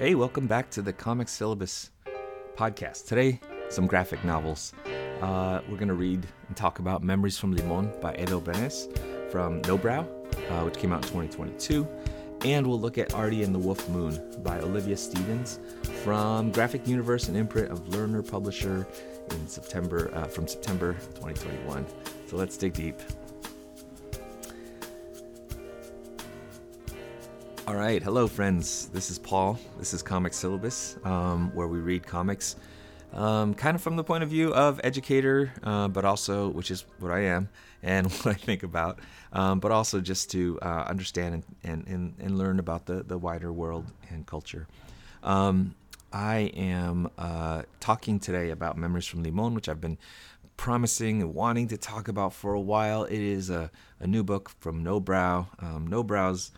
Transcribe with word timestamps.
Hey, 0.00 0.14
welcome 0.14 0.46
back 0.46 0.70
to 0.70 0.80
the 0.80 0.94
Comic 0.94 1.28
Syllabus 1.28 1.90
podcast. 2.56 3.06
Today, 3.06 3.38
some 3.68 3.86
graphic 3.86 4.24
novels. 4.24 4.72
Uh, 5.20 5.60
we're 5.68 5.76
going 5.76 5.88
to 5.88 5.94
read 5.94 6.26
and 6.48 6.56
talk 6.56 6.78
about 6.78 7.02
Memories 7.02 7.36
from 7.36 7.52
Limon 7.52 7.92
by 8.00 8.16
Edo 8.16 8.40
Brenes 8.40 8.88
from 9.30 9.60
Nobrow, 9.60 10.08
uh, 10.50 10.64
which 10.64 10.78
came 10.78 10.94
out 10.94 11.04
in 11.04 11.26
2022. 11.26 11.86
And 12.46 12.66
we'll 12.66 12.80
look 12.80 12.96
at 12.96 13.12
Artie 13.12 13.42
and 13.42 13.54
the 13.54 13.58
Wolf 13.58 13.86
Moon 13.90 14.18
by 14.42 14.58
Olivia 14.60 14.96
Stevens 14.96 15.60
from 16.02 16.50
Graphic 16.50 16.88
Universe 16.88 17.28
and 17.28 17.36
imprint 17.36 17.70
of 17.70 17.80
Lerner 17.90 18.26
Publisher 18.26 18.86
in 19.32 19.46
September 19.48 20.10
uh, 20.14 20.24
from 20.24 20.48
September 20.48 20.94
2021. 21.16 21.84
So 22.26 22.36
let's 22.36 22.56
dig 22.56 22.72
deep. 22.72 22.98
All 27.70 27.76
right, 27.76 28.02
hello 28.02 28.26
friends. 28.26 28.88
This 28.88 29.12
is 29.12 29.18
Paul. 29.20 29.56
This 29.78 29.94
is 29.94 30.02
Comic 30.02 30.34
Syllabus, 30.34 30.96
um, 31.04 31.54
where 31.54 31.68
we 31.68 31.78
read 31.78 32.04
comics, 32.04 32.56
um, 33.12 33.54
kind 33.54 33.76
of 33.76 33.80
from 33.80 33.94
the 33.94 34.02
point 34.02 34.24
of 34.24 34.28
view 34.28 34.52
of 34.52 34.80
educator, 34.82 35.52
uh, 35.62 35.86
but 35.86 36.04
also 36.04 36.48
which 36.48 36.72
is 36.72 36.84
what 36.98 37.12
I 37.12 37.20
am 37.26 37.48
and 37.84 38.10
what 38.10 38.26
I 38.26 38.32
think 38.32 38.64
about, 38.64 38.98
um, 39.32 39.60
but 39.60 39.70
also 39.70 40.00
just 40.00 40.32
to 40.32 40.58
uh, 40.62 40.86
understand 40.88 41.44
and, 41.62 41.86
and, 41.86 42.14
and 42.18 42.36
learn 42.36 42.58
about 42.58 42.86
the 42.86 43.04
the 43.04 43.16
wider 43.16 43.52
world 43.52 43.86
and 44.08 44.26
culture. 44.26 44.66
Um, 45.22 45.76
I 46.12 46.50
am 46.56 47.08
uh, 47.18 47.62
talking 47.78 48.18
today 48.18 48.50
about 48.50 48.78
Memories 48.78 49.06
from 49.06 49.22
Limon, 49.22 49.54
which 49.54 49.68
I've 49.68 49.80
been 49.80 49.98
promising 50.56 51.22
and 51.22 51.34
wanting 51.36 51.68
to 51.68 51.76
talk 51.76 52.08
about 52.08 52.32
for 52.32 52.52
a 52.52 52.60
while. 52.60 53.04
It 53.04 53.20
is 53.20 53.48
a, 53.48 53.70
a 54.00 54.08
new 54.08 54.24
book 54.24 54.50
from 54.58 54.82
Nobrow. 54.82 55.46
Um, 55.62 55.86
Nobrow's 55.86 56.50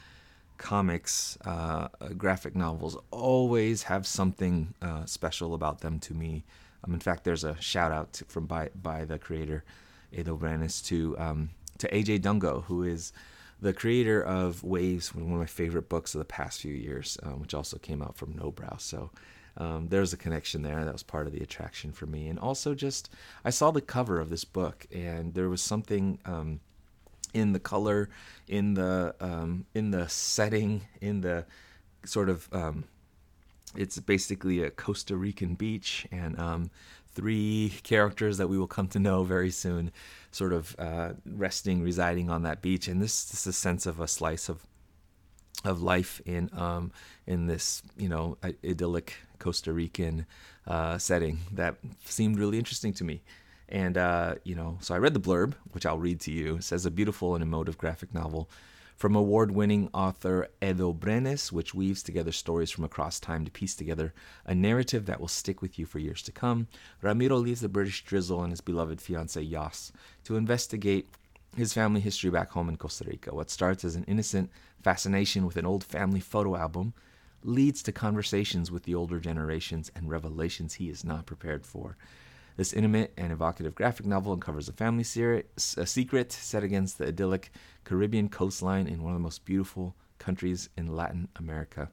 comics, 0.62 1.36
uh, 1.44 1.88
graphic 2.16 2.54
novels 2.54 2.96
always 3.10 3.82
have 3.82 4.06
something 4.06 4.72
uh, 4.80 5.04
special 5.04 5.54
about 5.54 5.80
them 5.80 5.98
to 5.98 6.14
me. 6.14 6.44
Um, 6.84 6.94
in 6.94 7.00
fact, 7.00 7.24
there's 7.24 7.44
a 7.44 7.60
shout 7.60 7.92
out 7.92 8.12
to, 8.14 8.24
from 8.24 8.46
by 8.46 8.70
by 8.80 9.04
the 9.04 9.18
creator 9.18 9.64
Edo 10.12 10.36
Brenes 10.36 10.82
to 10.86 11.18
um, 11.18 11.50
to 11.78 11.88
AJ 11.88 12.20
Dungo, 12.20 12.64
who 12.64 12.84
is 12.84 13.12
the 13.60 13.72
creator 13.72 14.22
of 14.22 14.62
Waves, 14.62 15.14
one 15.14 15.32
of 15.32 15.38
my 15.38 15.46
favorite 15.46 15.88
books 15.88 16.14
of 16.14 16.20
the 16.20 16.24
past 16.24 16.60
few 16.60 16.74
years, 16.74 17.18
um, 17.22 17.40
which 17.40 17.54
also 17.54 17.78
came 17.78 18.02
out 18.02 18.16
from 18.16 18.34
Nobrow. 18.34 18.80
So 18.80 19.10
um, 19.56 19.88
there's 19.88 20.12
a 20.12 20.16
connection 20.16 20.62
there. 20.62 20.84
That 20.84 20.92
was 20.92 21.02
part 21.02 21.26
of 21.26 21.32
the 21.32 21.42
attraction 21.42 21.92
for 21.92 22.06
me. 22.06 22.28
And 22.28 22.38
also, 22.38 22.74
just 22.74 23.10
I 23.44 23.50
saw 23.50 23.70
the 23.70 23.80
cover 23.80 24.20
of 24.20 24.30
this 24.30 24.44
book, 24.44 24.86
and 24.92 25.34
there 25.34 25.48
was 25.48 25.60
something 25.60 26.18
um, 26.24 26.60
in 27.34 27.52
the 27.52 27.60
color, 27.60 28.08
in 28.48 28.74
the 28.74 29.14
um, 29.20 29.66
in 29.74 29.90
the 29.90 30.08
setting, 30.08 30.82
in 31.00 31.20
the 31.20 31.44
sort 32.04 32.28
of. 32.28 32.48
Um, 32.52 32.84
it's 33.74 33.98
basically 33.98 34.62
a 34.62 34.70
Costa 34.70 35.16
Rican 35.16 35.54
beach, 35.54 36.06
and 36.12 36.38
um, 36.38 36.70
three 37.14 37.72
characters 37.82 38.38
that 38.38 38.48
we 38.48 38.58
will 38.58 38.66
come 38.66 38.86
to 38.88 38.98
know 38.98 39.24
very 39.24 39.50
soon, 39.50 39.92
sort 40.30 40.52
of 40.52 40.76
uh, 40.78 41.12
resting, 41.24 41.82
residing 41.82 42.28
on 42.28 42.42
that 42.42 42.60
beach. 42.60 42.86
And 42.86 43.00
this, 43.00 43.24
this 43.24 43.40
is 43.40 43.46
a 43.46 43.52
sense 43.52 43.86
of 43.86 44.00
a 44.00 44.08
slice 44.08 44.48
of 44.48 44.66
of 45.64 45.80
life 45.80 46.20
in 46.24 46.50
um, 46.54 46.90
in 47.26 47.46
this 47.46 47.82
you 47.96 48.08
know 48.08 48.36
idyllic 48.64 49.14
Costa 49.38 49.72
Rican 49.72 50.26
uh, 50.66 50.98
setting 50.98 51.38
that 51.52 51.76
seemed 52.04 52.38
really 52.38 52.58
interesting 52.58 52.92
to 52.94 53.04
me. 53.04 53.22
And 53.72 53.96
uh, 53.96 54.34
you 54.44 54.54
know, 54.54 54.76
so 54.80 54.94
I 54.94 54.98
read 54.98 55.14
the 55.14 55.20
blurb, 55.20 55.54
which 55.72 55.86
I'll 55.86 55.98
read 55.98 56.20
to 56.20 56.30
you. 56.30 56.56
It 56.56 56.64
says 56.64 56.84
a 56.84 56.90
beautiful 56.90 57.34
and 57.34 57.42
emotive 57.42 57.78
graphic 57.78 58.12
novel 58.12 58.50
from 58.98 59.16
award-winning 59.16 59.88
author 59.94 60.48
Edo 60.62 60.92
Brenes, 60.92 61.50
which 61.50 61.74
weaves 61.74 62.02
together 62.02 62.32
stories 62.32 62.70
from 62.70 62.84
across 62.84 63.18
time 63.18 63.46
to 63.46 63.50
piece 63.50 63.74
together 63.74 64.12
a 64.44 64.54
narrative 64.54 65.06
that 65.06 65.18
will 65.18 65.26
stick 65.26 65.62
with 65.62 65.78
you 65.78 65.86
for 65.86 65.98
years 65.98 66.22
to 66.22 66.30
come. 66.30 66.68
Ramiro 67.00 67.38
leaves 67.38 67.62
the 67.62 67.68
British 67.68 68.04
drizzle 68.04 68.42
and 68.42 68.52
his 68.52 68.60
beloved 68.60 68.98
fiancée 69.00 69.50
Yas 69.50 69.90
to 70.24 70.36
investigate 70.36 71.08
his 71.56 71.72
family 71.72 72.00
history 72.00 72.30
back 72.30 72.50
home 72.50 72.68
in 72.68 72.76
Costa 72.76 73.04
Rica. 73.04 73.34
What 73.34 73.50
starts 73.50 73.84
as 73.84 73.96
an 73.96 74.04
innocent 74.04 74.50
fascination 74.82 75.46
with 75.46 75.56
an 75.56 75.66
old 75.66 75.82
family 75.82 76.20
photo 76.20 76.56
album 76.56 76.92
leads 77.42 77.82
to 77.82 77.92
conversations 77.92 78.70
with 78.70 78.84
the 78.84 78.94
older 78.94 79.18
generations 79.18 79.90
and 79.96 80.10
revelations 80.10 80.74
he 80.74 80.90
is 80.90 81.04
not 81.04 81.26
prepared 81.26 81.64
for. 81.64 81.96
This 82.56 82.72
intimate 82.72 83.12
and 83.16 83.32
evocative 83.32 83.74
graphic 83.74 84.04
novel 84.04 84.32
uncovers 84.32 84.68
a 84.68 84.72
family 84.72 85.04
a 85.04 85.86
secret 85.86 86.32
set 86.32 86.62
against 86.62 86.98
the 86.98 87.08
idyllic 87.08 87.50
Caribbean 87.84 88.28
coastline 88.28 88.86
in 88.86 89.02
one 89.02 89.12
of 89.12 89.18
the 89.18 89.22
most 89.22 89.44
beautiful 89.44 89.96
countries 90.18 90.68
in 90.76 90.94
Latin 90.94 91.28
America. 91.36 91.90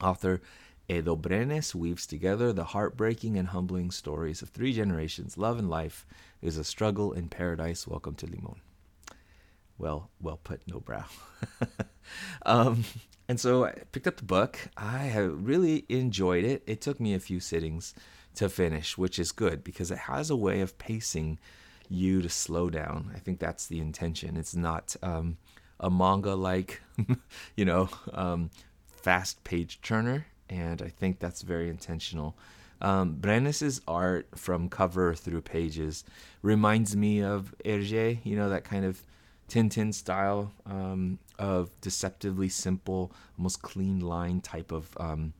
Author 0.00 0.42
Edo 0.88 1.16
Brenes 1.16 1.74
weaves 1.74 2.06
together 2.06 2.52
the 2.52 2.64
heartbreaking 2.64 3.38
and 3.38 3.48
humbling 3.48 3.90
stories 3.90 4.42
of 4.42 4.50
three 4.50 4.74
generations. 4.74 5.38
Love 5.38 5.58
and 5.58 5.70
life 5.70 6.04
is 6.42 6.58
a 6.58 6.64
struggle 6.64 7.12
in 7.12 7.28
paradise. 7.28 7.86
Welcome 7.86 8.14
to 8.16 8.26
Limon. 8.26 8.60
Well, 9.78 10.10
well 10.20 10.38
put, 10.44 10.66
Nobrow. 10.66 11.04
um, 12.46 12.84
and 13.28 13.40
so 13.40 13.64
I 13.64 13.72
picked 13.92 14.06
up 14.06 14.18
the 14.18 14.24
book. 14.24 14.58
I 14.76 15.04
have 15.04 15.46
really 15.46 15.86
enjoyed 15.88 16.44
it. 16.44 16.62
It 16.66 16.82
took 16.82 17.00
me 17.00 17.14
a 17.14 17.20
few 17.20 17.40
sittings 17.40 17.94
to 18.36 18.48
finish, 18.48 18.98
which 18.98 19.18
is 19.18 19.32
good 19.32 19.62
because 19.64 19.90
it 19.90 19.98
has 19.98 20.30
a 20.30 20.36
way 20.36 20.60
of 20.60 20.78
pacing 20.78 21.38
you 21.88 22.22
to 22.22 22.28
slow 22.28 22.70
down. 22.70 23.10
I 23.14 23.18
think 23.18 23.38
that's 23.38 23.66
the 23.66 23.80
intention. 23.80 24.36
It's 24.36 24.54
not 24.54 24.96
um, 25.02 25.36
a 25.78 25.90
manga 25.90 26.34
like, 26.34 26.80
you 27.56 27.64
know, 27.64 27.88
um, 28.12 28.50
fast 28.86 29.44
page 29.44 29.80
turner, 29.82 30.26
and 30.48 30.82
I 30.82 30.88
think 30.88 31.18
that's 31.18 31.42
very 31.42 31.68
intentional. 31.68 32.36
Um, 32.80 33.14
Brenes's 33.14 33.80
art 33.86 34.28
from 34.34 34.68
cover 34.68 35.14
through 35.14 35.42
pages 35.42 36.04
reminds 36.42 36.96
me 36.96 37.22
of 37.22 37.54
Hergé, 37.64 38.18
you 38.24 38.36
know, 38.36 38.48
that 38.48 38.64
kind 38.64 38.84
of 38.84 39.00
Tintin 39.48 39.92
style 39.92 40.52
um, 40.66 41.18
of 41.38 41.70
deceptively 41.80 42.48
simple, 42.48 43.12
almost 43.38 43.62
clean 43.62 44.00
line 44.00 44.40
type 44.40 44.72
of 44.72 44.96
um, 44.98 45.32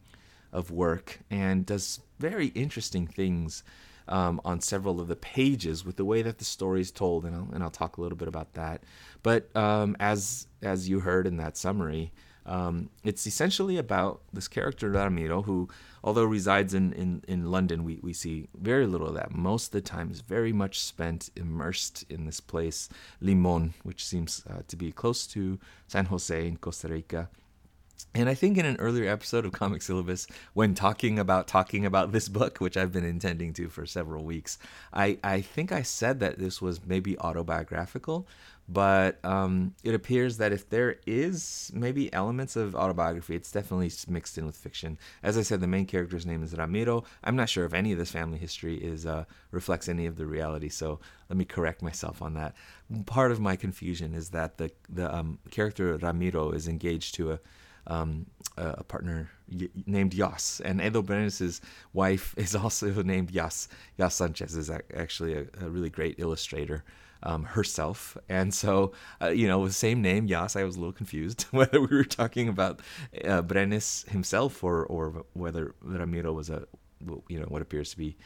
of 0.55 0.71
work, 0.71 1.21
and 1.31 1.67
does 1.67 2.01
very 2.19 2.47
interesting 2.49 3.07
things 3.07 3.63
um, 4.09 4.41
on 4.45 4.61
several 4.61 5.01
of 5.01 5.09
the 5.09 5.17
pages 5.17 5.85
with 5.85 5.97
the 5.97 6.05
way 6.05 6.23
that 6.23 6.39
the 6.39 6.45
story 6.45 6.81
is 6.81 6.91
told, 6.91 7.25
and 7.27 7.35
I'll, 7.35 7.49
and 7.53 7.63
I'll 7.63 7.71
talk 7.71 7.97
a 7.97 8.01
little 8.01 8.17
bit 8.17 8.29
about 8.29 8.55
that. 8.55 8.83
But 9.23 9.55
um, 9.57 9.97
as 10.01 10.47
as 10.63 10.89
you 10.89 11.01
heard 11.01 11.27
in 11.27 11.37
that 11.39 11.57
summary, 11.57 12.13
um, 12.47 12.91
it's 13.03 13.27
essentially 13.27 13.79
about 13.79 14.21
this 14.33 14.49
character 14.49 14.91
Ramiro, 14.91 15.43
who, 15.43 15.69
although 16.03 16.25
resides 16.25 16.75
in, 16.75 16.93
in, 16.93 17.23
in 17.27 17.51
London, 17.51 17.85
we, 17.85 18.01
we 18.03 18.13
see 18.13 18.49
very 18.55 18.87
little 18.87 19.09
of 19.09 19.15
that. 19.15 19.35
Most 19.35 19.67
of 19.67 19.73
the 19.73 19.81
time 19.81 20.11
is 20.11 20.21
very 20.21 20.53
much 20.53 20.81
spent 20.81 21.31
immersed 21.37 22.05
in 22.11 22.27
this 22.27 22.41
place, 22.41 22.89
Limon, 23.21 23.73
which 23.83 24.05
seems 24.05 24.45
uh, 24.51 24.63
to 24.69 24.77
be 24.77 24.93
close 24.93 25.27
to 25.29 25.59
San 25.89 26.07
Jose 26.07 26.47
in 26.47 26.59
Costa 26.59 26.89
Rica. 26.89 27.29
And 28.17 28.29
I 28.29 28.35
think 28.35 28.57
in 28.59 28.65
an 28.65 28.77
earlier 28.77 29.11
episode 29.11 29.45
of 29.45 29.51
Comic 29.51 29.83
Syllabus, 29.83 30.29
when 30.53 30.75
talking 30.75 31.19
about 31.19 31.49
talking 31.49 31.85
about 31.85 32.13
this 32.13 32.29
book, 32.29 32.59
which 32.59 32.77
I've 32.77 32.93
been 32.93 33.05
intending 33.05 33.53
to 33.55 33.69
for 33.69 33.87
several 33.87 34.25
weeks, 34.25 34.57
I, 34.93 35.19
I 35.25 35.41
think 35.41 35.73
I 35.73 35.83
said 35.83 36.21
that 36.21 36.39
this 36.39 36.63
was 36.63 36.87
maybe 36.87 37.19
autobiographical, 37.19 38.29
but 38.69 39.19
um, 39.25 39.75
it 39.83 39.95
appears 39.95 40.39
that 40.39 40.53
if 40.53 40.71
there 40.71 41.01
is 41.09 41.73
maybe 41.75 42.13
elements 42.13 42.55
of 42.55 42.77
autobiography, 42.77 43.35
it's 43.35 43.51
definitely 43.51 43.91
mixed 44.07 44.39
in 44.39 44.47
with 44.47 44.57
fiction. 44.57 44.97
As 45.25 45.37
I 45.37 45.43
said, 45.43 45.61
the 45.61 45.67
main 45.67 45.85
character's 45.85 46.25
name 46.25 46.45
is 46.45 46.57
Ramiro. 46.57 47.03
I'm 47.25 47.35
not 47.35 47.49
sure 47.49 47.65
if 47.65 47.75
any 47.75 47.91
of 47.91 47.99
this 47.99 48.13
family 48.13 48.39
history 48.39 48.77
is 48.77 49.07
uh, 49.07 49.25
reflects 49.51 49.89
any 49.89 50.07
of 50.07 50.15
the 50.17 50.27
reality, 50.27 50.69
so 50.69 51.01
let 51.29 51.37
me 51.37 51.45
correct 51.45 51.83
myself 51.83 52.23
on 52.23 52.35
that. 52.35 52.55
Part 53.07 53.33
of 53.33 53.41
my 53.41 53.57
confusion 53.57 54.15
is 54.15 54.31
that 54.31 54.59
the 54.59 54.71
the 54.89 55.13
um, 55.13 55.41
character 55.51 55.97
Ramiro 55.97 56.53
is 56.53 56.69
engaged 56.69 57.17
to 57.17 57.33
a 57.33 57.41
um, 57.87 58.27
a 58.57 58.85
partner 58.85 59.31
y- 59.51 59.69
named 59.87 60.15
Yas, 60.15 60.61
and 60.65 60.81
Edo 60.81 61.03
Brenes's 61.03 61.61
wife 61.93 62.35
is 62.39 62.55
also 62.55 63.03
named 63.03 63.31
Yas. 63.31 63.69
Yas 63.99 64.15
Sanchez 64.15 64.57
is 64.57 64.71
actually 64.71 65.35
a, 65.35 65.47
a 65.61 65.69
really 65.69 65.91
great 65.91 66.17
illustrator 66.19 66.85
um, 67.25 67.45
herself. 67.45 68.17
And 68.29 68.53
so, 68.53 68.93
uh, 69.21 69.29
you 69.29 69.49
know, 69.49 69.59
with 69.61 69.71
the 69.71 69.77
same 69.77 70.03
name, 70.03 70.27
Yas, 70.27 70.57
I 70.57 70.65
was 70.65 70.77
a 70.77 70.79
little 70.79 70.93
confused 70.93 71.43
whether 71.51 71.81
we 71.81 71.97
were 71.97 72.05
talking 72.05 72.49
about 72.49 72.81
uh, 73.25 73.43
Brenes 73.43 74.09
himself 74.09 74.63
or, 74.63 74.85
or 74.87 75.25
whether 75.33 75.75
Ramiro 75.83 76.33
was 76.33 76.51
a, 76.51 76.67
you 77.29 77.41
know, 77.41 77.47
what 77.47 77.63
appears 77.63 77.91
to 77.91 77.99
be 77.99 78.17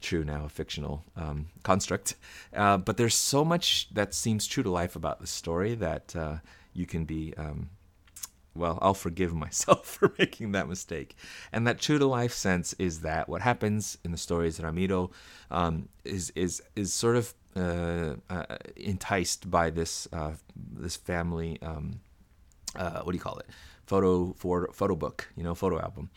true 0.00 0.24
now, 0.24 0.44
a 0.46 0.48
fictional 0.48 1.04
um, 1.16 1.46
construct. 1.62 2.16
Uh, 2.54 2.76
but 2.76 2.96
there's 2.96 3.14
so 3.14 3.44
much 3.44 3.92
that 3.94 4.14
seems 4.14 4.46
true 4.46 4.62
to 4.62 4.70
life 4.70 4.96
about 4.96 5.20
the 5.20 5.26
story 5.26 5.74
that 5.74 6.14
uh, 6.16 6.36
you 6.72 6.86
can 6.86 7.04
be. 7.04 7.34
Um, 7.36 7.70
well, 8.54 8.78
I'll 8.82 8.94
forgive 8.94 9.32
myself 9.46 9.86
for 9.86 10.12
making 10.18 10.52
that 10.52 10.68
mistake. 10.68 11.16
And 11.52 11.66
that 11.66 11.80
true 11.80 11.98
to 11.98 12.06
life 12.06 12.32
sense 12.32 12.72
is 12.74 13.00
that 13.00 13.28
what 13.28 13.42
happens 13.42 13.98
in 14.04 14.12
the 14.12 14.18
stories 14.18 14.60
Ramiro 14.60 15.10
um, 15.50 15.88
is 16.04 16.30
is 16.34 16.62
is 16.76 16.92
sort 16.92 17.16
of 17.16 17.34
uh, 17.56 18.14
uh, 18.28 18.56
enticed 18.76 19.50
by 19.50 19.70
this 19.70 20.08
uh, 20.12 20.32
this 20.54 20.96
family 20.96 21.58
um, 21.62 22.00
uh, 22.76 23.00
what 23.02 23.12
do 23.12 23.16
you 23.16 23.22
call 23.22 23.38
it? 23.38 23.46
Photo 23.86 24.34
for 24.34 24.70
photo 24.72 24.94
book, 24.94 25.28
you 25.36 25.42
know, 25.42 25.54
photo 25.54 25.80
album. 25.80 26.10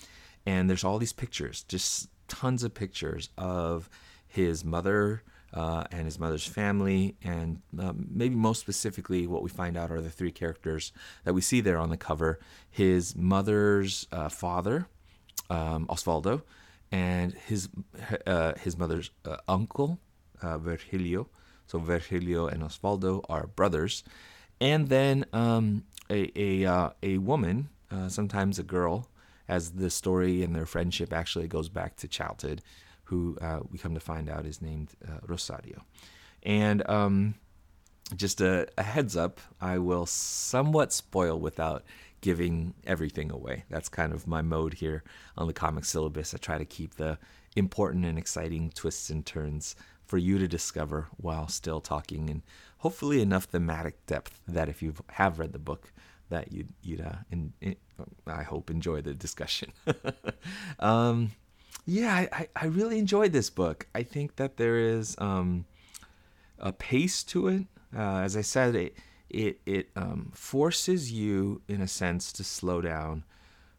And 0.46 0.70
there's 0.70 0.84
all 0.84 1.00
these 1.00 1.14
pictures, 1.14 1.64
just 1.64 2.10
tons 2.28 2.64
of 2.64 2.74
pictures 2.74 3.30
of 3.38 3.90
his 4.28 4.64
mother 4.64 5.24
uh, 5.54 5.84
and 5.92 6.06
his 6.06 6.20
mother's 6.20 6.46
family, 6.46 7.16
and 7.24 7.62
um, 7.80 8.08
maybe 8.10 8.36
most 8.36 8.60
specifically, 8.60 9.28
what 9.28 9.44
we 9.44 9.50
find 9.50 9.78
out 9.78 9.92
are 9.92 10.02
the 10.02 10.10
three 10.10 10.32
characters 10.32 10.92
that 11.26 11.34
we 11.34 11.42
see 11.42 11.62
there 11.62 11.78
on 11.78 11.90
the 11.90 11.98
cover: 11.98 12.40
his 12.70 13.16
mother's 13.16 14.08
uh, 14.12 14.30
father, 14.30 14.88
um, 15.50 15.86
Osvaldo, 15.88 16.42
and 16.92 17.34
his 17.34 17.70
uh, 18.26 18.54
his 18.56 18.78
mother's 18.78 19.12
uh, 19.26 19.38
uncle, 19.48 20.00
uh, 20.42 20.58
Virgilio. 20.58 21.30
So 21.68 21.80
Virgilio 21.80 22.48
and 22.48 22.64
Osvaldo 22.64 23.24
are 23.30 23.48
brothers, 23.48 24.04
and 24.60 24.90
then 24.90 25.26
um, 25.34 25.84
a 26.10 26.32
a 26.36 26.66
uh, 26.66 26.90
a 27.04 27.20
woman, 27.20 27.70
sometimes 28.08 28.58
a 28.58 28.64
girl, 28.64 29.08
as 29.48 29.74
the 29.74 29.92
story 29.92 30.42
and 30.42 30.56
their 30.56 30.66
friendship 30.66 31.14
actually 31.14 31.48
goes 31.48 31.70
back 31.70 31.96
to 31.98 32.08
childhood 32.08 32.64
who 33.13 33.38
uh, 33.42 33.60
we 33.69 33.77
come 33.77 33.94
to 33.94 34.00
find 34.00 34.27
out 34.27 34.44
is 34.44 34.60
named 34.60 34.89
uh, 35.07 35.19
Rosario. 35.27 35.83
And 36.42 36.88
um, 36.89 37.36
just 38.15 38.42
a, 38.42 38.68
a, 38.75 38.81
heads 38.81 39.15
up, 39.15 39.39
I 39.62 39.77
will 39.77 40.07
somewhat 40.07 40.92
spoil 40.92 41.39
without 41.39 41.83
giving 42.21 42.74
everything 42.88 43.30
away. 43.30 43.65
That's 43.69 43.88
kind 43.88 44.13
of 44.13 44.25
my 44.25 44.42
mode 44.42 44.74
here 44.74 45.04
on 45.38 45.45
the 45.45 45.54
comic 45.54 45.86
syllabus. 45.86 46.33
I 46.33 46.38
try 46.38 46.57
to 46.57 46.65
keep 46.65 46.95
the 46.95 47.19
important 47.56 48.04
and 48.04 48.18
exciting 48.18 48.71
twists 48.74 49.12
and 49.12 49.24
turns 49.24 49.75
for 50.07 50.18
you 50.18 50.39
to 50.39 50.48
discover 50.48 51.07
while 51.18 51.48
still 51.48 51.81
talking 51.81 52.31
and 52.31 52.42
hopefully 52.80 53.21
enough 53.21 53.44
thematic 53.44 54.04
depth 54.07 54.42
that 54.48 54.69
if 54.69 54.81
you 54.81 54.95
have 55.10 55.38
read 55.38 55.54
the 55.54 55.60
book 55.60 55.94
that 56.30 56.51
you'd, 56.51 56.74
you'd 56.81 57.01
uh, 57.01 57.18
in, 57.30 57.54
in, 57.62 57.75
I 58.25 58.42
hope 58.42 58.71
enjoy 58.71 59.01
the 59.01 59.13
discussion. 59.13 59.71
um, 60.80 61.31
yeah, 61.86 62.28
I, 62.32 62.48
I 62.56 62.66
really 62.66 62.98
enjoyed 62.98 63.34
this 63.34 63.50
book. 63.50 63.88
I 63.94 64.04
think 64.04 64.38
that 64.38 64.58
there 64.58 64.78
is 64.78 65.16
um, 65.18 65.66
a 66.60 66.72
pace 66.72 67.24
to 67.26 67.48
it. 67.48 67.66
Uh, 67.96 68.20
as 68.20 68.38
I 68.38 68.42
said, 68.42 68.76
it 68.76 68.96
it 69.30 69.60
it 69.66 69.90
um, 69.96 70.32
forces 70.34 71.12
you, 71.12 71.62
in 71.68 71.82
a 71.82 71.88
sense, 71.88 72.32
to 72.34 72.44
slow 72.44 72.82
down 72.82 73.24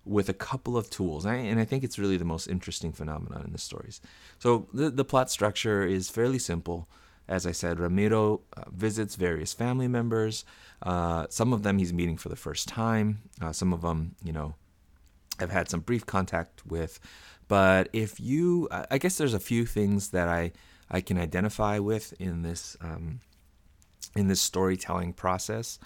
with 0.05 0.29
a 0.29 0.35
couple 0.35 0.77
of 0.77 0.91
tools, 0.91 1.25
and 1.25 1.35
I, 1.35 1.39
and 1.39 1.59
I 1.59 1.65
think 1.65 1.83
it's 1.83 1.99
really 1.99 2.19
the 2.19 2.25
most 2.27 2.47
interesting 2.47 2.93
phenomenon 2.93 3.43
in 3.47 3.53
the 3.53 3.59
stories. 3.59 4.01
So 4.39 4.69
the 4.75 4.91
the 4.91 5.05
plot 5.05 5.31
structure 5.31 5.83
is 5.85 6.11
fairly 6.11 6.39
simple. 6.39 6.89
As 7.27 7.47
I 7.47 7.53
said, 7.53 7.81
Ramiro 7.81 8.43
uh, 8.55 8.65
visits 8.71 9.17
various 9.17 9.55
family 9.55 9.89
members. 9.89 10.45
Uh, 10.83 11.27
some 11.31 11.55
of 11.55 11.62
them 11.62 11.79
he's 11.79 11.93
meeting 11.93 12.19
for 12.19 12.29
the 12.29 12.37
first 12.37 12.69
time. 12.69 13.23
Uh, 13.41 13.51
some 13.51 13.73
of 13.73 13.81
them, 13.81 14.15
you 14.23 14.33
know, 14.33 14.56
have 15.41 15.51
had 15.51 15.71
some 15.71 15.81
brief 15.81 16.05
contact 16.05 16.67
with. 16.67 17.01
But 17.49 17.88
if 17.93 18.19
you, 18.20 18.69
I 18.91 18.99
guess 18.99 19.19
there's 19.19 19.35
a 19.35 19.41
few 19.41 19.67
things 19.67 20.08
that 20.11 20.29
I 20.29 20.52
I 20.91 21.00
can 21.00 21.19
identify 21.19 21.79
with 21.79 22.12
in 22.20 22.43
this 22.43 22.76
um, 22.81 23.20
in 24.14 24.29
this 24.29 24.41
storytelling 24.41 25.12
process. 25.12 25.79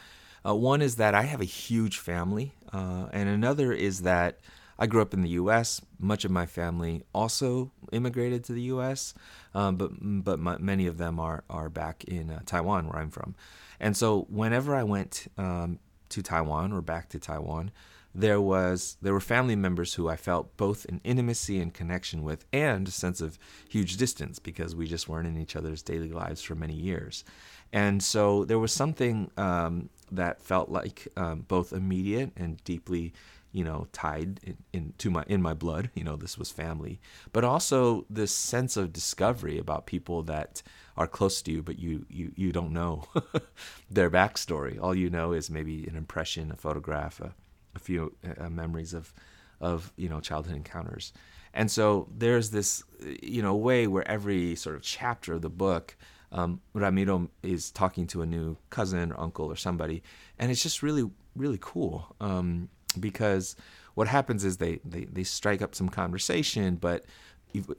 Uh, 0.47 0.55
one 0.55 0.83
is 0.83 0.97
that 0.97 1.15
I 1.15 1.23
have 1.23 1.41
a 1.41 1.47
huge 1.47 1.99
family, 1.99 2.53
uh, 2.73 3.07
and 3.13 3.29
another 3.29 3.73
is 3.73 4.03
that 4.03 4.39
I 4.79 4.87
grew 4.87 5.03
up 5.03 5.13
in 5.13 5.23
the 5.23 5.31
U.S. 5.31 5.81
Much 5.99 6.25
of 6.25 6.31
my 6.31 6.47
family 6.47 7.03
also 7.13 7.73
immigrated 7.91 8.45
to 8.45 8.53
the 8.53 8.63
U.S., 8.63 9.15
um, 9.55 9.77
but 9.77 9.91
but 10.01 10.39
my, 10.39 10.57
many 10.59 10.87
of 10.87 10.99
them 10.99 11.19
are 11.19 11.43
are 11.51 11.69
back 11.69 12.05
in 12.05 12.31
uh, 12.31 12.41
Taiwan, 12.47 12.89
where 12.89 12.99
I'm 12.99 13.11
from. 13.11 13.35
And 13.81 13.97
so 13.97 14.27
whenever 14.29 14.75
I 14.75 14.83
went 14.83 15.27
um, 15.37 15.79
to 16.11 16.23
Taiwan 16.23 16.73
or 16.73 16.83
back 16.83 17.09
to 17.11 17.19
Taiwan, 17.19 17.71
there 18.19 18.41
was 18.41 18.97
there 19.01 19.13
were 19.13 19.21
family 19.21 19.55
members 19.55 19.95
who 19.95 20.09
I 20.09 20.17
felt 20.17 20.57
both 20.57 20.85
an 20.87 21.01
intimacy 21.05 21.61
and 21.61 21.73
connection 21.73 22.25
with, 22.25 22.45
and 22.53 22.89
a 22.89 22.91
sense 22.91 23.21
of 23.21 23.39
huge 23.69 23.97
distance 23.97 24.41
because 24.41 24.75
we 24.75 24.89
just 24.89 25.09
weren't 25.09 25.29
in 25.29 25.41
each 25.41 25.55
other's 25.55 25.83
daily 25.83 26.11
lives 26.11 26.43
for 26.43 26.57
many 26.57 26.75
years, 26.75 27.25
and 27.73 28.03
so 28.03 28.45
there 28.45 28.59
was 28.59 28.73
something 28.73 29.31
um, 29.37 29.89
that 30.11 30.43
felt 30.43 30.69
like 30.69 31.07
um, 31.17 31.45
both 31.47 31.73
immediate 31.73 32.33
and 32.37 32.63
deeply, 32.65 33.13
you 33.53 33.63
know, 33.63 33.87
tied 33.93 34.41
in, 34.43 34.57
into 34.73 35.11
my 35.11 35.25
in 35.29 35.41
my 35.41 35.55
blood. 35.55 35.91
You 35.95 36.03
know, 36.03 36.17
this 36.17 36.37
was 36.37 36.51
family, 36.51 37.01
but 37.33 37.45
also 37.45 38.05
this 38.11 38.33
sense 38.33 38.77
of 38.77 38.93
discovery 38.93 39.59
about 39.59 39.87
people 39.87 40.25
that 40.25 40.61
are 40.97 41.07
close 41.07 41.41
to 41.43 41.53
you, 41.53 41.63
but 41.63 41.79
you 41.79 42.05
you 42.09 42.33
you 42.35 42.51
don't 42.51 42.73
know 42.73 43.05
their 43.91 44.11
backstory. 44.11 44.77
All 44.83 44.95
you 44.95 45.09
know 45.09 45.31
is 45.33 45.49
maybe 45.51 45.87
an 45.87 45.95
impression, 45.95 46.51
a 46.51 46.57
photograph, 46.57 47.21
a 47.21 47.33
a 47.79 47.85
few 47.89 48.15
uh, 48.39 48.51
memories 48.51 48.93
of 48.95 49.13
of 49.61 49.93
you 49.97 50.09
know 50.09 50.21
childhood 50.21 50.57
encounters. 50.57 51.13
And 51.55 51.71
so 51.71 52.09
there's 52.23 52.51
this 52.51 52.85
you 53.23 53.43
know 53.43 53.55
way 53.55 53.87
where 53.87 54.07
every 54.17 54.55
sort 54.55 54.77
of 54.77 54.83
chapter 54.83 55.35
of 55.35 55.43
the 55.43 55.51
book 55.51 55.97
um, 56.33 56.61
ramiro 56.75 57.31
is 57.43 57.71
talking 57.71 58.07
to 58.09 58.23
a 58.23 58.27
new 58.27 58.57
cousin 58.71 59.13
or 59.13 59.21
uncle 59.21 59.47
or 59.47 59.57
somebody 59.57 60.03
and 60.39 60.51
it's 60.51 60.63
just 60.63 60.83
really 60.83 61.09
really 61.35 61.59
cool 61.61 62.15
um, 62.21 62.69
because 63.01 63.57
what 63.95 64.09
happens 64.09 64.45
is 64.45 64.59
they, 64.59 64.79
they 64.85 65.05
they 65.05 65.25
strike 65.25 65.63
up 65.63 65.75
some 65.75 65.89
conversation 65.89 66.77
but 66.77 67.05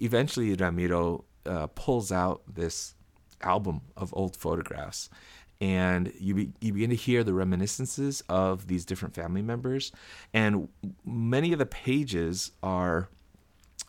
eventually 0.02 0.54
ramiro 0.56 1.24
uh, 1.45 1.68
pulls 1.68 2.12
out 2.12 2.42
this 2.52 2.95
album 3.42 3.81
of 3.95 4.13
old 4.16 4.36
photographs 4.36 5.10
and 5.62 6.14
you 6.20 6.34
be, 6.34 6.52
you 6.62 6.74
begin 6.74 6.90
to 6.90 6.96
hear 6.96 7.24
the 7.24 7.34
reminiscences 7.34 8.24
of 8.30 8.68
these 8.68 8.86
different 8.86 9.14
family 9.14 9.42
members, 9.42 9.92
and 10.34 10.70
many 11.06 11.52
of 11.52 11.60
the 11.60 11.66
pages 11.66 12.52
are 12.64 13.10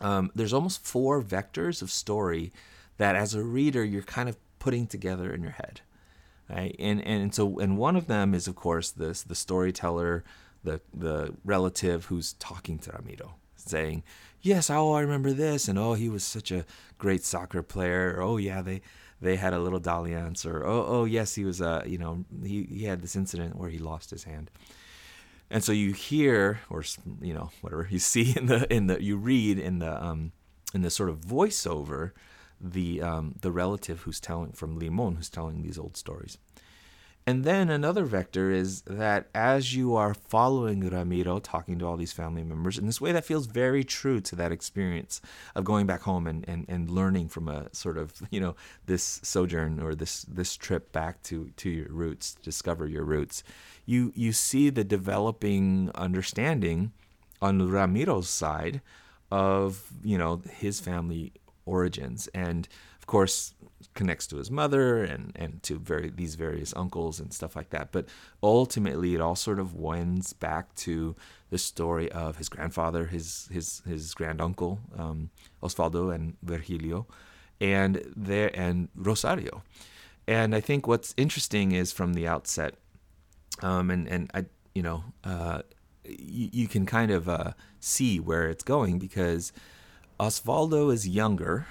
um, 0.01 0.31
there's 0.35 0.53
almost 0.53 0.85
four 0.85 1.21
vectors 1.21 1.81
of 1.81 1.91
story 1.91 2.51
that 2.97 3.15
as 3.15 3.33
a 3.33 3.43
reader 3.43 3.83
you're 3.83 4.01
kind 4.01 4.27
of 4.27 4.37
putting 4.59 4.85
together 4.87 5.33
in 5.33 5.41
your 5.41 5.51
head, 5.51 5.81
right? 6.49 6.75
And 6.77 7.01
and 7.05 7.33
so 7.33 7.59
and 7.59 7.77
one 7.77 7.95
of 7.95 8.07
them 8.07 8.33
is 8.33 8.47
of 8.47 8.55
course 8.55 8.91
this 8.91 9.23
the 9.23 9.35
storyteller, 9.35 10.23
the 10.63 10.81
the 10.93 11.33
relative 11.45 12.05
who's 12.05 12.33
talking 12.33 12.79
to 12.79 12.91
Ramiro, 12.91 13.35
saying, 13.55 14.03
"Yes, 14.41 14.69
oh 14.69 14.93
I 14.93 15.01
remember 15.01 15.31
this," 15.31 15.67
and 15.67 15.79
"Oh 15.79 15.93
he 15.93 16.09
was 16.09 16.23
such 16.23 16.51
a 16.51 16.65
great 16.97 17.23
soccer 17.23 17.63
player," 17.63 18.15
or, 18.17 18.21
"Oh 18.21 18.37
yeah 18.37 18.61
they." 18.61 18.81
They 19.21 19.35
had 19.35 19.53
a 19.53 19.59
little 19.59 19.79
dalliance, 19.79 20.45
or 20.45 20.65
oh, 20.65 20.85
oh 20.87 21.05
yes, 21.05 21.35
he 21.35 21.45
was, 21.45 21.61
uh, 21.61 21.83
you 21.85 21.97
know, 21.97 22.25
he, 22.43 22.63
he 22.63 22.85
had 22.85 23.01
this 23.01 23.15
incident 23.15 23.55
where 23.55 23.69
he 23.69 23.77
lost 23.77 24.09
his 24.09 24.23
hand. 24.23 24.49
And 25.49 25.63
so 25.63 25.71
you 25.71 25.93
hear, 25.93 26.61
or 26.69 26.83
you 27.21 27.33
know, 27.33 27.51
whatever 27.61 27.87
you 27.89 27.99
see 28.13 28.35
in 28.35 28.47
the 28.47 28.71
in 28.73 28.87
the 28.87 29.03
you 29.03 29.17
read 29.17 29.59
in 29.59 29.79
the 29.79 30.03
um, 30.03 30.31
in 30.73 30.81
the 30.81 30.89
sort 30.89 31.09
of 31.09 31.19
voiceover, 31.19 32.11
the 32.59 33.01
um, 33.01 33.35
the 33.41 33.51
relative 33.51 34.01
who's 34.01 34.19
telling 34.19 34.53
from 34.53 34.79
Limon 34.79 35.15
who's 35.15 35.29
telling 35.29 35.61
these 35.61 35.77
old 35.77 35.97
stories. 35.97 36.37
And 37.27 37.43
then 37.43 37.69
another 37.69 38.03
vector 38.03 38.49
is 38.49 38.81
that 38.81 39.27
as 39.35 39.75
you 39.75 39.95
are 39.95 40.13
following 40.15 40.89
Ramiro, 40.89 41.39
talking 41.39 41.77
to 41.79 41.85
all 41.85 41.95
these 41.95 42.11
family 42.11 42.43
members, 42.43 42.79
in 42.79 42.87
this 42.87 42.99
way 42.99 43.11
that 43.11 43.25
feels 43.25 43.45
very 43.45 43.83
true 43.83 44.19
to 44.21 44.35
that 44.37 44.51
experience 44.51 45.21
of 45.53 45.63
going 45.63 45.85
back 45.85 46.01
home 46.01 46.25
and, 46.25 46.43
and, 46.47 46.65
and 46.67 46.89
learning 46.89 47.29
from 47.29 47.47
a 47.47 47.73
sort 47.75 47.97
of, 47.97 48.13
you 48.31 48.39
know, 48.39 48.55
this 48.87 49.19
sojourn 49.23 49.79
or 49.79 49.93
this 49.93 50.23
this 50.23 50.55
trip 50.55 50.91
back 50.91 51.21
to, 51.23 51.51
to 51.57 51.69
your 51.69 51.89
roots, 51.89 52.35
discover 52.41 52.87
your 52.87 53.03
roots. 53.03 53.43
You 53.85 54.11
you 54.15 54.31
see 54.31 54.69
the 54.69 54.83
developing 54.83 55.91
understanding 55.93 56.91
on 57.41 57.61
Ramiro's 57.61 58.29
side 58.29 58.81
of, 59.31 59.91
you 60.03 60.17
know, 60.17 60.41
his 60.51 60.79
family 60.79 61.33
origins. 61.65 62.27
And 62.33 62.67
of 63.01 63.07
course, 63.07 63.55
connects 63.95 64.27
to 64.27 64.37
his 64.37 64.51
mother 64.51 65.03
and 65.03 65.31
and 65.35 65.61
to 65.63 65.79
very 65.79 66.09
these 66.09 66.35
various 66.35 66.71
uncles 66.75 67.19
and 67.19 67.33
stuff 67.33 67.55
like 67.55 67.71
that. 67.71 67.91
But 67.91 68.05
ultimately, 68.43 69.15
it 69.15 69.21
all 69.21 69.35
sort 69.35 69.59
of 69.59 69.73
winds 69.73 70.33
back 70.33 70.73
to 70.75 71.15
the 71.49 71.57
story 71.57 72.11
of 72.11 72.37
his 72.37 72.47
grandfather, 72.47 73.05
his 73.07 73.49
his 73.51 73.81
his 73.87 74.13
granduncle 74.13 74.79
um, 74.95 75.31
Osvaldo 75.63 76.13
and 76.13 76.37
Virgilio, 76.43 77.07
and 77.59 78.03
there 78.15 78.51
and 78.53 78.89
Rosario. 78.95 79.63
And 80.27 80.53
I 80.53 80.59
think 80.61 80.87
what's 80.87 81.15
interesting 81.17 81.71
is 81.71 81.91
from 81.91 82.13
the 82.13 82.27
outset, 82.27 82.75
um, 83.63 83.89
and 83.89 84.07
and 84.07 84.29
I 84.35 84.45
you 84.75 84.83
know 84.83 85.03
uh, 85.23 85.63
you, 86.05 86.49
you 86.53 86.67
can 86.67 86.85
kind 86.85 87.09
of 87.09 87.27
uh, 87.27 87.53
see 87.79 88.19
where 88.19 88.47
it's 88.47 88.63
going 88.63 88.99
because 88.99 89.51
Osvaldo 90.19 90.93
is 90.93 91.07
younger 91.07 91.65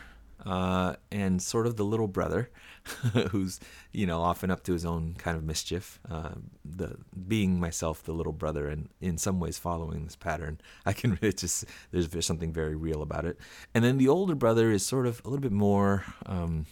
uh, 0.47 0.95
and 1.11 1.43
sort 1.43 1.67
of 1.67 1.77
the 1.77 1.85
little 1.85 2.09
brother 2.09 2.51
who's 3.31 3.61
you 3.93 4.07
know 4.07 4.21
often 4.23 4.51
up 4.51 4.63
to 4.63 4.73
his 4.73 4.85
own 4.85 5.15
kind 5.19 5.37
of 5.37 5.45
mischief 5.45 6.01
uh, 6.11 6.31
the 6.65 6.97
being 7.29 7.61
myself 7.61 8.03
the 8.05 8.13
little 8.13 8.33
brother 8.33 8.69
and 8.69 8.89
in 9.01 9.19
some 9.19 9.39
ways 9.39 9.59
following 9.59 10.05
this 10.05 10.17
pattern 10.17 10.61
i 10.87 10.93
can 10.93 11.19
really 11.21 11.33
just 11.33 11.65
there's, 11.91 12.09
there's 12.09 12.27
something 12.27 12.53
very 12.53 12.75
real 12.75 13.03
about 13.03 13.25
it 13.25 13.39
and 13.75 13.85
then 13.85 13.99
the 13.99 14.09
older 14.09 14.35
brother 14.35 14.71
is 14.71 14.85
sort 14.85 15.07
of 15.07 15.21
a 15.25 15.29
little 15.29 15.43
bit 15.43 15.53
more 15.53 16.05
um, 16.27 16.67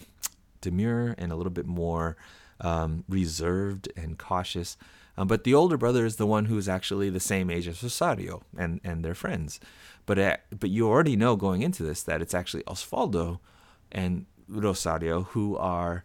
demure 0.60 1.14
and 1.18 1.30
a 1.30 1.36
little 1.36 1.52
bit 1.52 1.66
more 1.66 2.16
um, 2.60 3.04
reserved 3.08 3.88
and 3.96 4.18
cautious 4.18 4.76
Um, 5.16 5.26
but 5.26 5.42
the 5.42 5.54
older 5.54 5.76
brother 5.76 6.06
is 6.06 6.16
the 6.16 6.26
one 6.26 6.44
who's 6.46 6.68
actually 6.68 7.10
the 7.10 7.20
same 7.20 7.50
age 7.50 7.66
as 7.66 7.82
Rosario 7.82 8.42
and, 8.56 8.80
and 8.84 9.04
their 9.04 9.16
friends. 9.16 9.58
But 10.06 10.18
uh, 10.18 10.36
but 10.58 10.70
you 10.70 10.88
already 10.88 11.16
know 11.16 11.34
going 11.36 11.62
into 11.62 11.82
this 11.82 12.02
that 12.04 12.22
it's 12.22 12.34
actually 12.34 12.62
Osvaldo 12.64 13.40
and 13.92 14.26
Rosario 14.48 15.22
who 15.22 15.56
are 15.56 16.04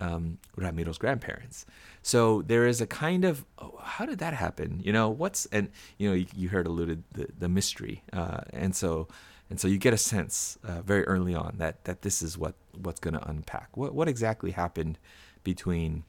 um, 0.00 0.38
Ramiro's 0.56 0.98
grandparents. 0.98 1.64
So 2.02 2.42
there 2.42 2.66
is 2.66 2.80
a 2.80 2.86
kind 2.86 3.24
of 3.24 3.44
oh, 3.58 3.78
how 3.82 4.06
did 4.06 4.18
that 4.18 4.34
happen? 4.34 4.80
You 4.84 4.92
know 4.92 5.08
what's 5.08 5.46
and 5.46 5.70
you 5.98 6.08
know 6.08 6.14
you, 6.14 6.26
you 6.34 6.48
heard 6.48 6.66
alluded 6.66 7.02
the 7.12 7.28
the 7.38 7.48
mystery, 7.48 8.02
uh, 8.12 8.40
and 8.50 8.74
so 8.74 9.08
and 9.48 9.58
so 9.60 9.68
you 9.68 9.78
get 9.78 9.94
a 9.94 9.98
sense 9.98 10.58
uh, 10.64 10.82
very 10.82 11.04
early 11.04 11.34
on 11.34 11.54
that 11.58 11.84
that 11.84 12.02
this 12.02 12.22
is 12.22 12.36
what 12.36 12.54
what's 12.78 13.00
going 13.00 13.14
to 13.14 13.28
unpack. 13.28 13.76
What 13.76 13.94
what 13.94 14.08
exactly 14.08 14.50
happened 14.50 14.98
between 15.44 16.04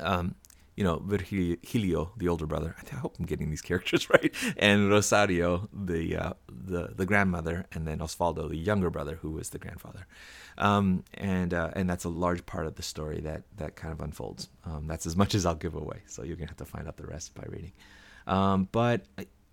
um, 0.00 0.34
you 0.80 0.86
know, 0.86 1.02
Virgilio, 1.04 2.10
the 2.16 2.26
older 2.26 2.46
brother. 2.46 2.74
I 2.90 2.94
hope 2.96 3.16
I'm 3.18 3.26
getting 3.26 3.50
these 3.50 3.60
characters 3.60 4.08
right, 4.14 4.34
and 4.56 4.88
Rosario, 4.88 5.68
the 5.74 6.16
uh, 6.16 6.32
the 6.48 6.94
the 6.96 7.04
grandmother, 7.04 7.66
and 7.70 7.86
then 7.86 7.98
Osvaldo, 7.98 8.48
the 8.48 8.56
younger 8.56 8.88
brother, 8.88 9.16
who 9.16 9.32
was 9.32 9.50
the 9.50 9.58
grandfather. 9.58 10.06
Um, 10.56 11.04
and 11.12 11.52
uh, 11.52 11.72
and 11.76 11.88
that's 11.88 12.04
a 12.04 12.08
large 12.08 12.46
part 12.46 12.66
of 12.66 12.76
the 12.76 12.82
story 12.82 13.20
that 13.20 13.42
that 13.58 13.76
kind 13.76 13.92
of 13.92 14.00
unfolds. 14.00 14.48
Um, 14.64 14.86
that's 14.86 15.04
as 15.04 15.16
much 15.16 15.34
as 15.34 15.44
I'll 15.44 15.54
give 15.54 15.74
away, 15.74 16.00
so 16.06 16.22
you're 16.22 16.36
gonna 16.36 16.48
have 16.48 16.56
to 16.56 16.64
find 16.64 16.88
out 16.88 16.96
the 16.96 17.06
rest 17.06 17.34
by 17.34 17.44
reading. 17.46 17.72
Um, 18.26 18.66
but 18.72 19.02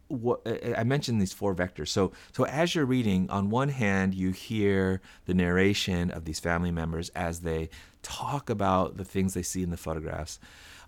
what 0.07 0.47
I 0.77 0.85
mentioned 0.85 1.21
these 1.21 1.33
four 1.33 1.53
vectors. 1.53 1.89
So 1.89 2.13
so 2.31 2.45
as 2.45 2.73
you're 2.73 2.85
reading, 2.85 3.29
on 3.29 3.49
one 3.49 3.67
hand 3.67 4.13
you 4.13 4.31
hear 4.31 5.01
the 5.25 5.33
narration 5.33 6.09
of 6.09 6.23
these 6.23 6.39
family 6.39 6.71
members 6.71 7.09
as 7.09 7.41
they 7.41 7.69
talk 8.01 8.49
about 8.49 8.95
the 8.95 9.03
things 9.03 9.33
they 9.33 9.43
see 9.43 9.61
in 9.61 9.71
the 9.71 9.75
photographs. 9.77 10.39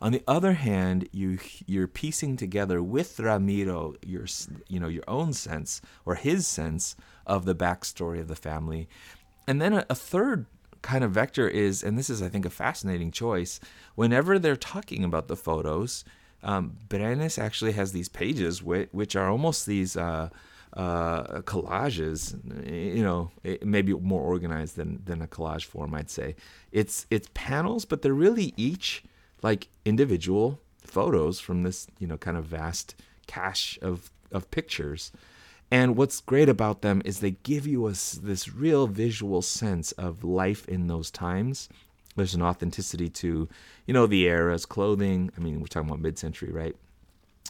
On 0.01 0.11
the 0.11 0.23
other 0.27 0.53
hand, 0.53 1.09
you 1.11 1.39
you're 1.65 1.87
piecing 1.87 2.37
together 2.37 2.81
with 2.81 3.19
Ramiro 3.19 3.95
your 4.05 4.25
you 4.67 4.79
know 4.79 4.87
your 4.87 5.03
own 5.07 5.33
sense 5.33 5.81
or 6.05 6.15
his 6.15 6.47
sense 6.47 6.95
of 7.25 7.45
the 7.45 7.55
backstory 7.55 8.19
of 8.19 8.27
the 8.27 8.35
family, 8.35 8.87
and 9.47 9.61
then 9.61 9.73
a, 9.73 9.85
a 9.89 9.95
third 9.95 10.45
kind 10.81 11.03
of 11.03 11.11
vector 11.11 11.47
is, 11.47 11.83
and 11.83 11.97
this 11.97 12.09
is 12.09 12.21
I 12.21 12.29
think 12.29 12.45
a 12.45 12.49
fascinating 12.49 13.11
choice. 13.11 13.59
Whenever 13.95 14.39
they're 14.39 14.55
talking 14.55 15.03
about 15.03 15.27
the 15.27 15.35
photos, 15.35 16.05
um, 16.43 16.77
Brenes 16.87 17.37
actually 17.37 17.73
has 17.73 17.91
these 17.91 18.07
pages 18.07 18.63
which, 18.63 18.89
which 18.91 19.15
are 19.15 19.29
almost 19.29 19.65
these. 19.65 19.97
Uh, 19.97 20.29
uh, 20.73 21.41
collages, 21.41 22.37
you 22.95 23.01
know, 23.01 23.31
maybe 23.63 23.91
more 23.91 24.21
organized 24.21 24.75
than 24.75 25.01
than 25.03 25.19
a 25.19 25.25
collage 25.25 25.65
form, 25.65 25.95
I'd 25.95 26.11
say. 26.11 26.35
It's 26.71 27.07
it's 27.09 27.27
panels, 27.33 27.85
but 27.85 28.03
they're 28.03 28.13
really 28.13 28.53
each 28.55 29.03
like 29.41 29.67
individual 29.85 30.59
photos 30.83 31.39
from 31.39 31.63
this, 31.63 31.87
you 31.99 32.07
know, 32.07 32.17
kind 32.17 32.37
of 32.37 32.45
vast 32.45 32.95
cache 33.27 33.77
of, 33.81 34.11
of 34.31 34.49
pictures. 34.51 35.11
And 35.71 35.95
what's 35.95 36.19
great 36.19 36.49
about 36.49 36.81
them 36.81 37.01
is 37.05 37.19
they 37.19 37.31
give 37.43 37.67
you 37.67 37.87
a, 37.87 37.91
this 37.91 38.49
real 38.51 38.87
visual 38.87 39.41
sense 39.41 39.91
of 39.93 40.23
life 40.23 40.67
in 40.67 40.87
those 40.87 41.11
times. 41.11 41.69
There's 42.15 42.33
an 42.33 42.41
authenticity 42.41 43.09
to, 43.09 43.47
you 43.85 43.93
know, 43.93 44.07
the 44.07 44.27
era's 44.27 44.65
clothing. 44.65 45.31
I 45.37 45.41
mean, 45.41 45.59
we're 45.59 45.67
talking 45.67 45.89
about 45.89 46.01
mid-century, 46.01 46.51
right? 46.51 46.75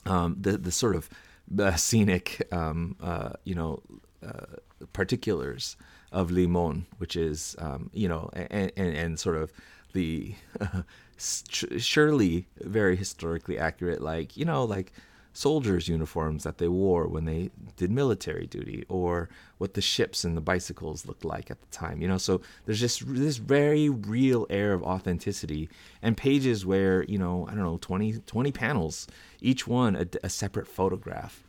Um, 0.05 0.35
the 0.39 0.57
the 0.57 0.71
sort 0.71 0.95
of 0.95 1.09
uh, 1.57 1.75
scenic, 1.75 2.45
um, 2.51 2.95
uh, 3.01 3.31
you 3.43 3.55
know, 3.55 3.81
uh, 4.25 4.57
particulars 4.93 5.75
of 6.11 6.31
Limon, 6.31 6.85
which 6.97 7.15
is, 7.15 7.55
um, 7.59 7.89
you 7.93 8.07
know, 8.07 8.29
and, 8.33 8.71
and, 8.75 8.95
and, 8.95 9.19
sort 9.19 9.37
of 9.37 9.51
the 9.93 10.33
surely 11.19 12.47
very 12.61 12.95
historically 12.95 13.57
accurate, 13.57 14.01
like, 14.01 14.37
you 14.37 14.45
know, 14.45 14.63
like 14.63 14.91
soldiers' 15.33 15.87
uniforms 15.87 16.43
that 16.43 16.57
they 16.57 16.67
wore 16.67 17.07
when 17.07 17.25
they 17.25 17.49
did 17.77 17.91
military 17.91 18.47
duty, 18.47 18.83
or 18.89 19.29
what 19.57 19.73
the 19.73 19.81
ships 19.81 20.23
and 20.23 20.35
the 20.35 20.41
bicycles 20.41 21.05
looked 21.05 21.23
like 21.23 21.51
at 21.51 21.61
the 21.61 21.67
time. 21.67 22.01
You 22.01 22.07
know, 22.07 22.17
so 22.17 22.41
there's 22.65 22.79
just 22.79 23.03
this 23.05 23.37
very 23.37 23.89
real 23.89 24.47
air 24.49 24.73
of 24.73 24.83
authenticity, 24.83 25.69
and 26.01 26.17
pages 26.17 26.65
where 26.65 27.03
you 27.03 27.17
know 27.17 27.47
I 27.47 27.51
don't 27.51 27.63
know 27.63 27.77
20, 27.81 28.19
20 28.25 28.51
panels, 28.51 29.07
each 29.41 29.67
one 29.67 29.95
a, 29.95 30.07
a 30.23 30.29
separate 30.29 30.67
photograph, 30.67 31.43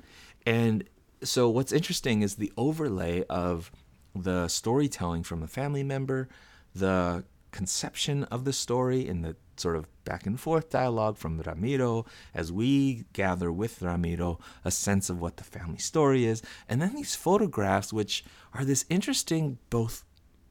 and 0.46 0.84
so 1.22 1.48
what's 1.50 1.72
interesting 1.72 2.22
is 2.22 2.36
the 2.36 2.52
overlay 2.56 3.24
of 3.28 3.70
the 4.14 4.48
storytelling 4.48 5.22
from 5.22 5.42
a 5.42 5.46
family 5.46 5.82
member, 5.82 6.28
the 6.74 7.24
conception 7.50 8.24
of 8.24 8.44
the 8.44 8.52
story 8.52 9.08
and 9.08 9.24
the 9.24 9.36
sort 9.60 9.76
of 9.76 9.86
back 10.04 10.26
and 10.26 10.40
forth 10.40 10.70
dialogue 10.70 11.16
from 11.16 11.40
Ramiro 11.40 12.06
as 12.34 12.50
we 12.50 13.04
gather 13.12 13.52
with 13.52 13.82
Ramiro 13.82 14.38
a 14.64 14.70
sense 14.70 15.10
of 15.10 15.20
what 15.20 15.36
the 15.36 15.44
family 15.44 15.78
story 15.78 16.24
is. 16.24 16.42
And 16.68 16.80
then 16.80 16.94
these 16.94 17.14
photographs, 17.14 17.92
which 17.92 18.24
are 18.54 18.64
this 18.64 18.84
interesting, 18.88 19.58
both 19.68 20.04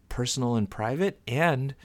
personal 0.08 0.56
and 0.56 0.70
private, 0.70 1.20
and 1.28 1.76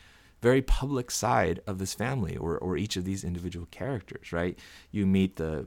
very 0.43 0.61
public 0.63 1.11
side 1.11 1.61
of 1.67 1.79
this 1.79 1.95
family 1.95 2.37
or, 2.37 2.59
or 2.59 2.77
each 2.77 2.97
of 2.97 3.05
these 3.05 3.25
individual 3.25 3.67
characters, 3.71 4.31
right? 4.31 4.59
You 4.91 5.07
meet 5.07 5.37
the, 5.37 5.67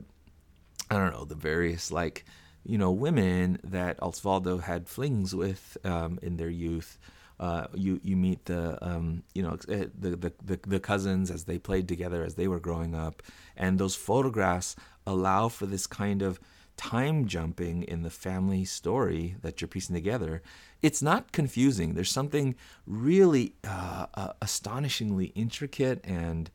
I 0.88 0.96
don't 0.96 1.12
know, 1.12 1.24
the 1.24 1.34
various 1.34 1.90
like, 1.90 2.24
you 2.64 2.78
know, 2.78 2.92
women 2.92 3.58
that 3.64 3.98
Osvaldo 3.98 4.62
had 4.62 4.88
flings 4.88 5.34
with 5.34 5.76
um, 5.84 6.18
in 6.22 6.36
their 6.36 6.48
youth 6.48 6.98
uh, 7.40 7.66
you 7.74 8.00
you 8.02 8.16
meet 8.16 8.44
the 8.46 8.78
um, 8.84 9.22
you 9.34 9.42
know 9.42 9.56
eh, 9.68 9.86
the, 9.98 10.10
the, 10.16 10.32
the 10.44 10.58
the 10.66 10.80
cousins 10.80 11.30
as 11.30 11.44
they 11.44 11.58
played 11.58 11.86
together 11.88 12.24
as 12.24 12.34
they 12.34 12.48
were 12.48 12.60
growing 12.60 12.94
up, 12.94 13.22
and 13.56 13.78
those 13.78 13.94
photographs 13.94 14.74
allow 15.06 15.48
for 15.48 15.66
this 15.66 15.86
kind 15.86 16.22
of 16.22 16.40
time 16.76 17.26
jumping 17.26 17.82
in 17.82 18.02
the 18.02 18.10
family 18.10 18.64
story 18.64 19.36
that 19.42 19.60
you're 19.60 19.68
piecing 19.68 19.94
together. 19.94 20.42
It's 20.80 21.02
not 21.02 21.32
confusing. 21.32 21.94
There's 21.94 22.10
something 22.10 22.54
really 22.86 23.54
uh, 23.64 24.06
uh, 24.14 24.32
astonishingly 24.40 25.26
intricate 25.34 26.00
and 26.04 26.50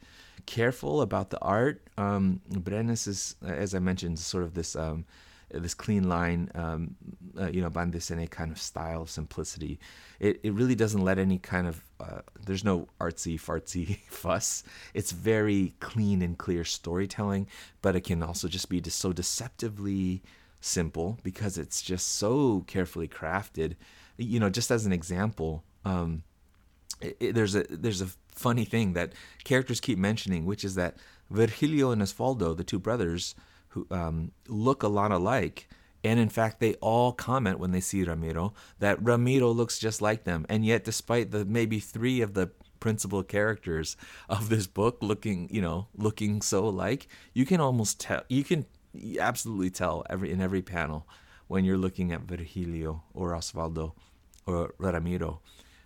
careful 0.45 1.01
about 1.01 1.29
the 1.29 1.39
art. 1.39 1.81
Um, 1.97 2.41
Brenes 2.49 3.07
is, 3.07 3.35
as 3.45 3.75
I 3.75 3.79
mentioned, 3.79 4.17
sort 4.19 4.43
of 4.43 4.53
this. 4.53 4.75
Um, 4.75 5.05
this 5.53 5.73
clean 5.73 6.09
line, 6.09 6.49
um, 6.55 6.95
uh, 7.39 7.49
you 7.49 7.61
know, 7.61 7.69
dessinée 7.69 8.29
kind 8.29 8.51
of 8.51 8.59
style, 8.59 9.05
simplicity. 9.05 9.79
It, 10.19 10.39
it 10.43 10.53
really 10.53 10.75
doesn't 10.75 11.01
let 11.01 11.17
any 11.19 11.37
kind 11.37 11.67
of, 11.67 11.83
uh, 11.99 12.21
there's 12.45 12.63
no 12.63 12.87
artsy 12.99 13.39
fartsy 13.39 13.99
fuss. 14.07 14.63
It's 14.93 15.11
very 15.11 15.73
clean 15.79 16.21
and 16.21 16.37
clear 16.37 16.63
storytelling, 16.63 17.47
but 17.81 17.95
it 17.95 18.01
can 18.01 18.23
also 18.23 18.47
just 18.47 18.69
be 18.69 18.81
just 18.81 18.99
so 18.99 19.13
deceptively 19.13 20.21
simple 20.61 21.19
because 21.23 21.57
it's 21.57 21.81
just 21.81 22.15
so 22.15 22.63
carefully 22.67 23.07
crafted. 23.07 23.75
You 24.17 24.39
know, 24.39 24.49
just 24.49 24.71
as 24.71 24.85
an 24.85 24.93
example, 24.93 25.63
um, 25.85 26.23
it, 27.01 27.17
it, 27.19 27.35
there's 27.35 27.55
a 27.55 27.63
there's 27.69 28.01
a 28.01 28.07
funny 28.33 28.65
thing 28.65 28.93
that 28.93 29.13
characters 29.43 29.79
keep 29.79 29.97
mentioning, 29.97 30.45
which 30.45 30.63
is 30.63 30.75
that 30.75 30.97
Virgilio 31.29 31.91
and 31.91 32.01
Osvaldo, 32.01 32.55
the 32.55 32.63
two 32.63 32.79
brothers, 32.79 33.35
who 33.73 33.87
um, 33.91 34.31
look 34.47 34.83
a 34.83 34.87
lot 34.87 35.11
alike. 35.11 35.67
And 36.03 36.19
in 36.19 36.29
fact, 36.29 36.59
they 36.59 36.73
all 36.75 37.13
comment 37.13 37.59
when 37.59 37.71
they 37.71 37.79
see 37.79 38.03
Ramiro 38.03 38.53
that 38.79 39.01
Ramiro 39.01 39.51
looks 39.51 39.79
just 39.79 40.01
like 40.01 40.25
them. 40.25 40.45
And 40.49 40.65
yet, 40.65 40.83
despite 40.83 41.31
the 41.31 41.45
maybe 41.45 41.79
three 41.79 42.21
of 42.21 42.33
the 42.33 42.51
principal 42.79 43.23
characters 43.23 43.95
of 44.27 44.49
this 44.49 44.67
book 44.67 44.97
looking, 45.01 45.47
you 45.49 45.61
know, 45.61 45.87
looking 45.95 46.41
so 46.41 46.67
alike, 46.67 47.07
you 47.33 47.45
can 47.45 47.61
almost 47.61 47.99
tell, 47.99 48.23
you 48.27 48.43
can 48.43 48.65
absolutely 49.19 49.69
tell 49.69 50.05
every 50.09 50.31
in 50.31 50.41
every 50.41 50.61
panel 50.61 51.07
when 51.47 51.65
you're 51.65 51.77
looking 51.77 52.11
at 52.11 52.21
Virgilio 52.21 53.03
or 53.13 53.31
Osvaldo 53.31 53.93
or 54.45 54.73
Ramiro. 54.77 55.39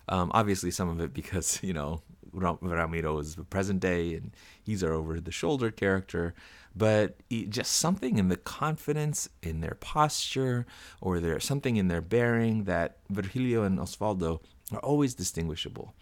Um, 0.09 0.31
obviously, 0.33 0.71
some 0.71 0.89
of 0.89 0.99
it 0.99 1.13
because 1.13 1.59
you 1.63 1.73
know 1.73 2.01
Ramiro 2.37 3.19
is 3.19 3.35
the 3.35 3.43
present 3.43 3.79
day 3.79 4.13
and 4.13 4.31
he's 4.63 4.83
our 4.83 4.93
over 4.93 5.19
the 5.19 5.31
shoulder 5.31 5.71
character 5.71 6.33
but 6.77 7.15
just 7.49 7.71
something 7.73 8.17
in 8.17 8.29
the 8.29 8.37
confidence 8.37 9.29
in 9.41 9.61
their 9.61 9.75
posture 9.79 10.65
or 11.01 11.19
there's 11.19 11.43
something 11.43 11.75
in 11.75 11.87
their 11.87 12.01
bearing 12.01 12.65
that 12.65 12.97
Virgilio 13.09 13.63
and 13.63 13.79
Osvaldo 13.79 14.41
are 14.71 14.79
always 14.79 15.15
distinguishable. 15.15 15.93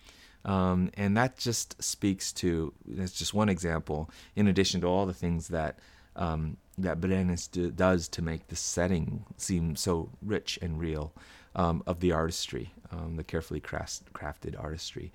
Um, 0.43 0.91
and 0.95 1.15
that 1.17 1.37
just 1.37 1.81
speaks 1.81 2.31
to 2.33 2.73
that's 2.85 3.13
just 3.13 3.33
one 3.33 3.49
example 3.49 4.11
in 4.35 4.47
addition 4.47 4.81
to 4.81 4.87
all 4.87 5.05
the 5.05 5.13
things 5.13 5.47
that 5.47 5.79
um, 6.15 6.57
that 6.77 6.99
Brenes 7.01 7.49
do, 7.49 7.71
does 7.71 8.07
to 8.09 8.21
make 8.21 8.47
the 8.47 8.55
setting 8.55 9.25
seem 9.37 9.75
so 9.75 10.09
rich 10.21 10.59
and 10.61 10.79
real 10.79 11.13
um, 11.55 11.83
of 11.87 11.99
the 11.99 12.11
artistry, 12.11 12.73
um, 12.91 13.15
the 13.15 13.23
carefully 13.23 13.61
crafted 13.61 14.61
artistry. 14.61 15.11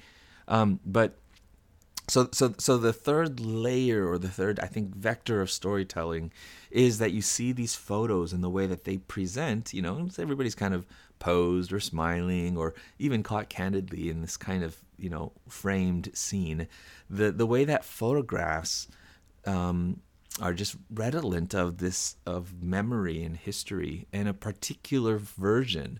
Um, 0.48 0.80
but 0.84 1.16
so 2.08 2.28
so 2.32 2.52
so 2.58 2.76
the 2.76 2.92
third 2.92 3.38
layer 3.38 4.08
or 4.10 4.18
the 4.18 4.28
third 4.28 4.58
i 4.58 4.66
think 4.66 4.96
vector 4.96 5.40
of 5.40 5.48
storytelling 5.48 6.32
is 6.68 6.98
that 6.98 7.12
you 7.12 7.22
see 7.22 7.52
these 7.52 7.76
photos 7.76 8.32
and 8.32 8.42
the 8.42 8.50
way 8.50 8.66
that 8.66 8.82
they 8.82 8.96
present 8.96 9.72
you 9.72 9.80
know 9.80 10.08
everybody's 10.18 10.56
kind 10.56 10.74
of 10.74 10.84
posed 11.20 11.72
or 11.72 11.78
smiling 11.78 12.56
or 12.56 12.74
even 12.98 13.22
caught 13.22 13.48
candidly 13.48 14.10
in 14.10 14.22
this 14.22 14.36
kind 14.36 14.64
of 14.64 14.76
you 14.98 15.08
know 15.08 15.30
framed 15.48 16.10
scene 16.12 16.66
the 17.08 17.30
the 17.30 17.46
way 17.46 17.64
that 17.64 17.84
photographs 17.84 18.88
um, 19.46 20.00
are 20.40 20.54
just 20.54 20.76
redolent 20.92 21.54
of 21.54 21.78
this 21.78 22.16
of 22.26 22.62
memory 22.62 23.22
and 23.22 23.36
history 23.36 24.06
and 24.12 24.28
a 24.28 24.34
particular 24.34 25.18
version 25.18 25.98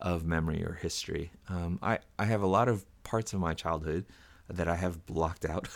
of 0.00 0.24
memory 0.24 0.62
or 0.62 0.74
history. 0.74 1.30
Um, 1.48 1.78
I 1.82 1.98
I 2.18 2.24
have 2.26 2.42
a 2.42 2.46
lot 2.46 2.68
of 2.68 2.84
parts 3.14 3.32
of 3.32 3.38
my 3.38 3.54
childhood 3.54 4.04
that 4.48 4.66
I 4.66 4.74
have 4.74 5.06
blocked 5.06 5.44
out 5.44 5.68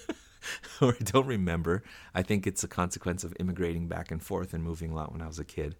or 0.80 0.96
I 0.98 1.04
don't 1.04 1.26
remember. 1.26 1.82
I 2.14 2.22
think 2.22 2.46
it's 2.46 2.64
a 2.64 2.68
consequence 2.68 3.24
of 3.24 3.34
immigrating 3.38 3.88
back 3.88 4.10
and 4.10 4.22
forth 4.22 4.54
and 4.54 4.64
moving 4.64 4.90
a 4.90 4.94
lot 4.94 5.12
when 5.12 5.20
I 5.20 5.26
was 5.26 5.38
a 5.38 5.44
kid. 5.44 5.76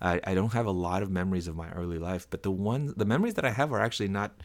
I, 0.00 0.20
I 0.22 0.34
don't 0.34 0.52
have 0.52 0.66
a 0.66 0.70
lot 0.70 1.02
of 1.02 1.10
memories 1.10 1.48
of 1.48 1.56
my 1.56 1.68
early 1.72 1.98
life, 1.98 2.28
but 2.30 2.44
the 2.44 2.52
ones 2.52 2.94
the 2.94 3.04
memories 3.04 3.34
that 3.34 3.44
I 3.44 3.50
have 3.50 3.72
are 3.72 3.80
actually 3.80 4.06
not 4.06 4.40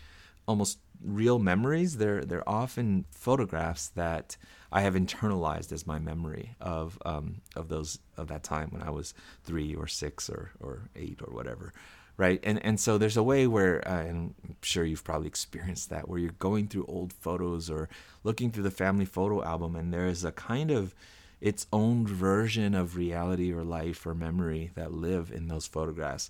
almost 0.47 0.79
real 1.03 1.37
memories. 1.37 1.97
They're 1.97 2.25
they're 2.25 2.49
often 2.49 3.05
photographs 3.11 3.89
that 3.89 4.37
I 4.71 4.81
have 4.81 4.95
internalized 4.95 5.71
as 5.71 5.85
my 5.85 5.99
memory 5.99 6.55
of 6.59 6.97
um, 7.05 7.41
of 7.55 7.67
those 7.67 7.99
of 8.17 8.27
that 8.29 8.41
time 8.41 8.69
when 8.71 8.81
I 8.81 8.89
was 8.89 9.13
three 9.43 9.75
or 9.75 9.85
six 9.85 10.31
or 10.31 10.49
or 10.59 10.89
eight 10.95 11.19
or 11.23 11.31
whatever, 11.31 11.73
right? 12.17 12.39
And 12.43 12.63
and 12.65 12.79
so 12.79 12.97
there's 12.97 13.17
a 13.17 13.23
way 13.23 13.47
where 13.47 13.87
uh, 13.87 14.03
I'm 14.03 14.35
sure 14.61 14.83
you've 14.83 15.03
probably 15.03 15.27
experienced 15.27 15.89
that 15.89 16.07
where 16.07 16.19
you're 16.19 16.31
going 16.33 16.67
through 16.67 16.85
old 16.87 17.13
photos 17.13 17.69
or 17.69 17.89
looking 18.23 18.51
through 18.51 18.63
the 18.63 18.71
family 18.71 19.05
photo 19.05 19.43
album 19.43 19.75
and 19.75 19.93
there's 19.93 20.23
a 20.23 20.31
kind 20.31 20.71
of 20.71 20.93
its 21.39 21.65
own 21.73 22.05
version 22.05 22.75
of 22.75 22.95
reality 22.95 23.51
or 23.51 23.63
life 23.63 24.05
or 24.05 24.13
memory 24.13 24.71
that 24.75 24.91
live 24.91 25.31
in 25.31 25.47
those 25.47 25.65
photographs. 25.65 26.29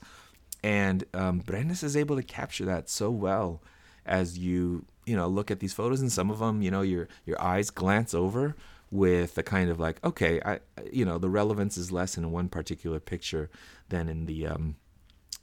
And 0.63 1.03
um, 1.13 1.41
Brenes 1.41 1.83
is 1.83 1.97
able 1.97 2.15
to 2.15 2.23
capture 2.23 2.65
that 2.65 2.89
so 2.89 3.11
well 3.11 3.61
as 4.05 4.37
you 4.37 4.85
you 5.05 5.15
know 5.15 5.27
look 5.27 5.51
at 5.51 5.59
these 5.59 5.73
photos 5.73 6.01
and 6.01 6.11
some 6.11 6.29
of 6.29 6.39
them 6.39 6.61
you 6.61 6.71
know 6.71 6.81
your 6.81 7.07
your 7.25 7.41
eyes 7.41 7.69
glance 7.69 8.13
over 8.13 8.55
with 8.89 9.37
a 9.37 9.43
kind 9.43 9.69
of 9.69 9.79
like 9.79 10.03
okay 10.03 10.41
i 10.43 10.59
you 10.91 11.05
know 11.05 11.17
the 11.17 11.29
relevance 11.29 11.77
is 11.77 11.91
less 11.91 12.17
in 12.17 12.31
one 12.31 12.49
particular 12.49 12.99
picture 12.99 13.49
than 13.89 14.07
in 14.09 14.25
the 14.25 14.45
um 14.47 14.75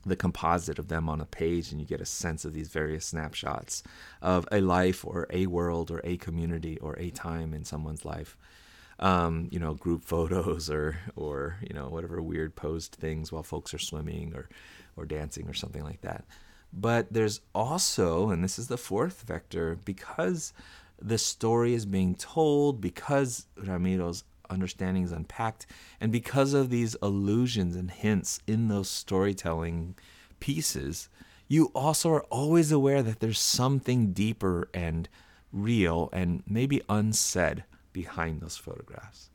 the 0.06 0.16
composite 0.16 0.78
of 0.78 0.88
them 0.88 1.08
on 1.08 1.20
a 1.20 1.26
page 1.26 1.70
and 1.70 1.80
you 1.80 1.86
get 1.86 2.00
a 2.00 2.06
sense 2.06 2.44
of 2.44 2.52
these 2.52 2.68
various 2.68 3.04
snapshots 3.06 3.82
of 4.22 4.46
a 4.52 4.60
life 4.60 5.04
or 5.04 5.26
a 5.30 5.46
world 5.46 5.90
or 5.90 6.00
a 6.04 6.16
community 6.16 6.78
or 6.78 6.98
a 6.98 7.10
time 7.10 7.52
in 7.52 7.64
someone's 7.64 8.04
life. 8.04 8.36
Um, 9.00 9.48
you 9.52 9.60
know 9.60 9.74
group 9.74 10.04
photos 10.04 10.68
or 10.68 10.98
or 11.14 11.58
you 11.62 11.72
know 11.72 11.88
whatever 11.88 12.20
weird 12.20 12.56
posed 12.56 12.96
things 12.96 13.30
while 13.30 13.44
folks 13.44 13.72
are 13.72 13.78
swimming 13.78 14.34
or 14.34 14.48
or 14.96 15.06
dancing 15.06 15.48
or 15.48 15.54
something 15.54 15.84
like 15.84 16.00
that. 16.00 16.24
But 16.72 17.12
there's 17.12 17.40
also, 17.54 18.30
and 18.30 18.44
this 18.44 18.58
is 18.58 18.68
the 18.68 18.76
fourth 18.76 19.22
vector, 19.22 19.78
because 19.84 20.52
the 21.00 21.18
story 21.18 21.74
is 21.74 21.86
being 21.86 22.14
told, 22.14 22.80
because 22.80 23.46
Ramiro's 23.58 24.24
understanding 24.50 25.02
is 25.02 25.12
unpacked, 25.12 25.66
and 26.00 26.12
because 26.12 26.54
of 26.54 26.70
these 26.70 26.96
allusions 27.02 27.76
and 27.76 27.90
hints 27.90 28.40
in 28.46 28.68
those 28.68 28.88
storytelling 28.88 29.94
pieces, 30.40 31.08
you 31.48 31.70
also 31.74 32.10
are 32.12 32.24
always 32.24 32.70
aware 32.70 33.02
that 33.02 33.20
there's 33.20 33.40
something 33.40 34.12
deeper 34.12 34.68
and 34.74 35.08
real 35.52 36.10
and 36.12 36.42
maybe 36.46 36.82
unsaid 36.88 37.64
behind 37.92 38.40
those 38.40 38.56
photographs. 38.56 39.30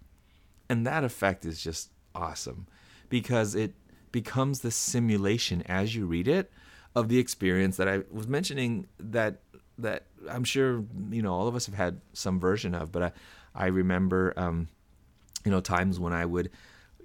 And 0.70 0.86
that 0.86 1.03
effect 1.03 1.46
is 1.46 1.62
just 1.62 1.89
awesome 2.15 2.67
because 3.10 3.55
it 3.55 3.74
becomes 4.12 4.62
the 4.62 4.72
simulation 4.72 5.63
as 5.63 5.96
you 5.96 6.05
read 6.05 6.27
it 6.27 6.51
of 6.96 7.10
the 7.10 7.20
experience 7.20 7.77
that 7.77 7.89
I 7.89 8.01
was 8.12 8.27
mentioning 8.27 8.88
that 9.00 9.39
that 9.79 10.05
I'm 10.29 10.43
sure 10.43 10.84
you 11.10 11.22
know 11.22 11.34
all 11.34 11.48
of 11.48 11.55
us 11.55 11.65
have 11.65 11.75
had 11.75 12.00
some 12.13 12.39
version 12.39 12.75
of, 12.75 12.91
but 12.91 13.03
I 13.03 13.12
I 13.55 13.67
remember 13.67 14.34
um, 14.38 14.67
you 15.45 15.51
know 15.51 15.62
times 15.62 16.00
when 16.00 16.13
I 16.13 16.25
would 16.25 16.50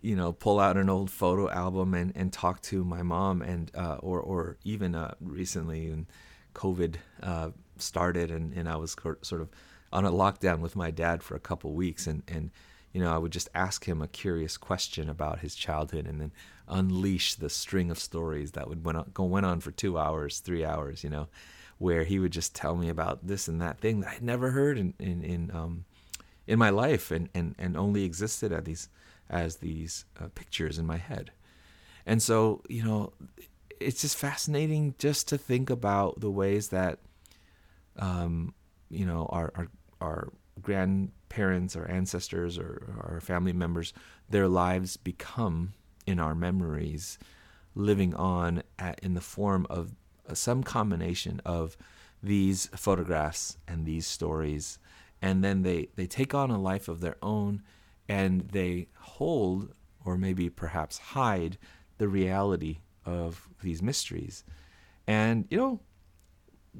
you 0.02 0.16
know 0.16 0.32
pull 0.32 0.60
out 0.60 0.76
an 0.76 0.88
old 0.88 1.10
photo 1.10 1.50
album 1.50 1.94
and, 1.94 2.12
and 2.14 2.32
talk 2.32 2.62
to 2.62 2.84
my 2.84 3.02
mom 3.02 3.42
and 3.42 3.70
uh, 3.74 3.96
or 4.00 4.20
or 4.20 4.56
even 4.64 4.94
uh, 4.94 5.14
recently 5.20 5.90
when 5.90 6.06
COVID 6.54 6.96
uh, 7.22 7.50
started 7.76 8.30
and, 8.30 8.52
and 8.54 8.68
I 8.68 8.76
was 8.76 8.96
sort 9.22 9.40
of 9.40 9.48
on 9.92 10.04
a 10.04 10.12
lockdown 10.12 10.60
with 10.60 10.76
my 10.76 10.90
dad 10.90 11.22
for 11.22 11.34
a 11.34 11.40
couple 11.40 11.72
weeks 11.72 12.06
and 12.06 12.22
and 12.28 12.50
you 12.92 13.00
know 13.00 13.12
I 13.12 13.18
would 13.18 13.32
just 13.32 13.48
ask 13.54 13.86
him 13.86 14.02
a 14.02 14.08
curious 14.08 14.56
question 14.56 15.08
about 15.08 15.40
his 15.40 15.54
childhood 15.54 16.06
and 16.06 16.20
then 16.20 16.32
unleash 16.68 17.34
the 17.34 17.50
string 17.50 17.90
of 17.90 17.98
stories 17.98 18.52
that 18.52 18.68
would 18.68 18.84
went 18.84 18.98
on, 18.98 19.10
go 19.14 19.24
went 19.24 19.46
on 19.46 19.60
for 19.60 19.70
two 19.70 19.98
hours, 19.98 20.40
three 20.40 20.64
hours, 20.64 21.02
you 21.02 21.10
know, 21.10 21.28
where 21.78 22.04
he 22.04 22.18
would 22.18 22.32
just 22.32 22.54
tell 22.54 22.76
me 22.76 22.88
about 22.88 23.26
this 23.26 23.48
and 23.48 23.60
that 23.60 23.80
thing 23.80 24.00
that 24.00 24.10
I'd 24.10 24.22
never 24.22 24.50
heard 24.50 24.78
in 24.78 24.94
in 24.98 25.22
in, 25.22 25.50
um, 25.50 25.84
in 26.48 26.58
my 26.58 26.70
life 26.70 27.12
and, 27.12 27.28
and 27.34 27.54
and 27.58 27.76
only 27.76 28.02
existed 28.02 28.52
as 28.52 28.64
these 28.64 28.88
as 29.30 29.56
these 29.56 30.06
uh, 30.20 30.28
pictures 30.34 30.78
in 30.78 30.86
my 30.86 30.96
head. 30.96 31.30
And 32.06 32.22
so, 32.22 32.62
you 32.68 32.82
know, 32.82 33.12
it's 33.78 34.00
just 34.00 34.16
fascinating 34.16 34.94
just 34.98 35.28
to 35.28 35.36
think 35.36 35.68
about 35.68 36.20
the 36.20 36.30
ways 36.30 36.68
that, 36.68 37.00
um, 37.98 38.54
you 38.88 39.04
know, 39.04 39.26
our, 39.26 39.52
our, 39.54 39.68
our 40.00 40.32
grandparents, 40.62 41.76
our 41.76 41.86
ancestors, 41.90 42.58
or 42.58 42.94
our 43.02 43.20
family 43.20 43.52
members, 43.52 43.92
their 44.30 44.48
lives 44.48 44.96
become 44.96 45.74
in 46.06 46.18
our 46.18 46.34
memories 46.34 47.18
living 47.74 48.14
on 48.14 48.62
at, 48.78 48.98
in 49.00 49.12
the 49.12 49.20
form 49.20 49.66
of 49.68 49.94
uh, 50.26 50.32
some 50.32 50.62
combination 50.62 51.42
of 51.44 51.76
these 52.22 52.70
photographs 52.74 53.58
and 53.68 53.84
these 53.84 54.06
stories 54.06 54.78
and 55.20 55.42
then 55.42 55.62
they 55.62 55.88
they 55.96 56.06
take 56.06 56.34
on 56.34 56.50
a 56.50 56.60
life 56.60 56.88
of 56.88 57.00
their 57.00 57.16
own 57.22 57.62
and 58.08 58.48
they 58.50 58.88
hold 58.98 59.72
or 60.04 60.16
maybe 60.16 60.48
perhaps 60.48 60.98
hide 60.98 61.58
the 61.98 62.08
reality 62.08 62.78
of 63.04 63.48
these 63.62 63.82
mysteries 63.82 64.44
and 65.06 65.46
you 65.50 65.56
know 65.56 65.80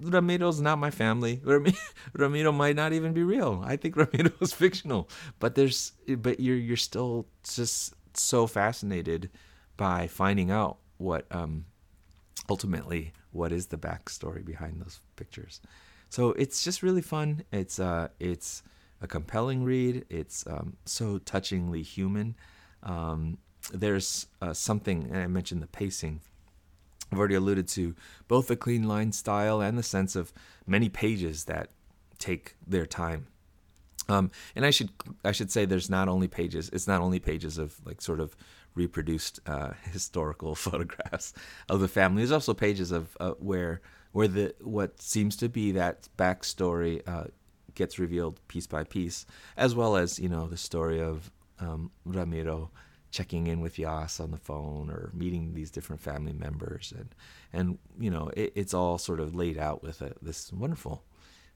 Ramiro's 0.01 0.61
not 0.61 0.79
my 0.79 0.91
family. 0.91 1.41
Ramiro 2.15 2.53
might 2.53 2.77
not 2.77 2.93
even 2.93 3.13
be 3.13 3.23
real. 3.23 3.63
I 3.65 3.77
think 3.77 3.97
Ramiro 3.97 4.33
is 4.41 4.53
fictional. 4.53 5.09
But 5.39 5.55
there's 5.55 5.93
but 6.19 6.41
you're 6.41 6.57
you're 6.57 6.77
still 6.77 7.27
just 7.43 7.95
so 8.15 8.47
fascinated 8.47 9.31
by 9.77 10.07
finding 10.07 10.51
out 10.51 10.79
what 10.99 11.27
um, 11.31 11.65
ultimately 12.49 13.13
what 13.33 13.53
is 13.53 13.67
the 13.67 13.79
backstory 13.79 14.45
behind 14.45 14.81
those 14.81 15.01
pictures. 15.17 15.61
So 16.11 16.31
it's 16.33 16.63
just 16.63 16.83
really 16.83 17.03
fun. 17.03 17.45
It's 17.53 17.79
uh, 17.79 18.09
it's 18.19 18.63
a 19.01 19.07
compelling 19.07 19.65
read. 19.65 20.05
It's 20.09 20.47
um, 20.47 20.77
so 20.85 21.19
touchingly 21.19 21.83
human. 21.83 22.35
Um, 22.83 23.39
there's 23.73 24.27
uh, 24.41 24.53
something, 24.53 25.05
and 25.05 25.19
I 25.19 25.27
mentioned 25.27 25.63
the 25.63 25.67
pacing. 25.67 26.21
I've 27.13 27.19
already 27.19 27.35
alluded 27.35 27.69
to 27.69 27.95
both 28.27 28.49
the 28.49 28.57
clean 28.57 28.87
line 28.87 29.13
style 29.13 29.61
and 29.61 29.79
the 29.79 29.83
sense 29.83 30.15
of 30.17 30.33
many 30.67 30.89
pages 30.89 31.45
that 31.45 31.71
take 32.19 32.55
their 32.67 32.85
time 32.85 33.29
um, 34.09 34.31
and 34.57 34.65
I 34.65 34.71
should 34.71 34.91
I 35.25 35.33
should 35.33 35.51
say 35.51 35.65
there's 35.65 35.91
not 35.91 36.09
only 36.09 36.29
pages. 36.29 36.71
It's 36.73 36.87
not 36.87 37.01
only 37.01 37.19
pages 37.19 37.59
of 37.59 37.75
like 37.85 38.01
sort 38.01 38.21
of 38.21 38.35
reproduced 38.75 39.41
uh, 39.47 39.73
historical 39.93 40.55
photographs 40.67 41.35
of 41.69 41.81
the 41.81 41.89
family. 41.89 42.23
There's 42.23 42.33
also 42.33 42.55
pages 42.55 42.91
of 42.91 43.17
uh, 43.21 43.33
where 43.33 43.81
where 44.13 44.29
the 44.29 44.55
what 44.61 45.01
seems 45.01 45.37
to 45.37 45.49
be 45.49 45.73
that 45.73 46.09
backstory 46.17 47.07
uh, 47.07 47.25
gets 47.75 47.99
revealed 47.99 48.41
piece 48.49 48.67
by 48.67 48.85
piece, 48.85 49.27
as 49.57 49.75
well 49.75 49.97
as 49.97 50.19
you 50.19 50.29
know 50.29 50.47
the 50.47 50.57
story 50.57 51.01
of 51.01 51.31
um, 51.61 51.91
Ramiro 52.05 52.71
checking 53.11 53.47
in 53.47 53.61
with 53.61 53.79
Yas 53.79 54.21
on 54.21 54.31
the 54.31 54.37
phone 54.37 54.91
or 54.91 55.11
meeting 55.15 55.55
these 55.55 55.71
different 55.71 56.03
family 56.03 56.33
members, 56.33 56.93
and 56.97 57.15
and 57.53 57.79
you 57.99 58.11
know 58.11 58.31
it, 58.37 58.53
it's 58.55 58.75
all 58.75 58.99
sort 58.99 59.21
of 59.21 59.35
laid 59.35 59.59
out 59.59 59.83
with 59.83 60.03
a, 60.03 60.13
this 60.23 60.53
wonderful 60.53 61.03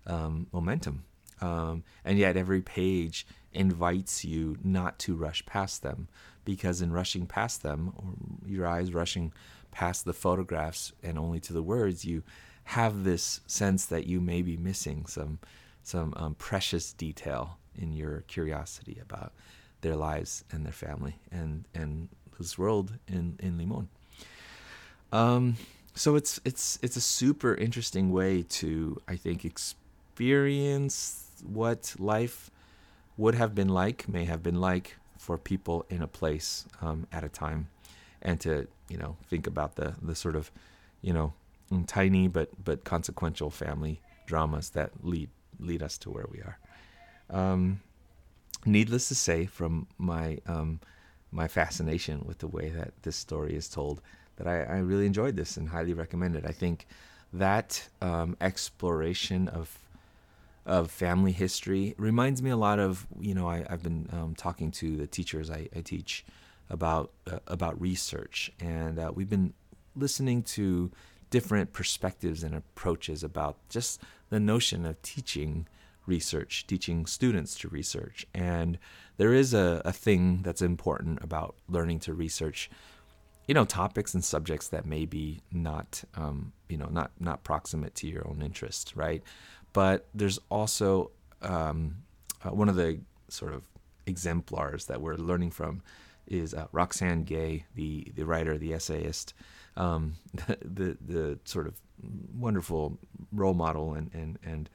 um, 0.06 0.46
momentum. 0.52 1.04
Um, 1.40 1.82
and 2.04 2.18
yet 2.18 2.36
every 2.36 2.62
page 2.62 3.26
invites 3.52 4.24
you 4.24 4.56
not 4.62 5.00
to 5.00 5.16
rush 5.16 5.44
past 5.44 5.82
them 5.82 6.08
because 6.44 6.80
in 6.80 6.92
rushing 6.92 7.26
past 7.26 7.62
them, 7.62 7.92
or 7.96 8.48
your 8.48 8.66
eyes 8.66 8.94
rushing 8.94 9.32
past 9.72 10.04
the 10.04 10.12
photographs 10.12 10.92
and 11.02 11.18
only 11.18 11.40
to 11.40 11.52
the 11.52 11.62
words, 11.62 12.04
you 12.04 12.22
have 12.64 13.02
this 13.02 13.40
sense 13.46 13.87
that 13.87 14.06
you 14.06 14.20
may 14.20 14.42
be 14.42 14.56
missing 14.56 15.04
some 15.06 15.40
some 15.82 16.14
um, 16.16 16.35
precious 16.37 16.92
detail 16.92 17.58
in 17.74 17.92
your 17.92 18.20
curiosity 18.28 18.98
about 19.02 19.32
their 19.80 19.96
lives 19.96 20.44
and 20.52 20.64
their 20.64 20.72
family 20.72 21.16
and 21.32 21.64
and 21.74 22.08
this 22.38 22.56
world 22.56 22.92
in 23.08 23.37
in 23.40 23.58
Limon. 23.58 23.88
Um, 25.11 25.56
so 25.94 26.14
it's 26.14 26.40
it's 26.44 26.78
it's 26.82 26.96
a 26.96 27.00
super 27.00 27.54
interesting 27.54 28.12
way 28.12 28.42
to 28.61 29.00
I 29.08 29.16
think 29.16 29.44
experience 29.44 31.28
what 31.42 31.94
life 31.98 32.50
would 33.16 33.35
have 33.35 33.54
been 33.54 33.68
like, 33.68 34.08
may 34.08 34.24
have 34.24 34.42
been 34.42 34.61
like 34.61 34.96
for 35.18 35.37
people 35.37 35.85
in 35.90 36.02
a 36.02 36.06
place 36.06 36.66
um, 36.80 37.06
at 37.12 37.22
a 37.24 37.28
time, 37.28 37.68
and 38.22 38.40
to 38.40 38.66
you 38.88 38.96
know 38.96 39.16
think 39.28 39.46
about 39.46 39.76
the 39.76 39.94
the 40.00 40.14
sort 40.14 40.37
of 40.37 40.50
you 41.00 41.12
know 41.12 41.32
tiny 41.87 42.28
but 42.28 42.50
but 42.64 42.85
consequential 42.85 43.50
family 43.50 44.00
dramas 44.26 44.70
that 44.70 44.90
lead 45.02 45.28
lead 45.58 45.82
us 45.82 45.98
to 45.98 46.11
where 46.11 46.26
we 46.30 46.38
are. 46.40 46.58
Um, 47.30 47.80
needless 48.64 49.08
to 49.08 49.14
say, 49.14 49.46
from 49.46 49.87
my 49.98 50.38
um, 50.46 50.80
my 51.30 51.48
fascination 51.48 52.22
with 52.26 52.38
the 52.38 52.48
way 52.48 52.68
that 52.70 52.92
this 53.02 53.16
story 53.16 53.54
is 53.54 53.68
told, 53.68 54.02
that 54.37 54.46
I, 54.46 54.62
I 54.62 54.78
really 54.78 55.06
enjoyed 55.06 55.37
this 55.37 55.56
and 55.56 55.68
highly 55.68 55.94
recommend 55.94 56.37
it. 56.37 56.44
I 56.46 56.52
think 56.52 56.87
that 57.32 57.88
um, 58.00 58.37
exploration 58.40 59.48
of 59.48 59.78
of 60.64 60.90
family 60.90 61.32
history 61.32 61.94
reminds 61.98 62.40
me 62.40 62.50
a 62.50 62.56
lot 62.56 62.78
of 62.78 63.06
you 63.18 63.35
know 63.35 63.48
I, 63.48 63.64
have 63.68 63.82
been 63.82 64.08
um, 64.12 64.35
talking 64.37 64.70
to 64.72 64.96
the 64.96 65.06
teachers 65.06 65.50
I, 65.50 65.68
I 65.74 65.80
teach 65.80 66.24
about 66.72 67.12
uh, 67.30 67.38
about 67.46 67.80
research 67.80 68.50
and 68.58 68.98
uh, 68.98 69.12
we've 69.14 69.30
been 69.30 69.54
listening 69.94 70.42
to 70.42 70.90
different 71.30 71.72
perspectives 71.72 72.42
and 72.42 72.54
approaches 72.54 73.24
about 73.24 73.56
just 73.68 74.00
the 74.28 74.38
notion 74.38 74.85
of 74.85 75.00
teaching 75.02 75.66
research, 76.06 76.66
teaching 76.66 77.06
students 77.06 77.54
to 77.54 77.68
research. 77.68 78.26
And 78.35 78.78
there 79.16 79.32
is 79.32 79.54
a, 79.54 79.80
a 79.85 79.92
thing 79.92 80.42
that's 80.42 80.62
important 80.62 81.22
about 81.22 81.56
learning 81.68 82.00
to 82.00 82.14
research, 82.14 82.70
you 83.46 83.54
know, 83.54 83.64
topics 83.64 84.14
and 84.14 84.24
subjects 84.24 84.68
that 84.68 84.85
may 84.85 85.06
be 85.06 85.40
not, 85.50 86.04
um, 86.14 86.52
you 86.68 86.76
know, 86.76 86.88
not 86.90 87.12
not 87.18 87.44
proximate 87.44 87.94
to 87.96 88.06
your 88.06 88.26
own 88.28 88.42
interest, 88.42 88.92
right? 88.94 89.22
But 89.72 90.06
there's 90.14 90.38
also 90.50 91.12
um, 91.40 91.96
uh, 92.44 92.50
one 92.50 92.68
of 92.68 92.76
the 92.76 93.00
sort 93.28 93.54
of 93.54 93.64
exemplars 94.06 94.87
that 94.87 95.00
we're 95.00 95.16
learning 95.16 95.50
from 95.50 95.82
is 96.26 96.54
uh, 96.54 96.66
Roxane 96.72 97.24
Gay, 97.24 97.64
the 97.74 98.12
the 98.14 98.24
writer, 98.24 98.58
the 98.58 98.72
essayist, 98.72 99.35
um, 99.76 100.14
the, 100.35 100.58
the, 100.64 100.96
the 101.00 101.38
sort 101.44 101.66
of 101.66 101.74
wonderful 102.35 102.98
role 103.32 103.54
model 103.54 103.94
and 103.94 104.11
and 104.14 104.38
and 104.44 104.70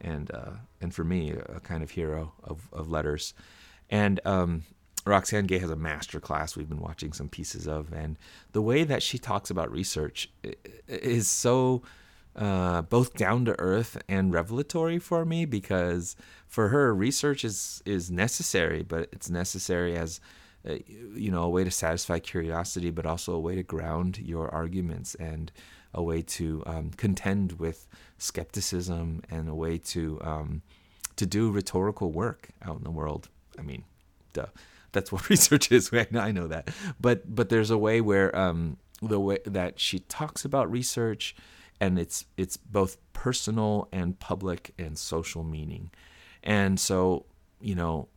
and 0.00 0.30
uh, 0.32 0.52
and 0.80 0.94
for 0.94 1.04
me 1.04 1.30
a 1.30 1.60
kind 1.60 1.82
of 1.82 1.90
hero 1.90 2.32
of, 2.44 2.68
of 2.72 2.90
letters. 2.90 3.34
And 3.90 4.20
um, 4.24 4.64
Roxane 5.06 5.46
Gay 5.46 5.58
has 5.58 5.70
a 5.70 5.76
master 5.76 6.20
class 6.20 6.56
we've 6.56 6.68
been 6.68 6.80
watching 6.80 7.12
some 7.12 7.28
pieces 7.28 7.66
of, 7.66 7.92
and 7.92 8.16
the 8.52 8.62
way 8.62 8.84
that 8.84 9.02
she 9.02 9.18
talks 9.18 9.50
about 9.50 9.70
research 9.70 10.30
is 10.86 11.26
so 11.26 11.82
uh, 12.36 12.82
both 12.82 13.14
down 13.14 13.44
to 13.46 13.58
earth 13.58 14.00
and 14.08 14.32
revelatory 14.32 14.98
for 14.98 15.24
me 15.24 15.44
because 15.44 16.14
for 16.46 16.68
her 16.68 16.94
research 16.94 17.44
is 17.44 17.82
is 17.84 18.10
necessary, 18.10 18.82
but 18.82 19.08
it's 19.12 19.28
necessary 19.28 19.96
as 19.96 20.20
you 20.64 21.30
know 21.30 21.42
a 21.42 21.48
way 21.48 21.64
to 21.64 21.70
satisfy 21.70 22.18
curiosity, 22.18 22.90
but 22.90 23.06
also 23.06 23.34
a 23.34 23.40
way 23.40 23.54
to 23.54 23.62
ground 23.62 24.18
your 24.18 24.48
arguments 24.50 25.14
and 25.16 25.52
a 25.94 26.02
way 26.02 26.22
to 26.22 26.62
um, 26.66 26.90
contend 26.96 27.52
with 27.52 27.86
skepticism 28.18 29.22
and 29.30 29.48
a 29.48 29.54
way 29.54 29.78
to 29.78 30.20
um, 30.22 30.62
to 31.16 31.26
do 31.26 31.50
rhetorical 31.50 32.12
work 32.12 32.50
out 32.62 32.76
in 32.78 32.84
the 32.84 32.90
world. 32.90 33.28
I 33.58 33.62
mean, 33.62 33.84
duh, 34.32 34.46
that's 34.92 35.10
what 35.12 35.28
research 35.30 35.72
is. 35.72 35.90
I 36.14 36.32
know 36.32 36.48
that, 36.48 36.70
but 37.00 37.34
but 37.34 37.48
there's 37.48 37.70
a 37.70 37.78
way 37.78 38.00
where 38.00 38.36
um, 38.36 38.78
the 39.00 39.20
way 39.20 39.38
that 39.46 39.78
she 39.80 40.00
talks 40.00 40.44
about 40.44 40.70
research, 40.70 41.36
and 41.80 41.98
it's 41.98 42.24
it's 42.36 42.56
both 42.56 42.96
personal 43.12 43.88
and 43.92 44.18
public 44.18 44.74
and 44.78 44.98
social 44.98 45.44
meaning, 45.44 45.90
and 46.42 46.78
so 46.78 47.24
you 47.60 47.74
know, 47.74 48.08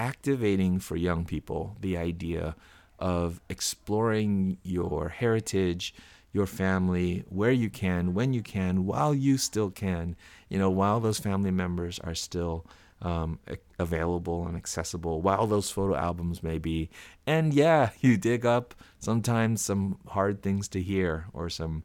activating 0.00 0.78
for 0.80 0.96
young 0.96 1.24
people 1.24 1.76
the 1.80 1.96
idea 1.96 2.56
of 2.98 3.40
exploring 3.48 4.58
your 4.62 5.10
heritage 5.10 5.94
your 6.32 6.46
family 6.46 7.24
where 7.28 7.50
you 7.50 7.68
can, 7.68 8.14
when 8.14 8.32
you 8.32 8.42
can, 8.42 8.86
while 8.86 9.14
you 9.14 9.36
still 9.36 9.70
can, 9.70 10.16
you 10.48 10.58
know, 10.58 10.70
while 10.70 11.00
those 11.00 11.18
family 11.18 11.50
members 11.50 11.98
are 12.00 12.14
still 12.14 12.64
um, 13.02 13.38
available 13.78 14.46
and 14.46 14.56
accessible, 14.56 15.20
while 15.22 15.46
those 15.46 15.70
photo 15.70 15.96
albums 15.96 16.42
may 16.42 16.58
be. 16.58 16.88
And 17.26 17.52
yeah, 17.52 17.90
you 18.00 18.16
dig 18.16 18.46
up 18.46 18.74
sometimes 18.98 19.60
some 19.60 19.98
hard 20.08 20.42
things 20.42 20.68
to 20.68 20.82
hear 20.82 21.26
or 21.32 21.48
some 21.50 21.82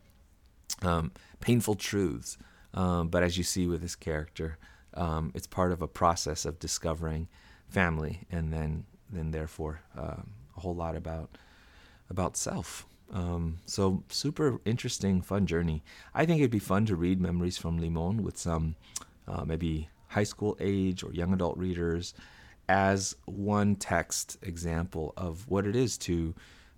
um, 0.82 1.12
painful 1.40 1.76
truths. 1.76 2.38
Um, 2.74 3.08
but 3.08 3.24
as 3.24 3.38
you 3.38 3.44
see 3.44 3.68
with 3.68 3.82
this 3.82 3.96
character, 3.96 4.58
um, 4.94 5.32
it's 5.34 5.48
part 5.48 5.72
of 5.72 5.82
a 5.82 5.88
process 5.88 6.46
of 6.46 6.60
discovering 6.60 7.30
family 7.70 8.22
and 8.32 8.52
then, 8.52 8.86
then 9.12 9.32
therefore, 9.32 9.82
um, 9.98 10.30
a 10.56 10.60
whole 10.60 10.76
lot 10.76 10.96
about 10.96 11.30
about 12.10 12.38
self. 12.38 12.86
Um, 13.12 13.58
so 13.66 14.04
super 14.10 14.60
interesting, 14.66 15.22
fun 15.22 15.46
journey. 15.46 15.84
I 16.14 16.26
think 16.26 16.40
it'd 16.40 16.52
be 16.52 16.60
fun 16.60 16.86
to 16.88 16.96
read 16.96 17.20
Memories 17.20 17.58
from 17.58 17.78
Limon 17.78 18.24
with 18.24 18.38
some 18.38 18.76
uh, 19.28 19.44
maybe 19.46 19.90
high 20.10 20.24
school 20.24 20.58
age 20.60 21.04
or 21.04 21.12
young 21.14 21.34
adult 21.34 21.58
readers 21.58 22.14
as 22.68 23.16
one 23.26 23.76
text 23.76 24.38
example 24.42 25.14
of 25.18 25.48
what 25.48 25.68
it 25.68 25.76
is 25.76 25.98
to 26.00 26.34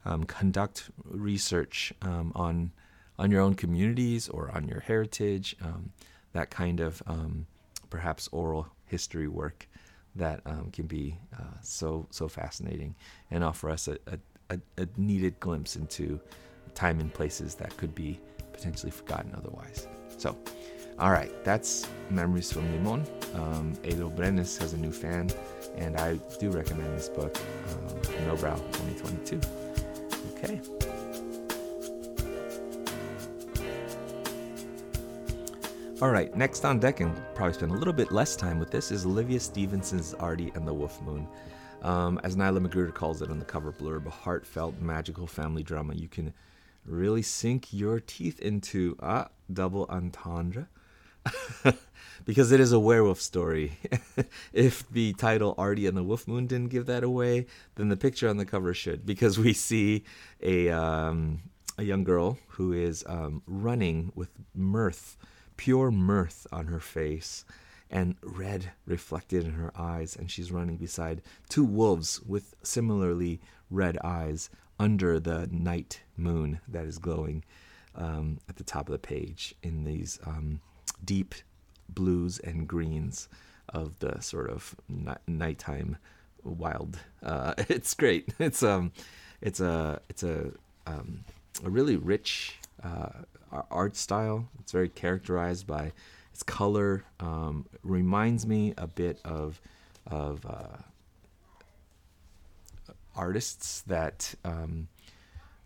um, 0.06 0.23
conduct 0.26 0.89
research 1.06 1.93
um, 2.02 2.32
on 2.36 2.71
on 3.19 3.32
your 3.32 3.41
own 3.41 3.56
communities 3.56 4.30
or 4.30 4.52
on 4.54 4.67
your 4.67 4.82
heritage. 4.82 5.56
Um, 5.62 5.91
that 6.34 6.52
kind 6.52 6.80
of 6.80 7.02
um, 7.08 7.47
perhaps 7.89 8.30
oral 8.32 8.67
history 8.86 9.28
work 9.28 9.67
that 10.18 10.42
um, 10.46 10.70
can 10.72 10.86
be 10.88 11.18
uh, 11.34 11.58
so 11.62 12.08
so 12.10 12.28
fascinating 12.28 12.96
and 13.32 13.44
offer 13.44 13.70
us 13.70 13.88
a, 13.88 13.98
a, 14.50 14.60
a, 14.78 14.88
needed 14.98 15.40
glimpse 15.40 15.76
into 15.76 16.20
time 16.74 17.00
and 17.00 17.14
places 17.14 17.56
that 17.56 17.76
could 17.78 17.94
be 17.96 18.20
potentially 18.54 18.92
forgotten 18.92 19.34
otherwise. 19.36 19.88
So, 20.18 20.38
all 21.00 21.12
right, 21.12 21.32
that's 21.44 21.88
Memories 22.10 22.52
from 22.52 22.72
Limon. 22.72 23.06
Um, 23.34 23.74
Edo 23.84 24.10
Brenes 24.10 24.58
has 24.60 24.74
a 24.74 24.78
new 24.78 24.92
fan, 24.92 25.30
and 25.76 25.98
I 25.98 26.16
do 26.40 26.50
recommend 26.50 26.98
this 26.98 27.10
book, 27.10 27.38
um, 27.70 28.02
Nobrow 28.28 28.58
2022. 28.74 29.42
Okay. 30.34 30.62
All 36.00 36.12
right, 36.12 36.36
next 36.38 36.64
on 36.64 36.78
deck, 36.78 37.00
and 37.00 37.20
probably 37.34 37.54
spend 37.54 37.72
a 37.72 37.76
little 37.76 37.92
bit 37.92 38.12
less 38.12 38.36
time 38.36 38.60
with 38.60 38.70
this, 38.70 38.92
is 38.92 39.04
Olivia 39.04 39.40
Stevenson's 39.40 40.14
Artie 40.14 40.52
and 40.54 40.68
the 40.68 40.74
Wolf 40.74 41.02
Moon. 41.02 41.28
Um, 41.82 42.20
as 42.24 42.36
Nilah 42.36 42.60
Magruder 42.60 42.92
calls 42.92 43.24
it 43.24 43.32
on 43.32 43.40
the 43.40 43.46
cover 43.46 43.72
blurb, 43.72 44.06
a 44.06 44.12
heartfelt, 44.12 44.80
magical 44.80 45.26
family 45.26 45.64
drama 45.64 45.96
you 45.96 46.08
can 46.08 46.36
really 46.86 47.24
sink 47.24 47.74
your 47.74 48.00
teeth 48.00 48.40
into. 48.42 48.96
Ah, 49.02 49.30
double 49.52 49.88
entendre. 49.90 50.68
because 52.26 52.52
it 52.52 52.60
is 52.60 52.72
a 52.74 52.80
werewolf 52.80 53.20
story. 53.20 53.80
if 54.54 54.88
the 54.92 55.14
title 55.14 55.56
Artie 55.58 55.88
and 55.88 55.98
the 55.98 56.04
Wolf 56.04 56.28
Moon 56.28 56.46
didn't 56.46 56.70
give 56.70 56.86
that 56.86 57.04
away, 57.04 57.48
then 57.74 57.90
the 57.90 57.98
picture 57.98 58.30
on 58.30 58.38
the 58.38 58.46
cover 58.46 58.72
should, 58.72 59.04
because 59.04 59.40
we 59.40 59.52
see 59.52 60.04
a 60.44 60.70
um, 60.70 61.42
a 61.80 61.84
young 61.84 62.04
girl 62.04 62.38
who 62.50 62.72
is 62.72 63.04
um, 63.08 63.42
running 63.48 64.12
with 64.14 64.30
mirth, 64.54 65.18
pure 65.58 65.91
mirth 65.91 66.48
on 66.52 66.67
her 66.67 66.80
face, 66.80 67.43
and 67.89 68.15
red 68.22 68.72
reflected 68.86 69.46
in 69.46 69.54
her 69.54 69.72
eyes, 69.76 70.15
and 70.15 70.30
she's 70.30 70.52
running 70.52 70.78
beside 70.78 71.22
two 71.50 71.65
wolves 71.65 72.22
with 72.22 72.56
similarly 72.63 73.39
red 73.70 73.98
eyes 74.04 74.50
under 74.80 75.20
the 75.20 75.48
night 75.52 76.02
moon 76.15 76.60
that 76.67 76.86
is 76.86 76.98
glowing 76.98 77.43
um, 77.96 78.39
at 78.48 78.58
the 78.58 78.63
top 78.63 78.88
of 78.88 78.91
the 78.91 79.00
page 79.00 79.56
in 79.63 79.84
these 79.84 80.20
um, 80.26 80.62
deep 81.04 81.34
blues 81.89 82.39
and 82.39 82.67
greens 82.67 83.28
of 83.70 83.98
the 84.00 84.20
sort 84.22 84.50
of 84.50 84.76
nighttime 85.28 85.98
wild. 86.43 87.00
Uh, 87.24 87.54
it's 87.58 87.93
great. 87.93 88.34
It's 88.39 88.63
um, 88.63 88.91
it's 89.41 89.60
a 89.60 90.02
it's 90.10 90.24
a 90.24 90.52
um, 90.86 91.24
a 91.63 91.70
really 91.70 91.96
rich 91.96 92.60
uh, 92.84 93.10
art 93.72 93.96
style. 93.96 94.48
It's 94.60 94.72
very 94.72 94.90
characterized 94.90 95.68
by 95.68 95.92
its 96.38 96.44
color 96.44 97.04
um, 97.20 97.66
reminds 97.84 98.46
me 98.46 98.74
a 98.78 98.88
bit 98.88 99.20
of 99.26 99.60
of 100.06 100.46
uh, 100.46 100.78
artists 103.16 103.82
that 103.88 104.36
um, 104.46 104.88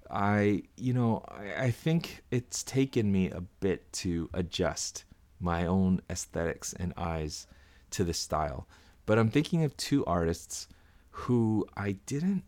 I 0.09 0.63
you 0.77 0.93
know 0.93 1.25
I, 1.27 1.65
I 1.65 1.71
think 1.71 2.23
it's 2.31 2.63
taken 2.63 3.11
me 3.11 3.29
a 3.29 3.41
bit 3.41 3.91
to 3.93 4.29
adjust 4.33 5.03
my 5.41 5.65
own 5.65 6.01
aesthetics 6.09 6.73
and 6.73 6.93
eyes 6.95 7.47
to 7.89 8.03
this 8.03 8.19
style. 8.19 8.67
But 9.05 9.19
I'm 9.19 9.29
thinking 9.29 9.63
of 9.63 9.75
two 9.75 10.05
artists 10.05 10.67
who 11.11 11.67
I 11.75 11.97
didn't 12.05 12.43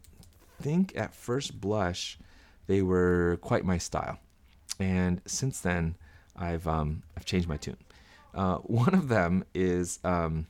think 0.61 0.93
at 0.95 1.13
first 1.13 1.59
blush 1.59 2.17
they 2.67 2.81
were 2.81 3.37
quite 3.41 3.65
my 3.65 3.77
style. 3.77 4.19
And 4.79 5.21
since 5.25 5.59
then, 5.59 5.95
I've 6.35 6.67
um, 6.67 7.03
I've 7.15 7.25
changed 7.25 7.47
my 7.47 7.57
tune. 7.57 7.77
Uh, 8.33 8.57
one 8.63 8.93
of 8.93 9.07
them 9.07 9.45
is 9.53 9.99
um, 10.03 10.47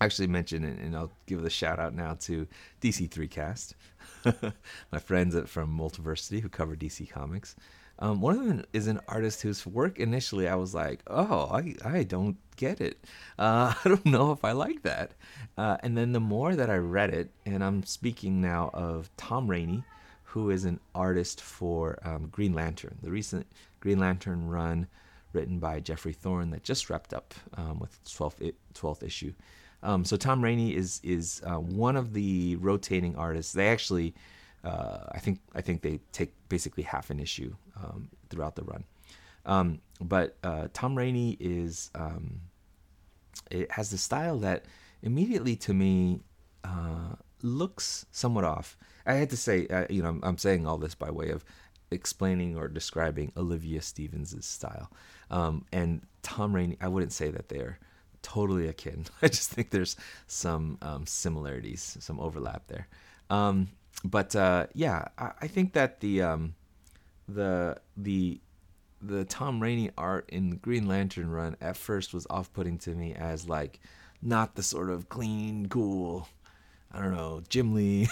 actually 0.00 0.28
mentioned, 0.28 0.64
and 0.64 0.96
I'll 0.96 1.12
give 1.26 1.42
the 1.42 1.50
shout 1.50 1.78
out 1.78 1.94
now 1.94 2.14
to 2.20 2.46
DC3Cast, 2.80 3.74
my 4.92 4.98
friends 4.98 5.36
from 5.48 5.76
Multiversity 5.76 6.40
who 6.40 6.48
cover 6.48 6.76
DC 6.76 7.08
Comics. 7.08 7.56
Um, 7.98 8.20
one 8.20 8.38
of 8.38 8.46
them 8.46 8.64
is 8.74 8.88
an 8.88 9.00
artist 9.08 9.40
whose 9.40 9.66
work 9.66 9.98
initially 9.98 10.48
I 10.48 10.54
was 10.54 10.74
like, 10.74 11.00
oh, 11.06 11.48
I, 11.50 11.74
I 11.84 12.02
don't 12.02 12.36
get 12.56 12.80
it. 12.80 12.98
Uh, 13.38 13.74
I 13.84 13.88
don't 13.90 14.06
know 14.06 14.32
if 14.32 14.46
I 14.46 14.52
like 14.52 14.82
that. 14.84 15.10
Uh, 15.58 15.76
and 15.80 15.94
then 15.94 16.12
the 16.12 16.20
more 16.20 16.56
that 16.56 16.70
I 16.70 16.76
read 16.76 17.12
it, 17.12 17.30
and 17.44 17.62
I'm 17.62 17.82
speaking 17.82 18.40
now 18.40 18.70
of 18.72 19.10
Tom 19.18 19.46
Raney, 19.46 19.84
who 20.36 20.50
is 20.50 20.66
an 20.66 20.78
artist 20.94 21.40
for 21.40 21.98
um, 22.02 22.28
Green 22.30 22.52
Lantern, 22.52 22.98
the 23.02 23.10
recent 23.10 23.46
Green 23.80 23.98
Lantern 23.98 24.46
run 24.46 24.86
written 25.32 25.58
by 25.58 25.80
Geoffrey 25.80 26.12
Thorne 26.12 26.50
that 26.50 26.62
just 26.62 26.90
wrapped 26.90 27.14
up 27.14 27.32
um, 27.54 27.78
with 27.78 28.04
12th, 28.04 28.52
12th 28.74 29.02
issue. 29.02 29.32
Um, 29.82 30.04
so 30.04 30.18
Tom 30.18 30.44
Raney 30.44 30.76
is 30.76 31.00
is 31.02 31.40
uh, 31.46 31.54
one 31.54 31.96
of 31.96 32.12
the 32.12 32.56
rotating 32.56 33.16
artists. 33.16 33.54
They 33.54 33.68
actually, 33.68 34.12
uh, 34.62 35.04
I 35.10 35.20
think, 35.20 35.40
I 35.54 35.62
think 35.62 35.80
they 35.80 36.00
take 36.12 36.34
basically 36.50 36.82
half 36.82 37.08
an 37.08 37.18
issue 37.18 37.54
um, 37.82 38.10
throughout 38.28 38.56
the 38.56 38.64
run. 38.64 38.84
Um, 39.46 39.80
but 40.02 40.36
uh, 40.44 40.68
Tom 40.74 40.98
Raney 40.98 41.38
is 41.40 41.90
um, 41.94 42.42
it 43.50 43.70
has 43.70 43.90
the 43.90 43.98
style 43.98 44.36
that 44.40 44.66
immediately 45.00 45.56
to 45.56 45.72
me 45.72 46.20
uh, 46.62 47.14
looks 47.42 48.06
somewhat 48.10 48.44
off. 48.44 48.76
I 49.04 49.14
had 49.14 49.30
to 49.30 49.36
say, 49.36 49.66
uh, 49.68 49.86
you 49.88 50.02
know, 50.02 50.08
I'm, 50.08 50.20
I'm, 50.22 50.38
saying 50.38 50.66
all 50.66 50.78
this 50.78 50.94
by 50.94 51.10
way 51.10 51.30
of 51.30 51.44
explaining 51.90 52.56
or 52.56 52.68
describing 52.68 53.32
Olivia 53.36 53.80
Stevens' 53.80 54.44
style. 54.44 54.90
Um, 55.30 55.64
and 55.72 56.02
Tom 56.22 56.54
Raney, 56.54 56.76
I 56.80 56.88
wouldn't 56.88 57.12
say 57.12 57.30
that 57.30 57.48
they're 57.48 57.78
totally 58.22 58.66
akin. 58.66 59.06
I 59.22 59.28
just 59.28 59.50
think 59.50 59.70
there's 59.70 59.96
some 60.26 60.78
um, 60.82 61.06
similarities, 61.06 61.96
some 62.00 62.20
overlap 62.20 62.66
there. 62.66 62.88
Um, 63.30 63.68
but 64.04 64.34
uh, 64.36 64.66
yeah, 64.74 65.06
I, 65.18 65.32
I, 65.42 65.46
think 65.46 65.72
that 65.72 66.00
the 66.00 66.22
um, 66.22 66.54
the 67.28 67.76
the 67.96 68.40
the 69.02 69.24
Tom 69.24 69.60
Raney 69.60 69.90
art 69.98 70.28
in 70.30 70.56
Green 70.56 70.86
Lantern 70.86 71.30
run 71.30 71.56
at 71.60 71.76
first 71.76 72.14
was 72.14 72.26
off-putting 72.30 72.78
to 72.78 72.90
me 72.90 73.14
as 73.14 73.48
like 73.48 73.80
not 74.22 74.54
the 74.54 74.62
sort 74.62 74.90
of 74.90 75.08
clean, 75.08 75.68
cool, 75.68 76.28
I 76.92 77.00
don't 77.02 77.14
know, 77.14 77.42
Jim 77.48 77.74
Lee 77.74 78.08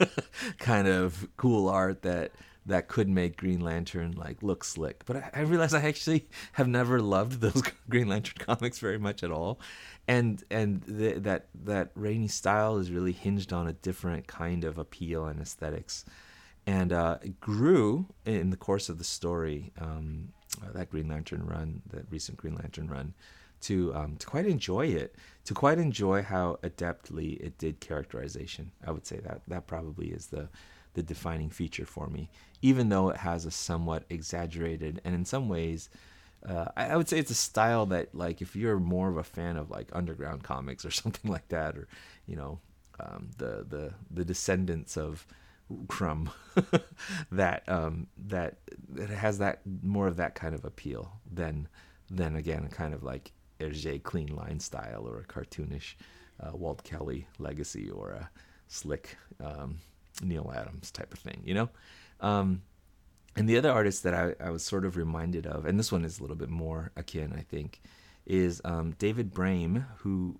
kind 0.58 0.88
of 0.88 1.28
cool 1.36 1.68
art 1.68 2.02
that 2.02 2.32
that 2.68 2.86
could 2.86 3.08
make 3.08 3.38
Green 3.38 3.60
Lantern 3.60 4.12
like 4.12 4.42
look 4.42 4.62
slick. 4.62 5.04
But 5.06 5.16
I, 5.16 5.30
I 5.34 5.40
realized 5.40 5.74
I 5.74 5.80
actually 5.82 6.28
have 6.52 6.68
never 6.68 7.00
loved 7.00 7.40
those 7.40 7.62
Green 7.88 8.08
Lantern 8.08 8.36
comics 8.38 8.78
very 8.78 8.98
much 8.98 9.22
at 9.22 9.30
all, 9.30 9.58
and 10.06 10.42
and 10.50 10.82
the, 10.82 11.14
that 11.14 11.46
that 11.64 11.90
Raney 11.94 12.28
style 12.28 12.76
is 12.76 12.90
really 12.90 13.12
hinged 13.12 13.52
on 13.52 13.66
a 13.66 13.72
different 13.72 14.26
kind 14.26 14.64
of 14.64 14.78
appeal 14.78 15.26
and 15.26 15.40
aesthetics, 15.40 16.04
and 16.66 16.92
uh, 16.92 17.18
it 17.22 17.40
grew 17.40 18.06
in 18.26 18.50
the 18.50 18.56
course 18.56 18.88
of 18.88 18.98
the 18.98 19.04
story. 19.04 19.72
Um, 19.80 20.32
that 20.72 20.90
Green 20.90 21.08
Lantern 21.08 21.46
run, 21.46 21.82
that 21.90 22.06
recent 22.10 22.38
Green 22.38 22.54
Lantern 22.54 22.88
run, 22.88 23.14
to 23.62 23.94
um, 23.94 24.16
to 24.16 24.26
quite 24.26 24.46
enjoy 24.46 24.86
it, 24.86 25.14
to 25.44 25.54
quite 25.54 25.78
enjoy 25.78 26.22
how 26.22 26.58
adeptly 26.62 27.40
it 27.40 27.58
did 27.58 27.80
characterization. 27.80 28.72
I 28.86 28.90
would 28.90 29.06
say 29.06 29.18
that 29.18 29.42
that 29.48 29.66
probably 29.66 30.08
is 30.08 30.26
the 30.26 30.48
the 30.94 31.02
defining 31.02 31.50
feature 31.50 31.86
for 31.86 32.08
me, 32.08 32.28
even 32.62 32.88
though 32.88 33.08
it 33.10 33.18
has 33.18 33.44
a 33.44 33.50
somewhat 33.50 34.04
exaggerated 34.10 35.00
and 35.04 35.14
in 35.14 35.24
some 35.24 35.48
ways, 35.48 35.90
uh, 36.46 36.66
I, 36.76 36.86
I, 36.88 36.96
would 36.96 37.08
say 37.08 37.18
it's 37.18 37.30
a 37.30 37.34
style 37.34 37.86
that 37.86 38.14
like 38.14 38.40
if 38.40 38.54
you're 38.54 38.78
more 38.78 39.08
of 39.08 39.16
a 39.16 39.24
fan 39.24 39.56
of 39.56 39.70
like 39.70 39.88
underground 39.92 40.44
comics 40.44 40.84
or 40.84 40.90
something 41.02 41.30
like 41.30 41.48
that, 41.48 41.76
or 41.76 41.88
you 42.26 42.36
know, 42.36 42.60
um, 43.00 43.30
the 43.38 43.64
the 43.68 43.94
the 44.10 44.24
descendants 44.24 44.96
of 44.96 45.26
Crumb, 45.88 46.30
that 47.32 47.68
um, 47.68 48.06
that 48.26 48.58
it 48.96 49.10
has 49.10 49.38
that 49.38 49.60
more 49.82 50.06
of 50.06 50.16
that 50.16 50.34
kind 50.34 50.54
of 50.54 50.64
appeal 50.64 51.12
than 51.30 51.68
than 52.10 52.36
again 52.36 52.68
kind 52.68 52.94
of 52.94 53.02
like 53.02 53.32
Hergé 53.60 54.02
clean 54.02 54.34
line 54.34 54.60
style 54.60 55.06
or 55.06 55.18
a 55.18 55.24
cartoonish 55.24 55.94
uh, 56.40 56.56
Walt 56.56 56.84
Kelly 56.84 57.26
legacy 57.38 57.90
or 57.90 58.10
a 58.10 58.30
slick 58.68 59.16
um, 59.44 59.78
Neal 60.22 60.52
Adams 60.54 60.90
type 60.90 61.12
of 61.12 61.18
thing, 61.18 61.42
you 61.44 61.54
know? 61.54 61.68
Um, 62.20 62.62
and 63.36 63.48
the 63.48 63.56
other 63.56 63.70
artist 63.70 64.02
that 64.02 64.14
I, 64.14 64.34
I, 64.44 64.50
was 64.50 64.64
sort 64.64 64.84
of 64.84 64.96
reminded 64.96 65.46
of, 65.46 65.64
and 65.64 65.78
this 65.78 65.92
one 65.92 66.04
is 66.04 66.18
a 66.18 66.22
little 66.22 66.36
bit 66.36 66.48
more 66.48 66.90
akin, 66.96 67.32
I 67.36 67.42
think, 67.42 67.80
is 68.26 68.60
um, 68.64 68.94
David 68.98 69.32
Brame, 69.32 69.86
who 69.98 70.38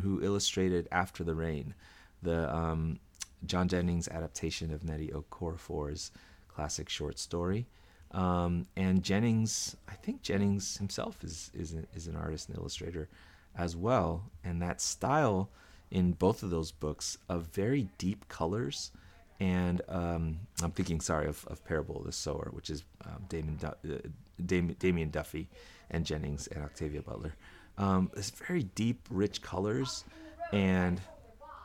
who 0.00 0.22
illustrated 0.22 0.88
After 0.90 1.24
the 1.24 1.34
Rain, 1.34 1.74
the 2.22 2.52
um, 2.54 2.98
John 3.44 3.68
Jennings 3.68 4.08
adaptation 4.08 4.72
of 4.72 4.80
Nnedi 4.80 5.12
Okorafor's 5.12 6.10
classic 6.48 6.88
short 6.88 7.18
story. 7.18 7.66
Um, 8.12 8.66
and 8.76 9.02
Jennings, 9.02 9.76
I 9.88 9.94
think 9.94 10.22
Jennings 10.22 10.76
himself 10.78 11.22
is 11.22 11.50
is, 11.54 11.74
is 11.94 12.06
an 12.06 12.16
artist 12.16 12.48
and 12.48 12.58
illustrator 12.58 13.08
as 13.56 13.76
well, 13.76 14.30
and 14.44 14.62
that 14.62 14.80
style 14.80 15.50
in 15.90 16.12
both 16.12 16.42
of 16.42 16.50
those 16.50 16.70
books 16.70 17.18
of 17.28 17.46
very 17.48 17.88
deep 17.98 18.28
colors 18.28 18.92
and 19.40 19.82
um, 19.88 20.40
I'm 20.62 20.72
thinking, 20.72 21.00
sorry, 21.00 21.28
of, 21.28 21.44
of 21.46 21.64
Parable 21.64 21.98
of 21.98 22.04
the 22.04 22.12
Sower, 22.12 22.48
which 22.52 22.70
is 22.70 22.82
um, 23.04 23.24
Damon 23.28 23.56
du- 23.56 23.94
uh, 23.94 23.98
Dam- 24.44 24.74
Damian 24.78 25.10
Duffy 25.10 25.48
and 25.90 26.04
Jennings 26.04 26.48
and 26.48 26.64
Octavia 26.64 27.02
Butler. 27.02 27.34
Um, 27.76 28.10
it's 28.16 28.30
very 28.30 28.64
deep, 28.64 29.06
rich 29.10 29.40
colors, 29.40 30.04
and 30.52 31.00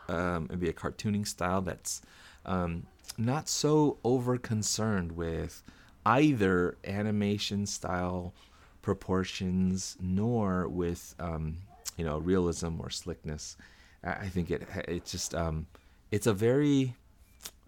um, 0.08 0.48
maybe 0.50 0.70
a 0.70 0.74
cartooning 0.74 1.28
style 1.28 1.62
that's 1.62 2.02
um, 2.46 2.86
not 3.18 3.50
so 3.50 3.98
over 4.04 4.38
concerned 4.38 5.14
with 5.14 5.64
either 6.06 6.78
animation 6.86 7.66
style 7.66 8.34
proportions 8.82 9.98
nor 10.02 10.68
with 10.68 11.16
um, 11.20 11.58
you 11.98 12.06
know 12.06 12.18
realism 12.18 12.80
or 12.80 12.90
slickness. 12.90 13.58
I 14.04 14.28
think 14.28 14.52
it 14.52 14.68
it 14.88 15.06
just 15.06 15.34
um, 15.34 15.68
it's 16.12 16.28
a 16.28 16.34
very 16.34 16.94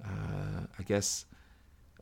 uh, 0.03 0.67
I 0.77 0.83
guess, 0.83 1.25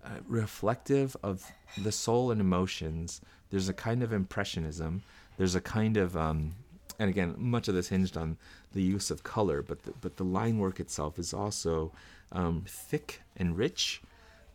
uh, 0.04 0.20
reflective 0.28 1.16
of 1.24 1.52
the 1.78 1.92
soul 1.92 2.32
and 2.32 2.42
emotions. 2.42 3.22
There's 3.50 3.70
a 3.70 3.74
kind 3.74 4.04
of 4.04 4.12
impressionism. 4.12 5.04
There's 5.38 5.56
a 5.56 5.62
kind 5.62 5.98
of, 5.98 6.18
um, 6.18 6.56
and 7.00 7.10
again, 7.10 7.36
much 7.38 7.68
of 7.68 7.76
this 7.76 7.90
hinged 7.90 8.18
on 8.18 8.38
the 8.74 8.82
use 8.82 9.12
of 9.12 9.24
color, 9.24 9.62
but 9.62 9.84
the, 9.84 9.94
but 10.02 10.18
the 10.18 10.26
line 10.26 10.58
work 10.58 10.80
itself 10.80 11.18
is 11.20 11.34
also 11.34 11.92
um, 12.32 12.64
thick 12.68 13.22
and 13.38 13.58
rich. 13.58 14.02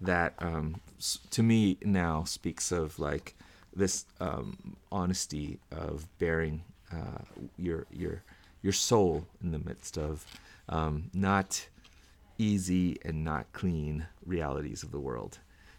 That 0.01 0.35
um, 0.39 0.81
to 1.31 1.43
me 1.43 1.79
now 1.83 2.25
speaks 2.25 2.71
of 2.73 2.99
like 2.99 3.35
this 3.75 4.05
um, 4.21 4.77
honesty 4.91 5.59
of 5.71 6.07
bearing 6.19 6.63
uh, 6.93 7.23
your 7.57 7.87
your 7.91 8.23
your 8.63 8.73
soul 8.73 9.27
in 9.43 9.53
the 9.53 9.59
midst 9.59 9.97
of 9.97 10.25
um, 10.69 11.11
not 11.15 11.67
easy 12.39 12.99
and 13.05 13.25
not 13.25 13.53
clean 13.53 14.07
realities 14.25 14.83
of 14.83 14.93
the 14.93 15.01
world. 15.01 15.39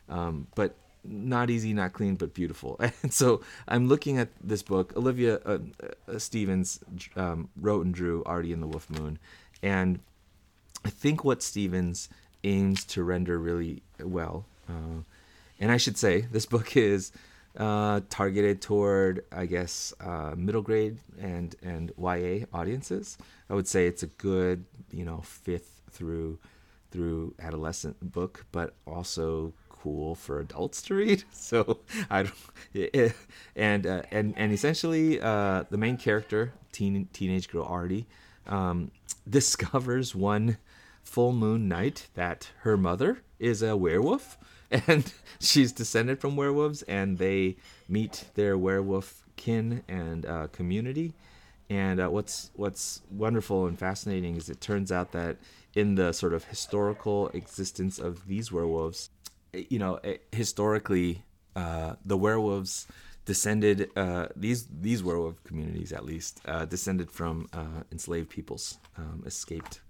Um, 0.09 0.47
but 0.55 0.75
not 1.03 1.49
easy, 1.49 1.73
not 1.73 1.93
clean, 1.93 2.15
but 2.15 2.33
beautiful. 2.33 2.79
And 3.03 3.13
so 3.13 3.41
I'm 3.67 3.87
looking 3.87 4.17
at 4.17 4.29
this 4.43 4.63
book. 4.63 4.93
Olivia 4.95 5.39
uh, 5.45 5.59
uh, 6.07 6.19
Stevens 6.19 6.79
um, 7.15 7.49
wrote 7.59 7.85
and 7.85 7.93
drew 7.93 8.23
Artie 8.25 8.53
and 8.53 8.61
the 8.61 8.67
Wolf 8.67 8.89
Moon, 8.89 9.19
and 9.63 9.99
I 10.85 10.89
think 10.89 11.23
what 11.23 11.41
Stevens 11.41 12.09
aims 12.43 12.85
to 12.85 13.03
render 13.03 13.37
really 13.37 13.81
well. 14.03 14.45
Uh, 14.67 15.03
and 15.59 15.71
I 15.71 15.77
should 15.77 15.97
say 15.97 16.21
this 16.31 16.45
book 16.45 16.75
is 16.77 17.11
uh, 17.57 18.01
targeted 18.09 18.61
toward, 18.61 19.25
I 19.31 19.45
guess, 19.45 19.93
uh, 19.99 20.33
middle 20.37 20.61
grade 20.61 20.99
and 21.19 21.55
and 21.61 21.91
YA 21.97 22.45
audiences. 22.53 23.17
I 23.49 23.55
would 23.55 23.67
say 23.67 23.87
it's 23.87 24.03
a 24.03 24.07
good, 24.07 24.65
you 24.91 25.05
know, 25.05 25.21
fifth 25.21 25.81
through 25.91 26.39
through 26.91 27.35
adolescent 27.39 28.11
book, 28.11 28.45
but 28.51 28.73
also 28.87 29.53
cool 29.69 30.15
for 30.15 30.39
adults 30.39 30.81
to 30.83 30.95
read. 30.95 31.23
So 31.33 31.79
I 32.09 32.23
don't, 32.23 33.13
and 33.55 33.87
uh, 33.87 34.03
and 34.11 34.33
and 34.37 34.51
essentially 34.51 35.19
uh, 35.21 35.63
the 35.69 35.77
main 35.77 35.97
character, 35.97 36.53
teen 36.71 37.07
teenage 37.13 37.49
girl 37.49 37.65
Artie, 37.65 38.05
um, 38.47 38.91
discovers 39.29 40.13
one 40.13 40.57
full 41.01 41.33
moon 41.33 41.67
night 41.67 42.07
that 42.13 42.49
her 42.59 42.77
mother 42.77 43.21
is 43.39 43.61
a 43.61 43.75
werewolf, 43.75 44.37
and 44.71 45.11
she's 45.39 45.71
descended 45.71 46.19
from 46.19 46.35
werewolves, 46.35 46.81
and 46.83 47.17
they 47.17 47.57
meet 47.87 48.25
their 48.35 48.57
werewolf 48.57 49.23
kin 49.35 49.83
and 49.87 50.25
uh, 50.25 50.47
community. 50.51 51.13
And 51.69 51.99
uh, 51.99 52.09
what's 52.09 52.51
what's 52.55 53.01
wonderful 53.11 53.67
and 53.67 53.77
fascinating 53.77 54.35
is 54.35 54.49
it 54.49 54.59
turns 54.59 54.91
out 54.91 55.11
that 55.11 55.37
in 55.75 55.95
the 55.95 56.13
sort 56.13 56.33
of 56.33 56.45
historical 56.45 57.29
existence 57.29 57.99
of 57.99 58.27
these 58.27 58.51
werewolves, 58.51 59.11
you 59.53 59.77
know, 59.77 59.99
eh, 60.03 60.17
historically, 60.31 61.23
uh, 61.55 61.93
the 62.03 62.17
werewolves 62.17 62.87
descended 63.25 63.91
uh, 63.95 64.27
these 64.35 64.67
these 64.81 65.03
werewolf 65.03 65.43
communities 65.43 65.91
at 65.93 66.03
least 66.03 66.41
uh, 66.45 66.65
descended 66.65 67.11
from 67.11 67.47
uh, 67.53 67.83
enslaved 67.91 68.29
peoples, 68.29 68.79
um, 68.97 69.21
escaped 69.25 69.81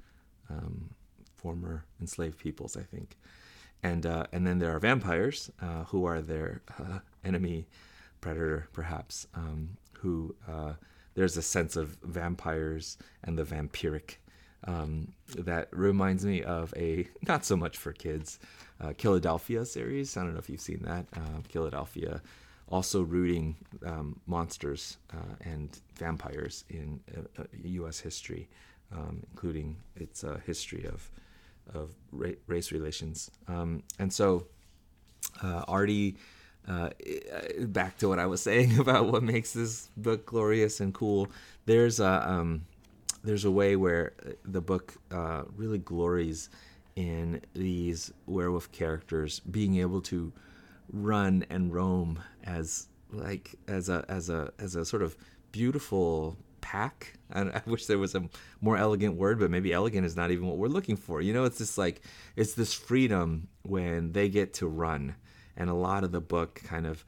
um, 0.50 0.90
former 1.38 1.86
enslaved 2.02 2.38
peoples, 2.38 2.76
I 2.76 2.84
think, 2.84 3.16
and 3.84 4.06
uh, 4.06 4.26
and 4.32 4.46
then 4.46 4.60
there 4.60 4.76
are 4.76 4.80
vampires 4.80 5.52
uh, 5.62 5.84
who 5.86 6.06
are 6.06 6.22
their 6.22 6.62
uh, 6.80 7.00
enemy, 7.24 7.68
predator 8.22 8.68
perhaps. 8.74 9.28
Um, 9.34 9.78
who 9.94 10.36
uh, 10.48 10.74
there's 11.16 11.38
a 11.38 11.42
sense 11.42 11.76
of 11.76 11.98
vampires 12.04 12.98
and 13.24 13.38
the 13.38 13.44
vampiric 13.44 14.16
um, 14.66 15.14
that 15.38 15.68
reminds 15.72 16.26
me 16.26 16.44
of 16.44 16.74
a 16.78 17.08
not 17.28 17.46
so 17.46 17.56
much 17.56 17.78
for 17.78 17.92
kids, 17.92 18.40
uh, 18.82 18.90
Killadelphia 18.90 19.66
series. 19.66 20.16
I 20.18 20.24
don't 20.24 20.34
know 20.34 20.40
if 20.40 20.50
you've 20.50 20.62
seen 20.62 20.82
that. 20.84 21.06
Uh, 21.16 21.42
Killadelphia, 21.54 22.22
also 22.70 23.02
rooting 23.02 23.56
um, 23.86 24.20
monsters 24.28 24.98
uh, 25.14 25.36
and 25.42 25.80
vampires 25.96 26.66
in 26.70 27.00
U.S. 27.64 28.00
History, 28.00 28.48
um, 28.92 29.24
including 29.32 29.78
its 29.96 30.24
history 30.46 30.86
of 30.86 31.10
of 31.74 31.92
ra- 32.12 32.32
race 32.48 32.72
relations. 32.72 33.32
Um, 33.48 33.84
and 33.98 34.12
so, 34.12 34.48
Artie. 35.42 36.16
back 37.60 37.98
to 37.98 38.08
what 38.08 38.20
I 38.20 38.28
was 38.28 38.42
saying 38.50 38.80
about 38.80 39.12
what 39.12 39.24
makes 39.24 39.54
this 39.54 39.90
book 39.98 40.26
glorious 40.26 40.80
and 40.80 40.94
cool. 40.94 41.28
There's 41.66 42.00
a 42.00 42.30
um, 42.30 42.66
there's 43.24 43.46
a 43.46 43.52
way 43.52 43.76
where 43.76 44.14
the 44.46 44.62
book 44.62 44.96
uh, 45.12 45.44
really 45.56 45.78
glories 45.80 46.50
in 46.96 47.42
these 47.54 48.12
werewolf 48.26 48.72
characters 48.72 49.40
being 49.40 49.78
able 49.78 50.02
to 50.02 50.32
run 50.92 51.46
and 51.50 51.74
roam 51.74 52.20
as 52.44 52.88
like 53.12 53.56
as 53.68 53.90
a 53.90 54.06
as 54.10 54.30
a 54.30 54.52
as 54.60 54.76
a 54.76 54.86
sort 54.86 55.02
of 55.02 55.16
beautiful 55.52 56.38
pack. 56.70 57.14
And 57.32 57.52
I 57.56 57.62
wish 57.66 57.86
there 57.86 57.98
was 57.98 58.16
a 58.16 58.30
more 58.62 58.78
elegant 58.78 59.16
word, 59.16 59.40
but 59.40 59.50
maybe 59.50 59.74
elegant 59.74 60.06
is 60.06 60.16
not 60.16 60.32
even 60.32 60.48
what 60.48 60.58
we're 60.58 60.68
looking 60.68 60.96
for. 60.96 61.22
You 61.22 61.34
know, 61.34 61.46
it's 61.46 61.58
just 61.58 61.78
like 61.78 62.02
it's 62.36 62.54
this 62.54 62.74
freedom 62.74 63.48
when 63.64 64.12
they 64.12 64.30
get 64.30 64.54
to 64.56 64.68
run, 64.68 65.16
and 65.58 65.70
a 65.70 65.74
lot 65.74 66.04
of 66.04 66.12
the 66.12 66.22
book 66.22 66.62
kind 66.64 66.86
of 66.86 67.06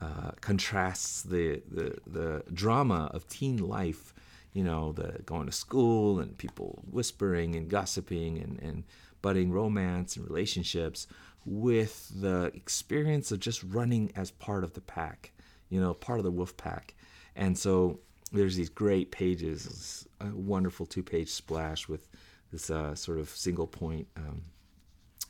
uh, 0.00 0.32
contrasts 0.40 1.22
the, 1.22 1.62
the 1.70 1.96
the 2.06 2.42
drama 2.52 3.10
of 3.14 3.26
teen 3.28 3.58
life 3.58 4.14
you 4.54 4.64
know, 4.64 4.92
the 4.92 5.22
going 5.24 5.46
to 5.46 5.52
school 5.52 6.18
and 6.18 6.36
people 6.36 6.82
whispering 6.90 7.54
and 7.54 7.68
gossiping 7.68 8.38
and, 8.38 8.58
and 8.60 8.82
budding 9.22 9.52
romance 9.52 10.16
and 10.16 10.26
relationships 10.26 11.06
with 11.44 12.10
the 12.20 12.50
experience 12.54 13.30
of 13.30 13.40
just 13.40 13.62
running 13.62 14.10
as 14.16 14.30
part 14.32 14.64
of 14.64 14.72
the 14.72 14.80
pack, 14.80 15.32
you 15.68 15.80
know, 15.80 15.94
part 15.94 16.18
of 16.18 16.24
the 16.24 16.30
wolf 16.30 16.56
pack. 16.56 16.94
And 17.36 17.56
so 17.56 18.00
there's 18.32 18.56
these 18.56 18.68
great 18.68 19.10
pages, 19.10 20.06
a 20.20 20.26
wonderful 20.28 20.86
two 20.86 21.02
page 21.02 21.28
splash 21.28 21.88
with 21.88 22.08
this 22.52 22.70
uh, 22.70 22.94
sort 22.94 23.18
of 23.18 23.28
single 23.28 23.66
point 23.66 24.06
um, 24.16 24.42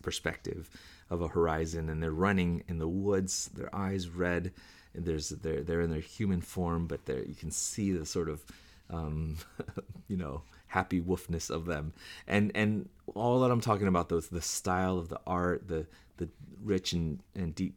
perspective 0.02 0.70
of 1.10 1.22
a 1.22 1.28
horizon, 1.28 1.88
and 1.88 2.02
they're 2.02 2.10
running 2.10 2.64
in 2.68 2.78
the 2.78 2.88
woods, 2.88 3.50
their 3.54 3.74
eyes 3.74 4.08
red, 4.08 4.52
there's 4.94 5.28
they're 5.30 5.62
they're 5.62 5.80
in 5.80 5.90
their 5.90 6.00
human 6.00 6.40
form, 6.40 6.86
but 6.86 7.06
there 7.06 7.24
you 7.24 7.34
can 7.34 7.50
see 7.50 7.92
the 7.92 8.06
sort 8.06 8.28
of 8.28 8.44
um, 8.90 9.36
you 10.08 10.16
know, 10.16 10.42
happy 10.66 11.00
woofness 11.00 11.50
of 11.50 11.66
them. 11.66 11.92
And 12.26 12.52
and 12.54 12.88
all 13.14 13.40
that 13.40 13.50
I'm 13.50 13.60
talking 13.60 13.88
about 13.88 14.08
those 14.08 14.28
the 14.28 14.42
style 14.42 14.98
of 14.98 15.08
the 15.08 15.20
art, 15.26 15.68
the 15.68 15.86
the 16.16 16.28
rich 16.62 16.92
and, 16.92 17.20
and 17.34 17.54
deep 17.54 17.74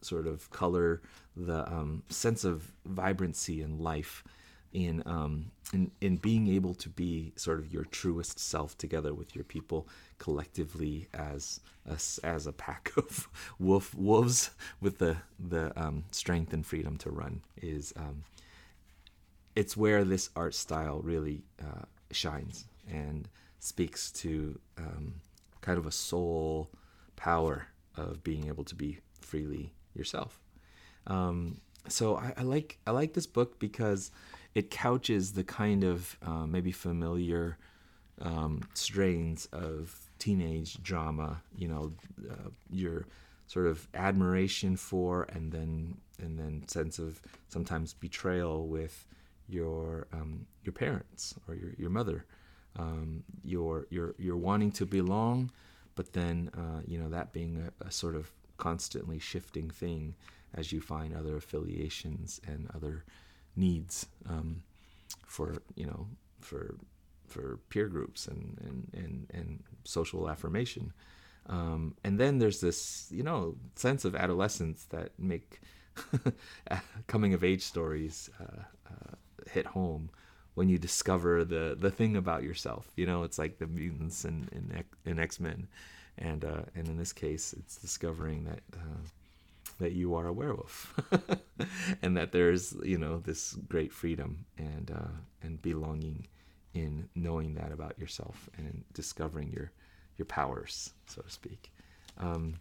sort 0.00 0.26
of 0.26 0.50
color, 0.50 1.02
the 1.36 1.68
um, 1.70 2.02
sense 2.08 2.44
of 2.44 2.72
vibrancy 2.86 3.62
and 3.62 3.80
life 3.80 4.24
in 4.72 5.02
um, 5.06 5.50
in 5.72 5.90
in 6.00 6.16
being 6.16 6.48
able 6.48 6.74
to 6.74 6.88
be 6.88 7.32
sort 7.36 7.58
of 7.58 7.72
your 7.72 7.84
truest 7.84 8.38
self 8.38 8.76
together 8.78 9.14
with 9.14 9.34
your 9.34 9.44
people 9.44 9.88
collectively 10.18 11.08
as 11.14 11.60
a, 11.86 11.98
as 12.26 12.46
a 12.46 12.52
pack 12.52 12.92
of 12.96 13.28
wolf 13.58 13.94
wolves 13.94 14.50
with 14.80 14.98
the 14.98 15.16
the 15.38 15.72
um, 15.80 16.04
strength 16.10 16.52
and 16.52 16.66
freedom 16.66 16.96
to 16.96 17.10
run 17.10 17.42
is 17.60 17.92
um, 17.96 18.24
it's 19.54 19.76
where 19.76 20.04
this 20.04 20.30
art 20.34 20.54
style 20.54 21.00
really 21.02 21.44
uh, 21.60 21.84
shines 22.10 22.66
and 22.90 23.28
speaks 23.58 24.10
to 24.10 24.58
um, 24.78 25.14
kind 25.60 25.78
of 25.78 25.86
a 25.86 25.92
soul 25.92 26.70
power 27.16 27.66
of 27.96 28.22
being 28.24 28.48
able 28.48 28.64
to 28.64 28.74
be 28.74 28.98
freely 29.20 29.72
yourself. 29.94 30.40
Um, 31.06 31.60
so 31.88 32.16
I, 32.16 32.32
I, 32.36 32.42
like 32.42 32.78
I 32.86 32.90
like 32.92 33.12
this 33.12 33.26
book 33.26 33.58
because 33.58 34.10
it 34.54 34.70
couches 34.70 35.32
the 35.32 35.44
kind 35.44 35.84
of 35.84 36.16
uh, 36.22 36.46
maybe 36.46 36.72
familiar 36.72 37.58
um, 38.20 38.62
strains 38.74 39.46
of 39.52 40.10
teenage 40.18 40.82
drama. 40.82 41.42
You 41.56 41.68
know, 41.68 41.92
uh, 42.30 42.50
your 42.70 43.06
sort 43.46 43.66
of 43.66 43.88
admiration 43.94 44.76
for, 44.76 45.24
and 45.32 45.52
then 45.52 45.96
and 46.18 46.38
then 46.38 46.66
sense 46.68 46.98
of 46.98 47.20
sometimes 47.48 47.94
betrayal 47.94 48.66
with 48.66 49.06
your 49.48 50.06
um, 50.12 50.46
your 50.64 50.72
parents 50.72 51.34
or 51.48 51.54
your, 51.54 51.72
your 51.78 51.90
mother. 51.90 52.24
Um, 52.76 53.24
you're 53.44 53.86
you're 53.90 54.14
you're 54.18 54.36
wanting 54.36 54.72
to 54.72 54.86
belong, 54.86 55.50
but 55.94 56.12
then 56.12 56.50
uh, 56.56 56.80
you 56.86 56.98
know 56.98 57.08
that 57.10 57.32
being 57.32 57.70
a, 57.80 57.86
a, 57.86 57.90
sort 57.90 58.16
of 58.16 58.32
constantly 58.56 59.18
shifting 59.18 59.68
thing 59.68 60.14
as 60.54 60.72
you 60.72 60.80
find 60.80 61.14
other 61.14 61.36
affiliations 61.36 62.40
and 62.46 62.70
other 62.74 63.04
needs 63.56 64.06
um, 64.28 64.62
for 65.26 65.62
you 65.74 65.86
know 65.86 66.06
for 66.40 66.76
for 67.26 67.58
peer 67.68 67.88
groups 67.88 68.26
and 68.26 68.58
and 68.60 68.90
and, 68.92 69.26
and 69.32 69.62
social 69.84 70.28
affirmation. 70.28 70.92
Um, 71.46 71.96
and 72.04 72.20
then 72.20 72.38
there's 72.38 72.60
this 72.60 73.08
you 73.10 73.22
know 73.22 73.56
sense 73.74 74.04
of 74.04 74.14
adolescence 74.14 74.84
that 74.90 75.10
make 75.18 75.60
coming 77.06 77.34
of 77.34 77.44
age 77.44 77.62
stories 77.62 78.30
uh, 78.40 78.62
uh, 78.88 79.14
hit 79.50 79.66
home 79.66 80.10
when 80.54 80.68
you 80.68 80.78
discover 80.78 81.44
the 81.44 81.76
the 81.78 81.90
thing 81.90 82.16
about 82.16 82.42
yourself. 82.42 82.90
You 82.96 83.06
know, 83.06 83.22
it's 83.24 83.38
like 83.38 83.58
the 83.58 83.66
mutants 83.66 84.24
in 84.24 84.48
in, 84.52 84.84
in 85.04 85.18
X 85.18 85.40
Men, 85.40 85.68
and 86.18 86.44
uh, 86.44 86.62
and 86.74 86.88
in 86.88 86.96
this 86.96 87.12
case, 87.12 87.54
it's 87.54 87.76
discovering 87.76 88.44
that 88.44 88.62
uh, 88.74 89.02
that 89.82 89.92
you 89.92 90.14
are 90.14 90.28
a 90.28 90.32
werewolf, 90.32 90.94
and 92.02 92.16
that 92.16 92.32
there's 92.32 92.74
you 92.84 92.96
know 92.96 93.18
this 93.18 93.54
great 93.68 93.92
freedom 93.92 94.46
and 94.56 94.90
uh, 94.90 95.18
and 95.42 95.60
belonging 95.60 96.26
in 96.72 97.08
knowing 97.14 97.54
that 97.54 97.72
about 97.72 97.98
yourself 97.98 98.48
and 98.56 98.84
discovering 98.94 99.50
your 99.52 99.72
your 100.16 100.26
powers, 100.26 100.92
so 101.06 101.20
to 101.22 101.30
speak. 101.30 101.72
Um, 102.16 102.60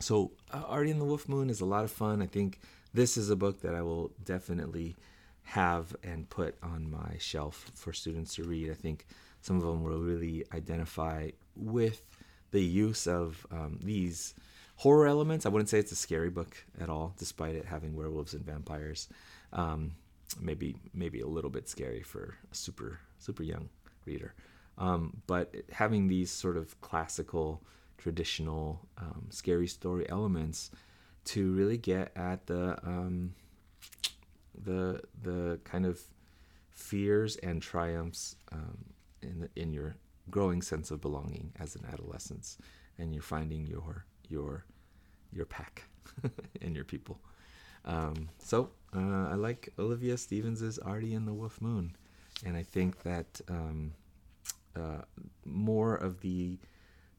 so, 0.00 0.32
uh, 0.52 0.62
Artie 0.66 0.90
and 0.90 1.00
the 1.00 1.04
Wolf 1.04 1.28
Moon 1.28 1.50
is 1.50 1.60
a 1.60 1.66
lot 1.66 1.84
of 1.84 1.90
fun. 1.90 2.22
I 2.22 2.26
think 2.26 2.60
this 2.94 3.16
is 3.16 3.30
a 3.30 3.36
book 3.36 3.60
that 3.60 3.74
I 3.74 3.82
will 3.82 4.12
definitely 4.24 4.96
have 5.42 5.94
and 6.02 6.28
put 6.30 6.56
on 6.62 6.90
my 6.90 7.16
shelf 7.18 7.70
for 7.74 7.92
students 7.92 8.34
to 8.36 8.44
read. 8.44 8.70
I 8.70 8.74
think 8.74 9.06
some 9.42 9.56
of 9.56 9.62
them 9.62 9.82
will 9.82 9.98
really 9.98 10.44
identify 10.54 11.30
with 11.56 12.02
the 12.52 12.62
use 12.62 13.06
of 13.06 13.46
um, 13.50 13.78
these 13.82 14.34
horror 14.78 15.06
elements. 15.06 15.44
I 15.44 15.48
wouldn't 15.48 15.68
say 15.68 15.78
it's 15.78 15.92
a 15.92 15.96
scary 15.96 16.30
book 16.30 16.56
at 16.80 16.88
all, 16.88 17.14
despite 17.18 17.54
it 17.54 17.66
having 17.66 17.94
werewolves 17.94 18.34
and 18.34 18.44
vampires. 18.44 19.08
Um, 19.52 19.92
maybe 20.40 20.76
maybe 20.94 21.20
a 21.20 21.26
little 21.26 21.50
bit 21.50 21.68
scary 21.68 22.02
for 22.02 22.36
a 22.50 22.54
super 22.54 23.00
super 23.18 23.42
young 23.42 23.68
reader. 24.04 24.34
Um, 24.78 25.22
but 25.26 25.54
having 25.72 26.06
these 26.06 26.30
sort 26.30 26.56
of 26.56 26.80
classical, 26.80 27.62
traditional, 27.98 28.86
um, 28.96 29.26
scary 29.30 29.66
story 29.66 30.08
elements 30.08 30.70
to 31.24 31.52
really 31.52 31.76
get 31.76 32.12
at 32.16 32.46
the 32.46 32.78
um, 32.86 33.34
the 34.64 35.00
the 35.22 35.58
kind 35.64 35.86
of 35.86 36.00
fears 36.70 37.36
and 37.36 37.60
triumphs 37.60 38.36
um, 38.52 38.78
in 39.22 39.40
the, 39.40 39.50
in 39.60 39.72
your 39.72 39.96
growing 40.30 40.62
sense 40.62 40.92
of 40.92 41.00
belonging 41.00 41.52
as 41.58 41.74
an 41.74 41.84
adolescence, 41.92 42.58
and 42.96 43.12
you're 43.12 43.22
finding 43.22 43.66
your 43.66 44.04
your 44.28 44.64
your 45.32 45.46
pack 45.46 45.84
and 46.62 46.74
your 46.74 46.84
people. 46.84 47.20
Um, 47.84 48.28
so 48.38 48.70
uh, 48.94 49.28
I 49.30 49.34
like 49.34 49.72
Olivia 49.78 50.16
Stephens's 50.16 50.78
Artie 50.78 51.14
and 51.14 51.26
the 51.26 51.34
Wolf 51.34 51.60
Moon, 51.60 51.96
and 52.44 52.56
I 52.56 52.62
think 52.62 53.02
that 53.02 53.40
um, 53.48 53.92
uh, 54.76 55.02
more 55.44 55.94
of 55.94 56.20
the 56.20 56.58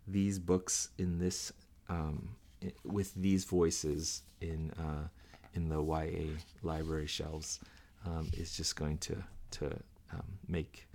these 0.07 0.39
books 0.39 0.89
in 0.97 1.20
this 1.20 1.53
um, 1.88 2.36
with 2.84 3.14
these 3.16 3.45
voices 3.45 4.24
in 4.41 4.72
uh, 4.72 5.07
in 5.53 5.70
the 5.70 5.82
YA 5.82 6.38
library 6.64 7.07
shelves 7.07 7.60
um, 8.05 8.30
is 8.34 8.55
just 8.55 8.76
going 8.76 8.97
to 8.99 9.24
to 9.51 9.66
um, 10.12 10.39
make 10.47 10.88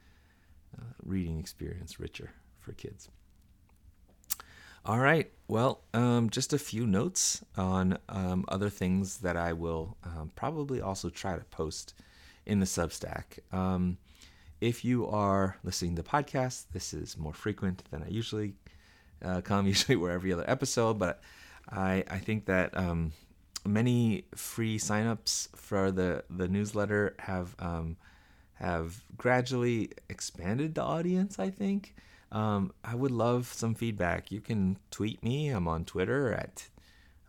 uh, 0.79 0.85
reading 1.05 1.39
experience 1.39 2.01
richer 2.01 2.31
for 2.59 2.73
kids. 2.73 3.09
All 4.87 4.99
right. 4.99 5.31
Well, 5.49 5.81
um, 5.95 6.29
just 6.29 6.53
a 6.53 6.59
few 6.59 6.87
notes 6.87 7.43
on 7.57 7.99
um, 8.09 8.45
other 8.49 8.69
things 8.69 9.19
that 9.19 9.37
I 9.37 9.55
will 9.55 9.97
um, 10.05 10.31
probably 10.37 10.81
also 10.83 11.09
try 11.09 11.37
to 11.39 11.45
post 11.45 11.95
in 12.45 12.61
the 12.61 12.67
Substack. 12.67 13.39
Um, 13.51 13.97
if 14.61 14.85
you 14.85 15.07
are 15.07 15.57
listening 15.65 15.97
to 15.97 16.03
podcasts, 16.03 16.65
this 16.73 16.93
is 16.93 17.17
more 17.17 17.33
frequent 17.33 17.83
than 17.91 18.03
I 18.03 18.09
usually 18.09 18.55
uh, 19.25 19.41
come 19.41 19.67
usually 19.75 19.97
where 19.97 20.13
every 20.13 20.33
other 20.35 20.45
episode, 20.47 20.99
but 20.99 21.23
I 21.71 22.05
I 22.11 22.19
think 22.19 22.45
that 22.47 22.77
um, 22.77 23.13
many 23.65 24.27
free 24.35 24.79
signups 24.79 25.49
for 25.57 25.91
the 25.93 26.25
the 26.29 26.47
newsletter 26.49 27.15
have 27.21 27.55
um, 27.59 27.97
have 28.55 29.03
gradually 29.17 29.93
expanded 30.11 30.75
the 30.75 30.83
audience. 30.83 31.39
I 31.39 31.49
think. 31.49 31.95
Um, 32.33 32.73
I 32.83 32.95
would 32.95 33.11
love 33.11 33.47
some 33.53 33.75
feedback. 33.75 34.33
You 34.33 34.41
can 34.41 34.79
tweet 34.91 35.23
me. 35.23 35.49
I'm 35.49 35.69
on 35.69 35.85
Twitter 35.85 36.33
at 36.33 36.69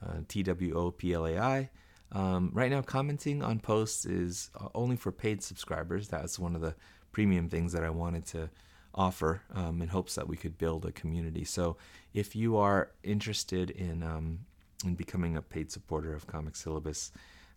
uh, 0.06 0.22
TWOPLAI. 0.28 1.70
Um, 2.12 2.52
right 2.54 2.72
now, 2.72 2.82
commenting 2.82 3.42
on 3.44 3.60
posts 3.60 4.06
is 4.06 4.50
uh, 4.60 4.70
only 4.74 4.96
for 4.96 5.12
paid 5.12 5.44
subscribers. 5.44 6.08
That's 6.08 6.40
one 6.40 6.56
of 6.56 6.62
the 6.62 6.76
premium 7.12 7.50
things 7.50 7.74
that 7.74 7.84
I 7.84 7.90
wanted 7.90 8.26
to 8.28 8.50
offer 8.94 9.42
um, 9.54 9.82
in 9.82 9.90
hopes 9.90 10.16
that 10.16 10.28
we 10.28 10.38
could 10.38 10.58
build 10.58 10.86
a 10.86 10.92
community. 10.92 11.44
So, 11.44 11.78
if 12.14 12.36
you 12.36 12.58
are 12.58 12.92
interested 13.04 13.70
in 13.70 14.04
um, 14.04 14.40
in 14.86 14.96
becoming 14.96 15.36
a 15.36 15.42
paid 15.42 15.72
supporter 15.72 16.14
of 16.14 16.28
Comic 16.28 16.56
Syllabus, 16.56 17.12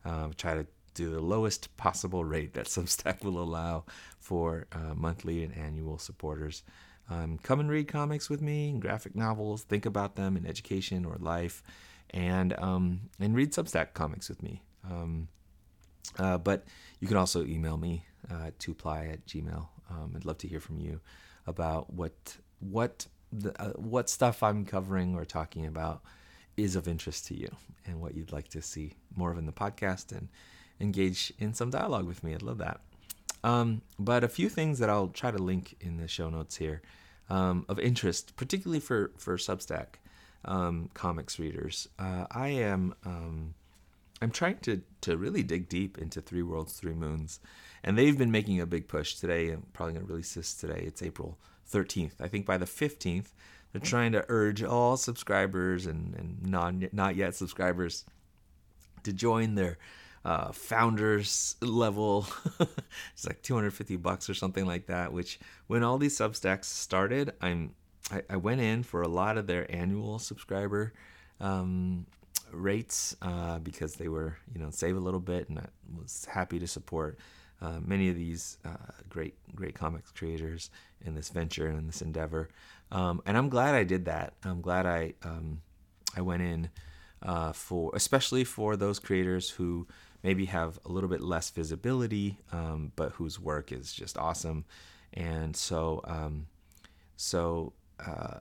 uh, 0.04 0.28
try 0.36 0.54
to 0.54 0.66
do 0.94 1.10
the 1.10 1.20
lowest 1.20 1.76
possible 1.76 2.24
rate 2.24 2.54
that 2.54 2.66
Substack 2.74 3.22
will 3.22 3.40
allow 3.40 3.84
for 4.18 4.66
uh, 4.72 4.94
monthly 4.94 5.44
and 5.44 5.56
annual 5.56 5.98
supporters. 5.98 6.62
Um, 7.10 7.38
come 7.42 7.60
and 7.60 7.70
read 7.70 7.88
comics 7.88 8.28
with 8.28 8.42
me, 8.42 8.70
and 8.70 8.82
graphic 8.82 9.16
novels, 9.16 9.62
think 9.62 9.86
about 9.86 10.16
them 10.16 10.36
in 10.36 10.46
education 10.46 11.04
or 11.04 11.16
life, 11.18 11.62
and 12.10 12.58
um, 12.58 13.00
and 13.18 13.34
read 13.34 13.52
Substack 13.52 13.94
comics 13.94 14.28
with 14.28 14.42
me. 14.42 14.62
Um, 14.84 15.28
uh, 16.18 16.38
but 16.38 16.64
you 17.00 17.08
can 17.08 17.16
also 17.16 17.44
email 17.44 17.76
me 17.76 18.04
uh, 18.30 18.46
at 18.46 18.58
tuply 18.58 19.12
at 19.12 19.26
gmail. 19.26 19.66
Um, 19.90 20.12
I'd 20.14 20.24
love 20.24 20.38
to 20.38 20.48
hear 20.48 20.60
from 20.60 20.78
you 20.78 21.00
about 21.46 21.92
what 21.92 22.36
what 22.60 23.06
the, 23.32 23.60
uh, 23.60 23.72
what 23.72 24.08
stuff 24.08 24.42
I'm 24.42 24.64
covering 24.64 25.14
or 25.14 25.24
talking 25.24 25.66
about 25.66 26.02
is 26.56 26.76
of 26.76 26.88
interest 26.88 27.26
to 27.26 27.34
you 27.34 27.48
and 27.86 28.00
what 28.00 28.14
you'd 28.14 28.32
like 28.32 28.48
to 28.48 28.62
see 28.62 28.94
more 29.14 29.30
of 29.30 29.38
in 29.38 29.46
the 29.46 29.52
podcast 29.52 30.12
and 30.12 30.28
engage 30.80 31.32
in 31.38 31.54
some 31.54 31.70
dialogue 31.70 32.06
with 32.06 32.24
me. 32.24 32.34
I'd 32.34 32.42
love 32.42 32.58
that. 32.58 32.80
Um, 33.44 33.82
but 33.98 34.24
a 34.24 34.28
few 34.28 34.48
things 34.48 34.78
that 34.78 34.90
I'll 34.90 35.08
try 35.08 35.30
to 35.30 35.38
link 35.38 35.76
in 35.80 35.96
the 35.96 36.08
show 36.08 36.28
notes 36.28 36.56
here 36.56 36.82
um, 37.30 37.64
of 37.68 37.78
interest, 37.78 38.36
particularly 38.36 38.80
for 38.80 39.12
for 39.16 39.36
Substack 39.36 39.98
um, 40.44 40.90
comics 40.94 41.38
readers. 41.38 41.88
Uh, 41.98 42.26
I 42.30 42.48
am 42.48 42.94
um, 43.04 43.54
I'm 44.20 44.30
trying 44.30 44.58
to 44.58 44.82
to 45.02 45.16
really 45.16 45.42
dig 45.42 45.68
deep 45.68 45.98
into 45.98 46.20
Three 46.20 46.42
Worlds, 46.42 46.74
Three 46.74 46.94
Moons, 46.94 47.40
and 47.84 47.96
they've 47.96 48.18
been 48.18 48.32
making 48.32 48.60
a 48.60 48.66
big 48.66 48.88
push 48.88 49.14
today. 49.14 49.50
I'm 49.50 49.66
probably 49.72 49.94
to 49.94 50.04
release 50.04 50.34
this 50.34 50.54
today. 50.54 50.82
It's 50.86 51.02
April 51.02 51.38
13th. 51.70 52.20
I 52.20 52.28
think 52.28 52.46
by 52.46 52.56
the 52.56 52.64
15th, 52.64 53.28
they're 53.72 53.80
trying 53.80 54.12
to 54.12 54.24
urge 54.28 54.62
all 54.62 54.96
subscribers 54.96 55.86
and, 55.86 56.14
and 56.14 56.42
non 56.44 56.88
not 56.92 57.16
yet 57.16 57.34
subscribers 57.34 58.04
to 59.04 59.12
join 59.12 59.54
their 59.54 59.78
uh, 60.28 60.52
founders 60.52 61.56
level. 61.62 62.26
it's 62.60 63.26
like 63.26 63.40
250 63.40 63.96
bucks 63.96 64.28
or 64.28 64.34
something 64.34 64.66
like 64.66 64.86
that. 64.86 65.10
Which 65.10 65.40
when 65.68 65.82
all 65.82 65.96
these 65.96 66.18
Substacks 66.18 66.66
started, 66.66 67.32
I'm 67.40 67.74
I, 68.12 68.22
I 68.28 68.36
went 68.36 68.60
in 68.60 68.82
for 68.82 69.00
a 69.00 69.08
lot 69.08 69.38
of 69.38 69.46
their 69.46 69.70
annual 69.74 70.18
subscriber 70.18 70.92
um, 71.40 72.04
rates 72.52 73.16
uh, 73.22 73.58
because 73.60 73.94
they 73.94 74.08
were 74.08 74.36
you 74.52 74.60
know 74.60 74.68
save 74.70 74.98
a 74.98 75.00
little 75.00 75.20
bit, 75.20 75.48
and 75.48 75.60
I 75.60 75.66
was 75.98 76.26
happy 76.30 76.58
to 76.58 76.66
support. 76.66 77.18
Uh, 77.62 77.80
many 77.80 78.10
of 78.10 78.14
these 78.14 78.58
uh, 78.66 78.92
great 79.08 79.34
great 79.54 79.74
comics 79.74 80.10
creators 80.10 80.68
in 81.06 81.14
this 81.14 81.30
venture 81.30 81.68
and 81.68 81.78
in 81.78 81.86
this 81.86 82.02
endeavor, 82.02 82.50
um, 82.92 83.22
and 83.24 83.38
I'm 83.38 83.48
glad 83.48 83.74
I 83.74 83.84
did 83.84 84.04
that. 84.04 84.34
I'm 84.44 84.60
glad 84.60 84.84
I 84.84 85.14
um, 85.22 85.62
I 86.14 86.20
went 86.20 86.42
in 86.42 86.68
uh, 87.22 87.52
for 87.52 87.92
especially 87.94 88.44
for 88.44 88.76
those 88.76 88.98
creators 88.98 89.48
who 89.48 89.86
maybe 90.22 90.46
have 90.46 90.78
a 90.84 90.88
little 90.88 91.08
bit 91.08 91.20
less 91.20 91.50
visibility, 91.50 92.38
um, 92.52 92.92
but 92.96 93.12
whose 93.12 93.38
work 93.38 93.72
is 93.72 93.92
just 93.92 94.18
awesome. 94.18 94.64
And 95.14 95.56
so, 95.56 96.00
um, 96.04 96.46
so 97.16 97.72
uh, 98.04 98.38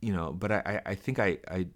you 0.00 0.12
know, 0.12 0.32
but 0.32 0.52
I, 0.52 0.82
I 0.84 0.94
think 0.94 1.18
I, 1.18 1.38
I, 1.50 1.66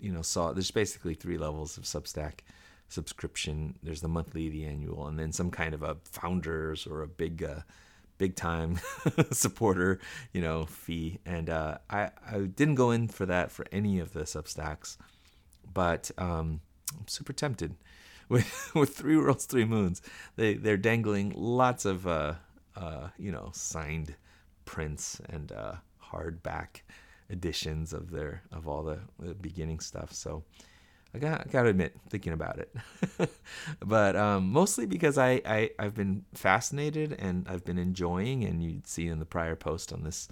you 0.00 0.12
know, 0.12 0.22
saw 0.22 0.52
there's 0.52 0.70
basically 0.70 1.14
three 1.14 1.38
levels 1.38 1.78
of 1.78 1.84
Substack 1.84 2.40
subscription. 2.88 3.78
There's 3.82 4.02
the 4.02 4.08
monthly, 4.08 4.48
the 4.50 4.66
annual, 4.66 5.06
and 5.06 5.18
then 5.18 5.32
some 5.32 5.50
kind 5.50 5.72
of 5.72 5.82
a 5.82 5.96
founders 6.04 6.86
or 6.86 7.02
a 7.02 7.06
big, 7.06 7.42
uh, 7.42 7.60
big 8.18 8.36
time 8.36 8.78
supporter, 9.32 9.98
you 10.32 10.42
know, 10.42 10.66
fee. 10.66 11.20
And 11.24 11.48
uh, 11.48 11.78
I, 11.88 12.10
I 12.30 12.40
didn't 12.40 12.74
go 12.74 12.90
in 12.90 13.08
for 13.08 13.24
that 13.26 13.50
for 13.50 13.64
any 13.72 13.98
of 13.98 14.12
the 14.12 14.24
Substacks, 14.24 14.98
but 15.72 16.10
um, 16.18 16.60
I'm 16.98 17.08
super 17.08 17.32
tempted 17.32 17.76
with 18.30 18.70
with 18.74 18.96
Three 18.96 19.18
Worlds, 19.18 19.44
Three 19.44 19.66
Moons. 19.66 20.00
They 20.36 20.54
they're 20.54 20.78
dangling 20.78 21.34
lots 21.36 21.84
of 21.84 22.06
uh, 22.06 22.34
uh, 22.74 23.08
you 23.18 23.30
know 23.30 23.50
signed 23.52 24.14
prints 24.64 25.20
and 25.28 25.52
uh, 25.52 25.74
hardback 26.10 26.82
editions 27.28 27.92
of 27.92 28.10
their 28.10 28.42
of 28.50 28.66
all 28.66 28.82
the, 28.84 29.34
beginning 29.34 29.80
stuff. 29.80 30.12
So 30.12 30.44
I 31.14 31.18
got, 31.18 31.50
got 31.50 31.64
to 31.64 31.68
admit, 31.68 31.96
thinking 32.08 32.32
about 32.32 32.58
it, 32.58 32.74
but 33.84 34.14
um, 34.14 34.50
mostly 34.50 34.86
because 34.86 35.18
I, 35.18 35.42
I 35.44 35.70
I've 35.78 35.94
been 35.94 36.24
fascinated 36.32 37.16
and 37.18 37.46
I've 37.48 37.64
been 37.64 37.78
enjoying, 37.78 38.44
and 38.44 38.62
you'd 38.62 38.86
see 38.86 39.08
in 39.08 39.18
the 39.18 39.26
prior 39.26 39.56
post 39.56 39.92
on 39.92 40.04
this 40.04 40.28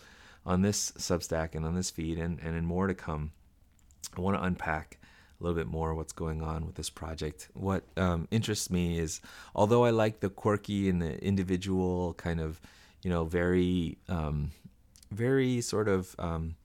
on 0.47 0.63
this 0.63 0.93
Substack 0.93 1.55
and 1.55 1.67
on 1.67 1.75
this 1.75 1.91
feed, 1.91 2.19
and 2.19 2.39
and 2.41 2.57
in 2.57 2.65
more 2.65 2.87
to 2.87 2.95
come. 2.95 3.33
I 4.17 4.21
want 4.21 4.39
to 4.39 4.43
unpack 4.43 4.99
a 5.41 5.45
little 5.45 5.57
bit 5.57 5.68
more 5.68 5.95
what's 5.95 6.12
going 6.12 6.43
on 6.43 6.66
with 6.66 6.74
this 6.74 6.91
project. 6.91 7.49
What 7.55 7.84
um, 7.97 8.26
interests 8.30 8.70
me 8.70 8.99
is, 8.99 9.20
although 9.55 9.84
I 9.84 9.91
like 9.91 10.20
the 10.20 10.30
quirky 10.30 10.89
and 10.89 11.01
the 11.01 11.22
individual 11.22 12.14
kind 12.14 12.41
of, 12.41 12.61
you 13.03 13.11
know, 13.11 13.24
very, 13.24 13.99
um, 14.09 14.51
very 15.12 15.61
sort 15.61 15.89
of 15.89 16.14
um, 16.18 16.57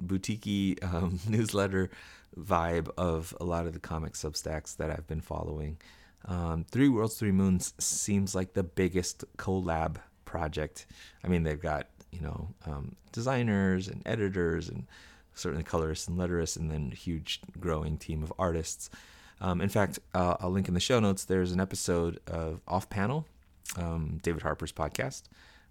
boutique 0.00 0.78
um, 0.84 1.18
newsletter 1.28 1.90
vibe 2.38 2.88
of 2.96 3.34
a 3.40 3.44
lot 3.44 3.66
of 3.66 3.72
the 3.72 3.80
comic 3.80 4.12
substacks 4.12 4.76
that 4.76 4.90
I've 4.90 5.06
been 5.06 5.20
following. 5.20 5.78
Um, 6.26 6.64
Three 6.70 6.88
Worlds, 6.88 7.16
Three 7.16 7.32
Moons 7.32 7.74
seems 7.78 8.34
like 8.34 8.52
the 8.52 8.62
biggest 8.62 9.24
collab 9.36 9.96
project. 10.24 10.86
I 11.24 11.28
mean, 11.28 11.42
they've 11.42 11.60
got 11.60 11.86
you 12.12 12.20
know 12.20 12.48
um, 12.66 12.96
designers 13.12 13.88
and 13.88 14.02
editors 14.06 14.68
and 14.68 14.86
certainly 15.34 15.64
colorists 15.64 16.08
and 16.08 16.18
letterists, 16.18 16.56
and 16.56 16.70
then 16.70 16.90
a 16.92 16.96
huge 16.96 17.40
growing 17.58 17.96
team 17.96 18.22
of 18.22 18.32
artists. 18.38 18.90
Um, 19.40 19.60
in 19.60 19.68
fact, 19.68 19.98
uh, 20.14 20.36
I'll 20.40 20.50
link 20.50 20.68
in 20.68 20.74
the 20.74 20.80
show 20.80 21.00
notes. 21.00 21.24
There's 21.24 21.52
an 21.52 21.60
episode 21.60 22.20
of 22.26 22.60
Off 22.68 22.90
Panel, 22.90 23.26
um, 23.76 24.18
David 24.22 24.42
Harper's 24.42 24.72
podcast 24.72 25.22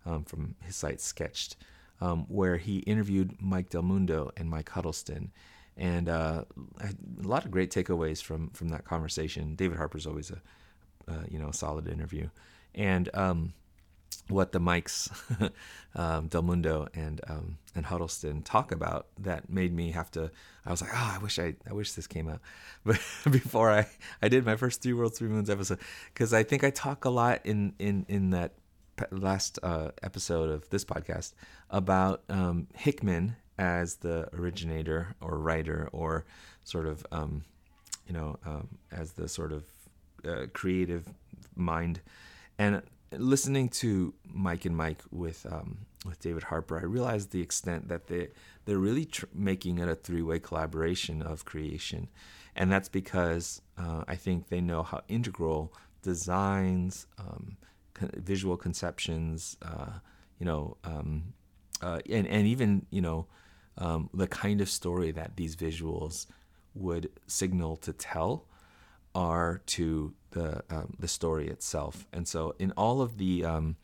um, 0.06 0.24
from 0.24 0.56
his 0.64 0.76
site 0.76 0.98
SKTCHD, 0.98 1.56
um, 2.02 2.26
where 2.30 2.58
he 2.58 2.80
interviewed 2.80 3.36
Mike 3.40 3.70
Del 3.70 3.82
Mundo 3.82 4.32
and 4.38 4.50
Mike 4.50 4.70
Huddleston, 4.70 5.32
and 5.78 6.10
uh, 6.10 6.44
a 6.82 7.28
lot 7.28 7.46
of 7.46 7.52
great 7.52 7.72
takeaways 7.72 8.22
from 8.22 8.50
from 8.52 8.70
that 8.70 8.86
conversation. 8.86 9.56
David 9.56 9.78
Harper's 9.78 10.08
always 10.08 10.32
a 10.32 10.42
uh, 11.12 11.24
you 11.30 11.40
know 11.40 11.50
a 11.50 11.54
solid 11.54 11.88
interview, 11.88 12.30
and 12.74 13.10
um, 13.14 13.54
what 14.30 14.52
the 14.52 14.60
Mikes, 14.60 15.10
um, 15.96 16.28
Del 16.28 16.42
Mundo 16.42 16.88
and 16.94 17.22
um, 17.28 17.58
and 17.76 17.86
Huddleston 17.86 18.42
talk 18.42 18.72
about 18.72 19.08
that 19.20 19.50
made 19.50 19.74
me 19.74 19.92
have 19.92 20.12
to. 20.12 20.32
I 20.66 20.72
was 20.72 20.82
like, 20.82 20.92
oh, 20.94 21.14
I 21.16 21.18
wish 21.20 21.40
I, 21.40 21.56
I 21.70 21.74
wish 21.74 21.94
this 21.94 22.08
came 22.08 22.30
out, 22.30 22.42
but 22.86 23.00
before 23.30 23.72
I, 23.72 23.88
I 24.22 24.30
did 24.30 24.46
my 24.46 24.56
first 24.56 24.82
Three 24.82 24.94
Worlds, 24.94 25.18
Three 25.18 25.30
Moons 25.30 25.50
episode, 25.50 25.80
because 26.14 26.34
I 26.34 26.44
think 26.44 26.64
I 26.64 26.70
talk 26.70 27.06
a 27.06 27.10
lot 27.10 27.42
in 27.46 27.74
in 27.80 28.06
in 28.08 28.30
that 28.32 28.54
last 29.12 29.60
uh, 29.64 29.92
episode 30.04 30.50
of 30.50 30.70
this 30.70 30.84
podcast 30.84 31.34
about 31.70 32.24
um, 32.30 32.68
Hickman 32.76 33.36
as 33.58 33.96
the 33.96 34.30
originator 34.34 35.16
or 35.22 35.38
writer 35.38 35.90
or 35.92 36.26
sort 36.64 36.86
of 36.86 37.06
um, 37.12 37.44
you 38.08 38.14
know 38.14 38.38
um, 38.46 38.68
as 38.92 39.14
the 39.14 39.28
sort 39.28 39.52
of 39.52 39.64
uh, 40.26 40.48
creative 40.54 41.08
mind 41.56 42.02
and 42.58 42.82
listening 43.12 43.70
to 43.70 44.14
Mike 44.32 44.66
and 44.66 44.76
Mike 44.76 45.02
with 45.12 45.46
um, 45.50 45.80
with 46.06 46.20
David 46.20 46.44
Harper, 46.44 46.80
I 46.80 46.84
realized 46.84 47.32
the 47.32 47.42
extent 47.42 47.88
that 47.90 48.08
they 48.08 48.30
they're 48.66 48.78
really 48.78 49.06
tr- 49.06 49.26
making 49.34 49.80
it 49.80 49.90
a 49.90 49.96
three 49.96 50.22
way 50.22 50.40
collaboration 50.40 51.22
of 51.22 51.46
creation, 51.46 52.08
and 52.56 52.72
that's 52.72 52.90
because 52.90 53.62
uh, 53.78 54.04
I 54.08 54.16
think 54.16 54.50
they 54.50 54.62
know 54.62 54.84
how 54.84 55.02
integral 55.08 55.74
designs, 56.02 57.08
um, 57.18 57.58
con- 57.94 58.12
visual 58.16 58.58
conceptions, 58.58 59.58
uh, 59.62 60.00
you 60.40 60.46
know, 60.46 60.78
um, 60.84 61.34
uh, 61.82 62.00
and 62.10 62.28
and 62.28 62.48
even 62.48 62.86
you 62.92 63.02
know 63.02 63.28
um, 63.78 64.10
the 64.14 64.28
kind 64.28 64.62
of 64.62 64.70
story 64.70 65.12
that 65.12 65.36
these 65.36 65.56
visuals 65.56 66.28
would 66.76 67.10
signal 67.28 67.76
to 67.78 67.92
tell 67.94 68.46
are 69.16 69.62
to 69.66 70.14
the 70.32 70.64
um, 70.70 70.94
the 71.00 71.08
story 71.08 71.48
itself. 71.48 72.08
And 72.14 72.28
so 72.28 72.56
in 72.60 72.72
all 72.72 73.02
of 73.02 73.18
the 73.18 73.46
um, 73.46 73.76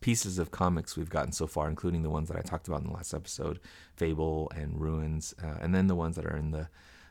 pieces 0.00 0.38
of 0.38 0.50
comics 0.50 0.96
we've 0.96 1.10
gotten 1.10 1.32
so 1.32 1.46
far, 1.46 1.68
including 1.68 2.02
the 2.02 2.10
ones 2.10 2.28
that 2.28 2.36
I 2.36 2.42
talked 2.42 2.68
about 2.68 2.80
in 2.80 2.88
the 2.88 2.94
last 2.94 3.14
episode, 3.14 3.60
Fable 3.96 4.50
and 4.54 4.80
Ruins, 4.80 5.34
uh, 5.42 5.58
and 5.60 5.74
then 5.74 5.86
the 5.86 5.94
ones 5.94 6.16
that 6.16 6.26
are 6.26 6.36
in 6.36 6.50
the 6.50 6.68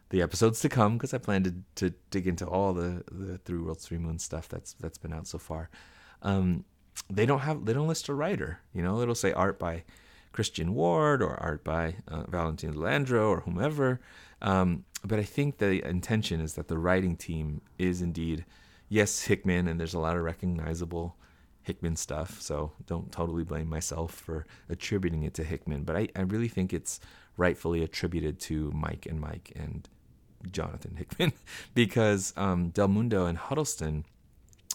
the 0.09 0.21
episodes 0.21 0.59
to 0.59 0.67
come 0.67 0.97
because 0.97 1.13
I 1.13 1.19
plan 1.19 1.43
to, 1.43 1.53
to 1.75 1.95
dig 2.09 2.27
into 2.27 2.45
all 2.45 2.73
the 2.73 3.03
the 3.11 3.37
Three 3.39 3.59
Worlds, 3.59 3.85
Three 3.85 3.97
Moons 3.97 4.23
stuff 4.23 4.47
that's 4.49 4.73
that's 4.73 4.97
been 4.97 5.13
out 5.13 5.27
so 5.27 5.37
far. 5.37 5.69
Um, 6.21 6.65
they 7.09 7.25
don't 7.25 7.39
have 7.39 7.65
they 7.65 7.73
don't 7.73 7.87
list 7.87 8.09
a 8.09 8.13
writer. 8.13 8.59
You 8.73 8.81
know, 8.83 9.01
it'll 9.01 9.15
say 9.15 9.31
art 9.31 9.57
by 9.57 9.83
Christian 10.31 10.73
Ward 10.73 11.21
or 11.21 11.35
art 11.35 11.63
by 11.63 11.95
uh, 12.07 12.23
Valentino 12.27 12.73
Landro 12.73 13.29
or 13.29 13.41
whomever. 13.41 13.99
Um, 14.41 14.85
but 15.03 15.19
I 15.19 15.23
think 15.23 15.57
the 15.57 15.85
intention 15.87 16.41
is 16.41 16.53
that 16.53 16.67
the 16.67 16.77
writing 16.77 17.15
team 17.15 17.61
is 17.77 18.01
indeed, 18.01 18.45
yes, 18.89 19.23
Hickman, 19.23 19.67
and 19.67 19.79
there's 19.79 19.93
a 19.93 19.99
lot 19.99 20.15
of 20.15 20.23
recognizable 20.23 21.15
Hickman 21.63 21.95
stuff. 21.95 22.41
So 22.41 22.71
don't 22.87 23.11
totally 23.11 23.43
blame 23.43 23.69
myself 23.69 24.13
for 24.13 24.45
attributing 24.69 25.23
it 25.23 25.33
to 25.35 25.43
Hickman. 25.43 25.83
But 25.83 25.95
I, 25.95 26.07
I 26.15 26.21
really 26.21 26.47
think 26.47 26.73
it's 26.73 26.99
rightfully 27.37 27.83
attributed 27.83 28.39
to 28.39 28.71
Mike 28.73 29.05
and 29.05 29.19
Mike 29.19 29.51
and 29.55 29.87
Jonathan 30.51 30.95
Hickman 30.95 31.33
because 31.73 32.33
um, 32.37 32.69
Del 32.69 32.87
Mundo 32.87 33.25
and 33.25 33.37
Huddleston 33.37 34.05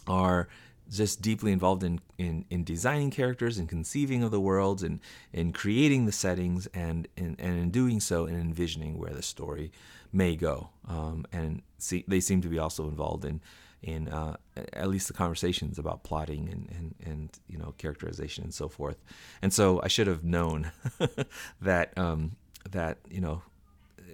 are 0.07 0.49
just 0.91 1.22
deeply 1.22 1.53
involved 1.53 1.82
in, 1.82 2.01
in, 2.18 2.45
in 2.51 2.64
designing 2.64 3.11
characters 3.11 3.59
and 3.59 3.68
conceiving 3.68 4.22
of 4.22 4.30
the 4.30 4.41
worlds 4.41 4.82
and 4.82 5.01
in 5.32 5.53
creating 5.53 6.07
the 6.07 6.12
settings 6.12 6.66
and, 6.68 7.09
and, 7.16 7.37
and 7.39 7.59
in 7.59 7.70
doing 7.70 8.01
so 8.01 8.26
in 8.26 8.34
envisioning 8.34 8.99
where 8.99 9.12
the 9.12 9.22
story 9.22 9.72
may 10.12 10.37
go. 10.37 10.70
Um, 10.89 11.26
and 11.32 11.62
see, 11.78 12.05
they 12.07 12.20
seem 12.20 12.41
to 12.43 12.49
be 12.49 12.59
also 12.59 12.89
involved 12.89 13.24
in 13.24 13.41
in 13.82 14.09
uh, 14.09 14.37
at 14.72 14.89
least 14.89 15.07
the 15.07 15.12
conversations 15.12 15.78
about 15.78 16.03
plotting 16.03 16.49
and, 16.49 16.68
and, 16.76 16.95
and 17.05 17.30
you 17.47 17.59
know 17.59 17.74
characterization 17.78 18.43
and 18.43 18.53
so 18.53 18.68
forth. 18.68 19.03
And 19.43 19.53
so 19.53 19.80
I 19.82 19.89
should 19.89 20.07
have 20.07 20.24
known 20.24 20.72
that 21.61 21.97
um, 21.97 22.37
that 22.70 22.99
you 23.09 23.20
know 23.20 23.43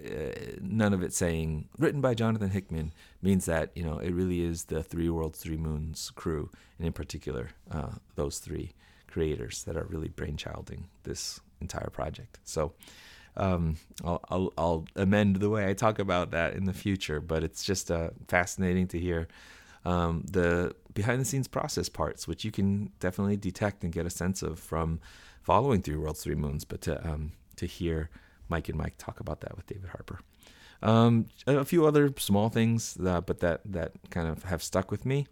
uh, 0.05 0.57
none 0.61 0.93
of 0.93 1.03
it 1.03 1.13
saying 1.13 1.69
written 1.77 2.01
by 2.01 2.13
Jonathan 2.13 2.49
Hickman 2.49 2.93
means 3.21 3.45
that 3.45 3.71
you 3.75 3.83
know 3.83 3.97
it 3.99 4.11
really 4.11 4.41
is 4.41 4.65
the 4.65 4.83
Three 4.83 5.09
Worlds, 5.09 5.39
Three 5.39 5.57
Moons 5.57 6.11
crew, 6.15 6.49
and 6.77 6.87
in 6.87 6.93
particular 6.93 7.49
uh, 7.71 7.93
those 8.15 8.39
three 8.39 8.73
creators 9.07 9.63
that 9.63 9.77
are 9.77 9.85
really 9.85 10.09
brainchilding 10.09 10.83
this 11.03 11.39
entire 11.61 11.89
project. 11.89 12.39
So 12.43 12.73
um, 13.37 13.77
I'll, 14.03 14.21
I'll, 14.29 14.53
I'll, 14.57 14.85
amend 14.95 15.37
the 15.37 15.49
way 15.49 15.69
I 15.69 15.73
talk 15.73 15.99
about 15.99 16.31
that 16.31 16.53
in 16.53 16.65
the 16.65 16.73
future, 16.73 17.19
but 17.19 17.43
it's 17.43 17.63
just 17.63 17.89
uh, 17.89 18.09
fascinating 18.27 18.87
to 18.89 18.99
hear 18.99 19.27
um, 19.85 20.23
the 20.29 20.75
behind 20.93 21.21
the 21.21 21.25
scenes 21.25 21.47
process 21.47 21.89
parts, 21.89 22.27
which 22.27 22.45
you 22.45 22.51
can 22.51 22.91
definitely 22.99 23.37
detect 23.37 23.83
and 23.83 23.91
get 23.91 24.05
a 24.05 24.09
sense 24.09 24.43
of 24.43 24.59
from 24.59 24.99
following 25.41 25.81
Three 25.81 25.95
Worlds, 25.95 26.23
Three 26.23 26.35
Moons, 26.35 26.63
but 26.63 26.81
to 26.81 27.05
um, 27.07 27.31
to 27.55 27.65
hear 27.65 28.09
Mike 28.49 28.69
and 28.69 28.77
Mike 28.77 28.95
talk 28.97 29.19
about 29.19 29.41
that 29.41 29.55
with 29.55 29.67
David 29.67 29.89
Harper. 29.89 30.19
Um, 30.81 31.27
a 31.47 31.63
few 31.63 31.85
other 31.85 32.13
small 32.17 32.49
things, 32.49 32.97
uh, 33.03 33.21
but 33.21 33.39
that 33.39 33.61
that 33.65 33.93
kind 34.09 34.27
of 34.27 34.43
have 34.43 34.61
stuck 34.61 34.91
with 34.91 35.05
me. 35.05 35.27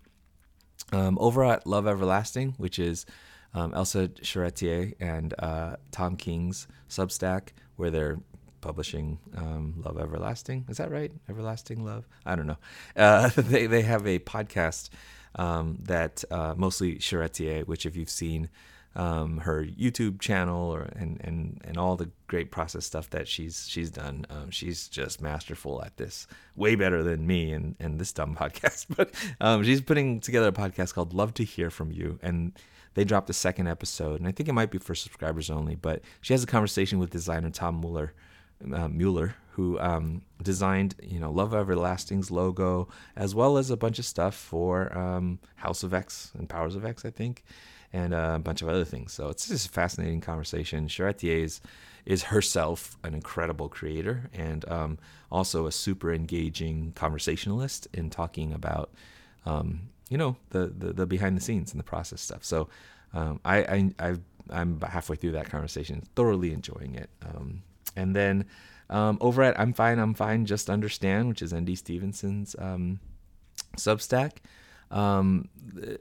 Um, 0.94 1.18
over 1.22 1.44
at 1.44 1.68
Love 1.68 1.88
Everlasting, 1.88 2.56
which 2.58 2.80
is 2.80 3.06
um, 3.54 3.74
Elsa 3.74 4.08
Charretier 4.08 4.94
and 5.00 5.34
uh, 5.40 5.76
Tom 5.92 6.16
King's 6.16 6.68
Substack, 6.90 7.50
where 7.76 7.92
they're 7.92 8.20
publishing 8.62 9.20
um, 9.36 9.82
Love 9.86 10.00
Everlasting. 10.00 10.66
Is 10.70 10.78
that 10.78 10.92
right? 10.92 11.12
Everlasting 11.30 11.84
Love? 11.84 12.08
I 12.26 12.36
don't 12.36 12.48
know. 12.48 12.58
Uh, 12.96 13.30
they 13.36 13.68
they 13.68 13.82
have 13.82 14.08
a 14.08 14.20
podcast 14.20 14.90
um, 15.36 15.78
that 15.84 16.24
uh, 16.32 16.54
mostly 16.56 16.96
Charretier, 16.96 17.68
which 17.68 17.86
if 17.86 17.96
you've 17.96 18.10
seen 18.10 18.50
um, 18.96 19.38
her 19.38 19.64
YouTube 19.64 20.20
channel 20.20 20.70
or 20.70 20.90
and, 20.96 21.20
and 21.24 21.62
and 21.64 21.78
all 21.78 21.96
the 21.96 22.10
great 22.28 22.52
process 22.52 22.86
stuff 22.86 23.10
that 23.12 23.28
she's 23.28 23.68
she's 23.68 23.90
done. 23.90 24.26
Um, 24.30 24.50
she's 24.52 24.88
just 24.88 25.22
masterful 25.22 25.84
at 25.84 25.98
this, 25.98 26.28
way 26.56 26.76
better 26.76 27.02
than 27.04 27.26
me 27.26 27.52
and 27.54 27.76
and 27.80 28.00
this 28.00 28.12
dumb 28.12 28.36
podcast. 28.40 28.88
But 28.96 29.14
um, 29.40 29.64
she's 29.64 29.82
putting 29.82 30.20
together 30.20 30.48
a 30.48 30.52
podcast 30.52 30.94
called 30.94 31.14
Love 31.14 31.34
to 31.36 31.44
Hear 31.44 31.70
from 31.70 31.92
You, 31.92 32.20
and 32.22 32.54
they 32.94 33.06
dropped 33.06 33.30
a 33.30 33.34
second 33.34 33.68
episode, 33.68 34.20
and 34.20 34.28
I 34.28 34.32
think 34.32 34.50
it 34.50 34.54
might 34.54 34.72
be 34.72 34.78
for 34.78 34.96
subscribers 34.96 35.50
only. 35.50 35.76
But 35.76 36.02
she 36.20 36.34
has 36.34 36.44
a 36.44 36.48
conversation 36.48 37.00
with 37.00 37.10
designer 37.10 37.50
Tom 37.50 37.76
Muller. 37.76 38.14
Uh, 38.62 38.88
Muller, 38.88 39.34
who 39.54 39.80
um, 39.80 40.22
designed, 40.44 40.94
you 41.02 41.20
know, 41.20 41.32
Love 41.32 41.56
Everlasting's 41.56 42.30
logo, 42.30 42.88
as 43.16 43.34
well 43.34 43.58
as 43.58 43.72
a 43.72 43.76
bunch 43.76 43.98
of 43.98 44.06
stuff 44.06 44.36
for 44.36 44.96
um, 44.96 45.40
House 45.56 45.82
of 45.82 45.96
X 45.96 46.32
and 46.38 46.48
Powers 46.48 46.76
of 46.76 46.86
X, 46.86 47.04
I 47.04 47.10
think 47.10 47.44
and 47.94 48.14
a 48.14 48.40
bunch 48.40 48.62
of 48.62 48.70
other 48.70 48.86
things. 48.86 49.14
So 49.14 49.30
it's 49.30 49.48
just 49.48 49.68
a 49.68 49.70
fascinating 49.70 50.22
conversation. 50.22 50.88
Charretier 50.88 51.44
is, 51.44 51.62
is 52.06 52.24
herself 52.24 52.98
an 53.04 53.14
incredible 53.14 53.70
creator 53.70 54.30
and 54.34 54.68
um, 54.70 54.98
also 55.32 55.66
a 55.68 55.72
super 55.72 56.14
engaging 56.14 56.94
conversationalist 56.96 57.88
in 57.94 58.10
talking 58.10 58.54
about, 58.54 58.92
um, 59.46 59.90
you 60.10 60.18
know, 60.18 60.38
the, 60.52 60.68
the, 60.68 60.94
the 60.94 61.06
behind 61.06 61.36
the 61.36 61.42
scenes 61.42 61.72
and 61.72 61.80
the 61.80 61.84
process 61.84 62.22
stuff. 62.22 62.44
So 62.46 62.70
um, 63.14 63.40
I, 63.44 63.58
I 63.58 63.92
i 64.50 64.62
am 64.62 64.80
halfway 64.82 65.16
through 65.16 65.34
that 65.34 65.50
conversation, 65.50 66.04
thoroughly 66.16 66.52
enjoying 66.54 66.96
it. 66.96 67.10
Um, 67.24 67.64
and 67.96 68.16
then 68.16 68.46
um, 68.90 69.18
over 69.22 69.44
at 69.44 69.60
I'm 69.60 69.74
Fine, 69.74 70.00
I'm 70.00 70.14
Fine, 70.14 70.46
Just 70.46 70.70
Understand, 70.70 71.30
which 71.30 71.42
is 71.42 71.54
ND 71.54 71.78
Stevenson's 71.78 72.56
um, 72.60 73.00
Substack. 73.78 74.38
Um, 74.92 75.50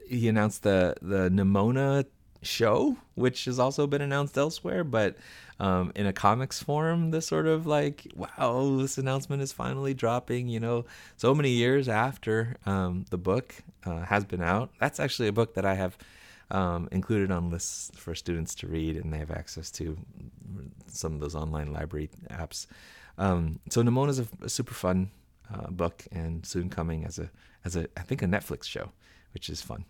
he 0.07 0.27
announced 0.27 0.63
the 0.63 0.95
the 1.01 1.29
Nimona 1.29 2.05
show, 2.43 2.97
which 3.15 3.45
has 3.45 3.59
also 3.59 3.87
been 3.87 4.01
announced 4.01 4.37
elsewhere, 4.37 4.83
but 4.83 5.15
um, 5.59 5.91
in 5.95 6.07
a 6.07 6.13
comics 6.13 6.61
form, 6.61 7.11
this 7.11 7.27
sort 7.27 7.45
of 7.45 7.67
like, 7.67 8.11
wow, 8.15 8.77
this 8.79 8.97
announcement 8.97 9.41
is 9.41 9.53
finally 9.53 9.93
dropping. 9.93 10.47
You 10.47 10.59
know, 10.59 10.85
so 11.17 11.33
many 11.33 11.51
years 11.51 11.87
after 11.87 12.57
um, 12.65 13.05
the 13.09 13.17
book 13.17 13.55
uh, 13.85 14.01
has 14.01 14.25
been 14.25 14.41
out. 14.41 14.71
That's 14.79 14.99
actually 14.99 15.27
a 15.27 15.33
book 15.33 15.53
that 15.53 15.65
I 15.65 15.75
have 15.75 15.97
um, 16.49 16.89
included 16.91 17.31
on 17.31 17.49
lists 17.49 17.91
for 17.95 18.15
students 18.15 18.55
to 18.55 18.67
read, 18.67 18.97
and 18.97 19.13
they 19.13 19.19
have 19.19 19.31
access 19.31 19.71
to 19.71 19.97
some 20.87 21.13
of 21.13 21.19
those 21.19 21.35
online 21.35 21.71
library 21.71 22.09
apps. 22.29 22.67
Um, 23.17 23.59
so 23.69 23.83
Nimona 23.83 24.09
is 24.09 24.19
a, 24.19 24.27
a 24.41 24.49
super 24.49 24.73
fun 24.73 25.11
uh, 25.53 25.69
book, 25.69 26.05
and 26.11 26.45
soon 26.45 26.69
coming 26.69 27.05
as 27.05 27.19
a 27.19 27.29
as 27.65 27.75
a 27.75 27.87
I 27.97 28.01
think 28.01 28.21
a 28.21 28.25
Netflix 28.25 28.65
show, 28.65 28.91
which 29.33 29.49
is 29.49 29.61
fun. 29.61 29.85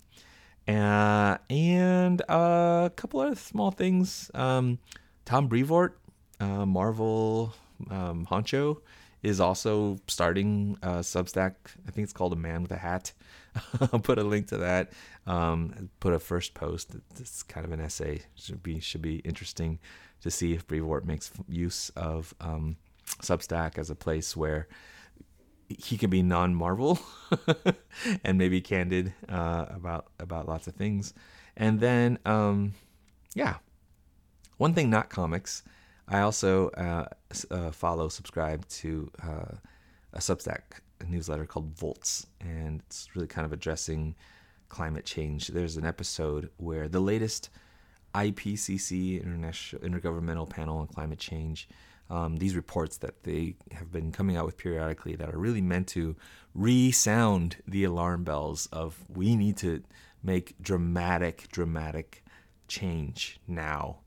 Uh, 0.68 1.38
and 1.50 2.22
a 2.30 2.92
couple 2.96 3.20
other 3.20 3.36
small 3.36 3.72
things. 3.72 4.30
Um, 4.34 4.80
Tom 5.26 5.48
Brevoort, 5.48 5.98
uh, 6.40 6.66
Marvel 6.66 7.54
um, 7.90 8.28
honcho, 8.30 8.82
is 9.24 9.40
also 9.40 9.98
starting 10.08 10.78
a 10.82 11.00
Substack. 11.00 11.56
I 11.88 11.92
think 11.92 12.06
it's 12.06 12.14
called 12.14 12.34
A 12.34 12.36
Man 12.36 12.62
with 12.62 12.72
a 12.72 12.78
Hat. 12.78 13.14
I'll 13.92 14.00
put 14.00 14.18
a 14.18 14.24
link 14.24 14.48
to 14.48 14.58
that. 14.58 14.92
Um, 15.28 15.90
put 16.00 16.14
a 16.14 16.20
first 16.20 16.54
post. 16.54 16.96
It's 17.20 17.44
kind 17.44 17.66
of 17.66 17.72
an 17.72 17.82
essay. 17.82 18.22
Should 18.36 18.64
be 18.64 18.80
should 18.80 19.02
be 19.02 19.18
interesting 19.18 19.80
to 20.22 20.32
see 20.32 20.54
if 20.54 20.68
Brevoort 20.68 21.06
makes 21.06 21.32
use 21.48 21.90
of 21.96 22.34
um, 22.40 22.78
Substack 23.22 23.78
as 23.78 23.90
a 23.90 23.96
place 23.96 24.38
where 24.38 24.68
he 25.80 25.98
can 25.98 26.10
be 26.10 26.22
non-Marvel 26.22 27.00
and 28.24 28.38
maybe 28.38 28.62
candid 28.62 29.14
uh, 29.30 29.66
about 29.70 30.08
about 30.20 30.48
lots 30.48 30.68
of 30.68 30.76
things. 30.76 31.14
And 31.56 31.80
then, 31.80 32.18
um, 32.26 32.74
yeah, 33.36 33.58
one 34.58 34.74
thing 34.74 34.90
not 34.90 35.10
comics. 35.10 35.64
I 36.08 36.22
also 36.22 36.70
uh, 36.70 37.06
uh, 37.50 37.72
follow, 37.72 38.10
subscribe 38.10 38.68
to 38.68 39.12
uh, 39.24 39.56
a 40.14 40.20
Substack 40.20 40.62
newsletter 41.08 41.46
called 41.46 41.76
Volts, 41.78 42.28
and 42.40 42.82
it's 42.86 43.10
really 43.16 43.28
kind 43.28 43.46
of 43.46 43.54
addressing 43.54 44.16
climate 44.70 45.06
change. 45.06 45.48
There's 45.48 45.78
an 45.78 45.86
episode 45.86 46.50
where 46.58 46.88
the 46.88 47.00
latest 47.00 47.50
IPCC 48.14 49.24
International 49.24 49.82
Intergovernmental 49.82 50.50
Panel 50.50 50.80
on 50.80 50.88
Climate 50.88 51.20
Change 51.20 51.68
um, 52.12 52.38
these 52.38 52.58
reports 52.58 52.98
that 52.98 53.24
they 53.24 53.56
have 53.72 53.90
been 53.90 54.12
coming 54.12 54.36
out 54.36 54.46
with 54.46 54.58
periodically 54.58 55.16
that 55.16 55.34
are 55.34 55.38
really 55.38 55.62
meant 55.62 55.88
to 55.88 56.18
resound 56.54 57.56
the 57.66 57.86
alarm 57.86 58.26
bells 58.26 58.68
of 58.74 58.98
we 59.08 59.38
need 59.38 59.56
to 59.58 59.82
make 60.22 60.62
dramatic, 60.62 61.48
dramatic 61.54 62.24
change 62.68 63.40
now. 63.48 64.00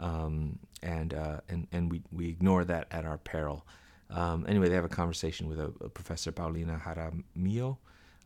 Um, 0.00 0.58
and, 0.82 1.14
uh, 1.14 1.40
and, 1.48 1.68
and 1.70 1.88
we, 1.88 2.02
we 2.10 2.28
ignore 2.28 2.64
that 2.64 2.88
at 2.90 3.04
our 3.04 3.18
peril. 3.18 3.64
Um, 4.10 4.44
anyway, 4.48 4.68
they 4.68 4.74
have 4.74 4.84
a 4.84 4.88
conversation 4.88 5.48
with 5.48 5.60
a, 5.60 5.72
a 5.80 5.88
Professor 5.88 6.32
Paulina 6.32 6.82
Jaramillo 6.84 7.76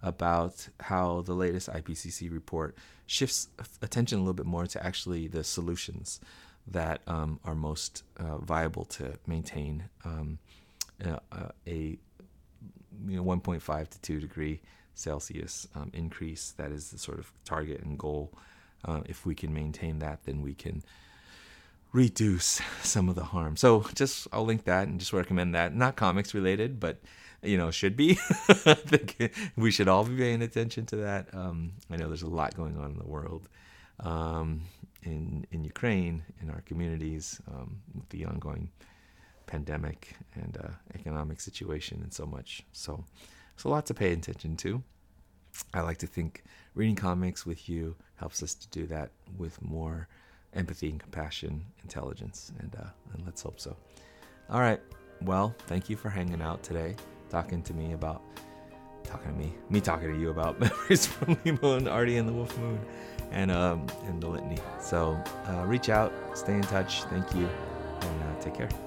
about 0.03 0.67
how 0.81 1.21
the 1.21 1.35
latest 1.35 1.69
IPCC 1.69 2.33
report 2.33 2.75
shifts 3.07 3.49
attention 3.83 4.19
a 4.19 4.23
little 4.23 4.35
bit 4.35 4.47
more 4.47 4.67
to 4.67 4.85
actually 4.85 5.29
the 5.29 5.45
solutions 5.45 6.21
that 6.69 7.01
um, 7.07 7.39
are 7.45 7.55
most 7.55 8.03
uh, 8.19 8.39
viable 8.39 8.85
to 8.85 9.15
maintain 9.27 9.85
um, 10.05 10.39
uh, 11.05 11.19
a 11.67 11.99
you 13.07 13.17
know 13.17 13.25
1.5 13.25 13.89
to 13.89 14.01
2 14.01 14.21
degree 14.21 14.61
Celsius 14.95 15.69
um, 15.75 15.91
increase. 15.95 16.53
That 16.53 16.73
is 16.73 16.91
the 16.91 16.99
sort 16.99 17.19
of 17.19 17.31
target 17.45 17.83
and 17.83 17.99
goal 17.99 18.33
uh, 18.85 19.01
if 19.07 19.27
we 19.27 19.35
can 19.35 19.53
maintain 19.53 19.99
that, 19.99 20.25
then 20.25 20.43
we 20.43 20.55
can 20.55 20.83
reduce 21.93 22.61
some 22.83 23.09
of 23.09 23.15
the 23.15 23.25
harm. 23.25 23.57
So 23.57 23.87
just 23.95 24.29
I'll 24.33 24.45
link 24.45 24.65
that 24.65 24.89
and 24.89 25.01
just 25.01 25.13
recommend 25.13 25.55
that. 25.55 25.75
Not 25.75 25.97
comics 25.97 26.35
related, 26.35 26.81
but 26.81 27.01
you 27.43 27.57
know 27.57 27.71
should 27.71 27.97
be. 27.97 28.19
I 28.49 28.75
think 28.75 29.33
we 29.57 29.71
should 29.71 29.89
all 29.89 30.05
be 30.05 30.17
paying 30.17 30.43
attention 30.43 30.87
to 30.87 30.97
that. 30.97 31.29
Um, 31.35 31.73
I 31.91 31.97
know 31.97 32.09
there's 32.09 32.23
a 32.23 32.29
lot 32.29 32.55
going 32.55 32.77
on 32.79 32.93
in 32.93 32.99
the 32.99 33.07
world, 33.07 33.49
um, 34.01 34.63
in 35.07 35.47
in 35.53 35.65
Ukraine, 35.65 36.23
in 36.43 36.51
our 36.51 36.63
communities, 36.63 37.41
um, 37.53 37.81
with 37.95 38.09
the 38.11 38.25
ongoing 38.25 38.71
pandemic 39.47 40.17
and 40.35 40.59
uh, 40.65 40.73
economic 40.95 41.41
situation, 41.41 42.01
and 42.03 42.13
so 42.13 42.27
much. 42.27 42.63
So, 42.73 43.05
it's 43.55 43.65
a 43.65 43.69
lot 43.69 43.87
to 43.87 43.95
pay 43.95 44.13
attention 44.13 44.57
to. 44.59 44.83
I 45.73 45.81
like 45.81 45.99
to 45.99 46.07
think 46.07 46.45
reading 46.75 46.97
comics 46.97 47.47
with 47.47 47.69
you 47.69 47.97
helps 48.17 48.43
us 48.43 48.55
to 48.55 48.69
do 48.69 48.87
that 48.89 49.11
with 49.39 49.61
more 49.63 50.09
empathy 50.53 50.91
and 50.91 51.01
compassion, 51.01 51.65
intelligence, 51.83 52.53
and 52.61 52.75
uh, 52.83 52.91
and 53.13 53.25
let's 53.25 53.43
hope 53.43 53.61
so. 53.61 53.77
All 54.51 54.61
right. 54.61 54.81
Well, 55.23 55.55
thank 55.67 55.89
you 55.89 55.97
for 55.97 56.11
hanging 56.11 56.43
out 56.43 56.63
today, 56.63 56.95
talking 57.31 57.63
to 57.63 57.73
me 57.73 57.93
about 57.95 58.23
talking 59.03 59.33
to 59.33 59.39
me, 59.39 59.55
me 59.71 59.81
talking 59.81 60.13
to 60.13 60.19
you 60.19 60.31
about 60.31 60.59
memories 60.67 61.07
from 61.07 61.39
Nemo 61.45 61.77
and 61.77 61.89
Artie 61.89 62.17
and 62.17 62.29
the 62.29 62.33
Wolf 62.33 62.57
Moon, 62.59 62.79
and 63.33 63.51
um 63.51 63.87
and 64.07 64.23
the 64.23 64.29
litany. 64.29 64.59
So 64.81 65.19
uh, 65.49 65.65
reach 65.67 65.89
out, 65.89 66.13
stay 66.35 66.55
in 66.55 66.63
touch. 66.63 67.03
Thank 67.05 67.35
you, 67.35 67.49
and 68.01 68.23
uh, 68.23 68.41
take 68.41 68.55
care. 68.55 68.86